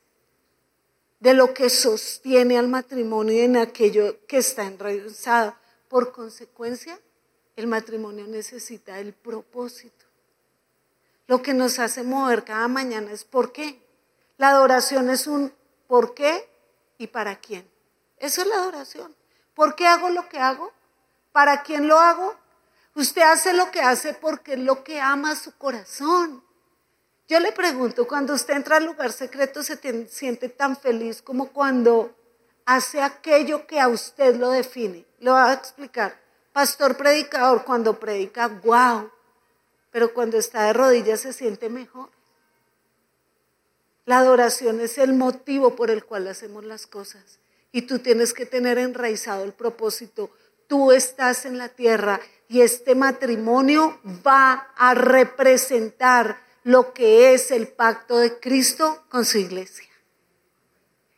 de 1.22 1.34
lo 1.34 1.54
que 1.54 1.70
sostiene 1.70 2.58
al 2.58 2.66
matrimonio 2.66 3.32
y 3.32 3.42
en 3.42 3.56
aquello 3.56 4.26
que 4.26 4.38
está 4.38 4.64
enraizado. 4.64 5.54
Por 5.88 6.10
consecuencia, 6.10 6.98
el 7.54 7.68
matrimonio 7.68 8.26
necesita 8.26 8.98
el 8.98 9.14
propósito. 9.14 10.04
Lo 11.28 11.40
que 11.40 11.54
nos 11.54 11.78
hace 11.78 12.02
mover 12.02 12.42
cada 12.42 12.66
mañana 12.66 13.12
es 13.12 13.22
por 13.22 13.52
qué. 13.52 13.80
La 14.36 14.48
adoración 14.48 15.10
es 15.10 15.28
un 15.28 15.52
por 15.86 16.14
qué 16.14 16.50
y 16.98 17.06
para 17.06 17.36
quién. 17.36 17.70
Eso 18.18 18.42
es 18.42 18.48
la 18.48 18.56
adoración. 18.56 19.14
¿Por 19.54 19.76
qué 19.76 19.86
hago 19.86 20.10
lo 20.10 20.28
que 20.28 20.40
hago? 20.40 20.72
¿Para 21.30 21.62
quién 21.62 21.86
lo 21.86 22.00
hago? 22.00 22.34
Usted 22.96 23.22
hace 23.22 23.52
lo 23.52 23.70
que 23.70 23.80
hace 23.80 24.12
porque 24.14 24.54
es 24.54 24.58
lo 24.58 24.82
que 24.82 25.00
ama 25.00 25.36
su 25.36 25.56
corazón. 25.56 26.42
Yo 27.28 27.40
le 27.40 27.52
pregunto, 27.52 28.06
cuando 28.06 28.34
usted 28.34 28.54
entra 28.54 28.76
al 28.76 28.84
lugar 28.84 29.12
secreto, 29.12 29.62
¿se 29.62 29.78
siente 30.08 30.48
tan 30.48 30.76
feliz 30.76 31.22
como 31.22 31.52
cuando 31.52 32.14
hace 32.66 33.00
aquello 33.00 33.66
que 33.66 33.80
a 33.80 33.88
usted 33.88 34.36
lo 34.36 34.50
define? 34.50 35.04
Lo 35.20 35.32
voy 35.32 35.40
a 35.40 35.52
explicar. 35.52 36.20
Pastor 36.52 36.96
predicador, 36.96 37.64
cuando 37.64 37.98
predica, 37.98 38.48
wow, 38.48 39.10
pero 39.90 40.12
cuando 40.12 40.36
está 40.36 40.64
de 40.64 40.72
rodillas 40.72 41.20
se 41.20 41.32
siente 41.32 41.70
mejor. 41.70 42.10
La 44.04 44.18
adoración 44.18 44.80
es 44.80 44.98
el 44.98 45.14
motivo 45.14 45.76
por 45.76 45.90
el 45.90 46.04
cual 46.04 46.26
hacemos 46.26 46.64
las 46.64 46.86
cosas. 46.86 47.38
Y 47.70 47.82
tú 47.82 48.00
tienes 48.00 48.34
que 48.34 48.46
tener 48.46 48.78
enraizado 48.78 49.44
el 49.44 49.52
propósito. 49.52 50.30
Tú 50.66 50.92
estás 50.92 51.46
en 51.46 51.56
la 51.56 51.68
tierra 51.68 52.20
y 52.48 52.60
este 52.60 52.94
matrimonio 52.94 54.00
va 54.26 54.72
a 54.76 54.94
representar 54.94 56.51
lo 56.64 56.92
que 56.92 57.34
es 57.34 57.50
el 57.50 57.68
pacto 57.68 58.18
de 58.18 58.38
Cristo 58.38 59.04
con 59.08 59.24
su 59.24 59.38
iglesia. 59.38 59.88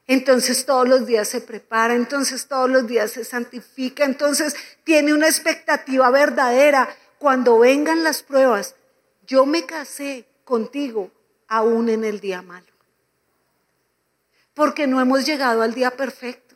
Entonces 0.06 0.66
todos 0.66 0.86
los 0.88 1.06
días 1.06 1.28
se 1.28 1.40
prepara, 1.40 1.94
entonces 1.94 2.46
todos 2.46 2.70
los 2.70 2.86
días 2.86 3.12
se 3.12 3.24
santifica, 3.24 4.04
entonces 4.04 4.54
tiene 4.84 5.14
una 5.14 5.26
expectativa 5.28 6.10
verdadera. 6.10 6.94
Cuando 7.18 7.58
vengan 7.58 8.04
las 8.04 8.22
pruebas, 8.22 8.74
yo 9.26 9.46
me 9.46 9.64
casé 9.64 10.26
contigo 10.44 11.10
aún 11.48 11.88
en 11.88 12.04
el 12.04 12.20
día 12.20 12.42
malo. 12.42 12.66
Porque 14.52 14.86
no 14.86 15.00
hemos 15.00 15.24
llegado 15.24 15.62
al 15.62 15.72
día 15.72 15.90
perfecto. 15.92 16.54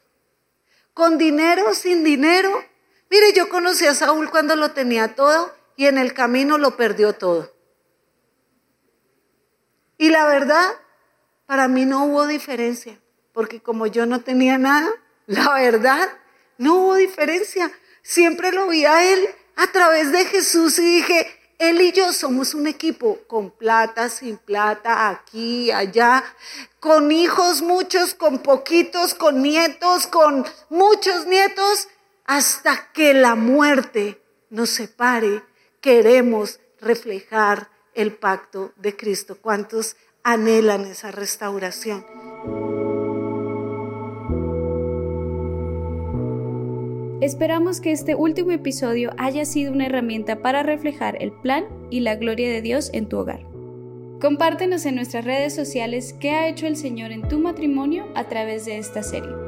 Con 0.93 1.17
dinero, 1.17 1.75
sin 1.75 2.05
dinero. 2.05 2.63
Mire, 3.11 3.33
yo 3.33 3.49
conocí 3.49 3.87
a 3.87 3.95
Saúl 3.95 4.31
cuando 4.31 4.57
lo 4.57 4.73
tenía 4.73 5.15
todo 5.15 5.55
y 5.75 5.87
en 5.87 5.97
el 5.97 6.13
camino 6.13 6.59
lo 6.59 6.77
perdió 6.77 7.15
todo. 7.15 7.58
Y 9.99 10.11
la 10.11 10.27
verdad, 10.27 10.71
para 11.47 11.67
mí 11.67 11.85
no 11.85 12.05
hubo 12.05 12.27
diferencia, 12.27 13.01
porque 13.33 13.61
como 13.61 13.87
yo 13.87 14.07
no 14.07 14.21
tenía 14.21 14.57
nada, 14.57 14.89
la 15.27 15.53
verdad, 15.55 16.09
no 16.57 16.77
hubo 16.77 16.95
diferencia. 16.95 17.71
Siempre 18.03 18.53
lo 18.53 18.69
vi 18.69 18.85
a 18.85 19.13
Él 19.13 19.29
a 19.57 19.67
través 19.73 20.13
de 20.13 20.25
Jesús 20.25 20.79
y 20.79 20.97
dije, 20.97 21.27
Él 21.59 21.81
y 21.81 21.91
yo 21.91 22.13
somos 22.13 22.55
un 22.55 22.69
equipo, 22.69 23.19
con 23.27 23.51
plata, 23.51 24.09
sin 24.09 24.39
plata, 24.39 25.09
aquí, 25.09 25.73
allá, 25.73 26.23
con 26.79 27.11
hijos 27.11 27.61
muchos, 27.63 28.15
con 28.15 28.39
poquitos, 28.39 29.15
con 29.15 29.43
nietos, 29.43 30.07
con 30.07 30.47
muchos 30.69 31.27
nietos, 31.27 31.89
hasta 32.25 32.93
que 32.93 33.15
la 33.15 33.35
muerte 33.35 34.23
nos 34.51 34.71
separe. 34.71 35.43
Queremos 35.81 36.61
reflejar 36.81 37.69
el 37.99 38.13
pacto 38.13 38.73
de 38.77 38.97
Cristo. 38.97 39.39
¿Cuántos 39.43 39.97
anhelan 40.23 40.85
esa 40.85 41.11
restauración? 41.11 42.07
Esperamos 47.21 47.81
que 47.81 47.91
este 47.91 48.15
último 48.15 48.53
episodio 48.53 49.11
haya 49.19 49.45
sido 49.45 49.73
una 49.73 49.87
herramienta 49.87 50.41
para 50.41 50.63
reflejar 50.63 51.21
el 51.21 51.33
plan 51.33 51.65
y 51.91 52.01
la 52.01 52.15
gloria 52.15 52.49
de 52.49 52.63
Dios 52.63 52.91
en 52.93 53.09
tu 53.09 53.19
hogar. 53.19 53.45
Compártenos 54.21 54.87
en 54.87 54.95
nuestras 54.95 55.25
redes 55.25 55.53
sociales 55.55 56.15
qué 56.21 56.31
ha 56.31 56.49
hecho 56.49 56.69
el 56.69 56.77
Señor 56.77 57.11
en 57.11 57.27
tu 57.27 57.41
matrimonio 57.41 58.07
a 58.15 58.29
través 58.29 58.65
de 58.65 58.79
esta 58.79 59.03
serie. 59.03 59.48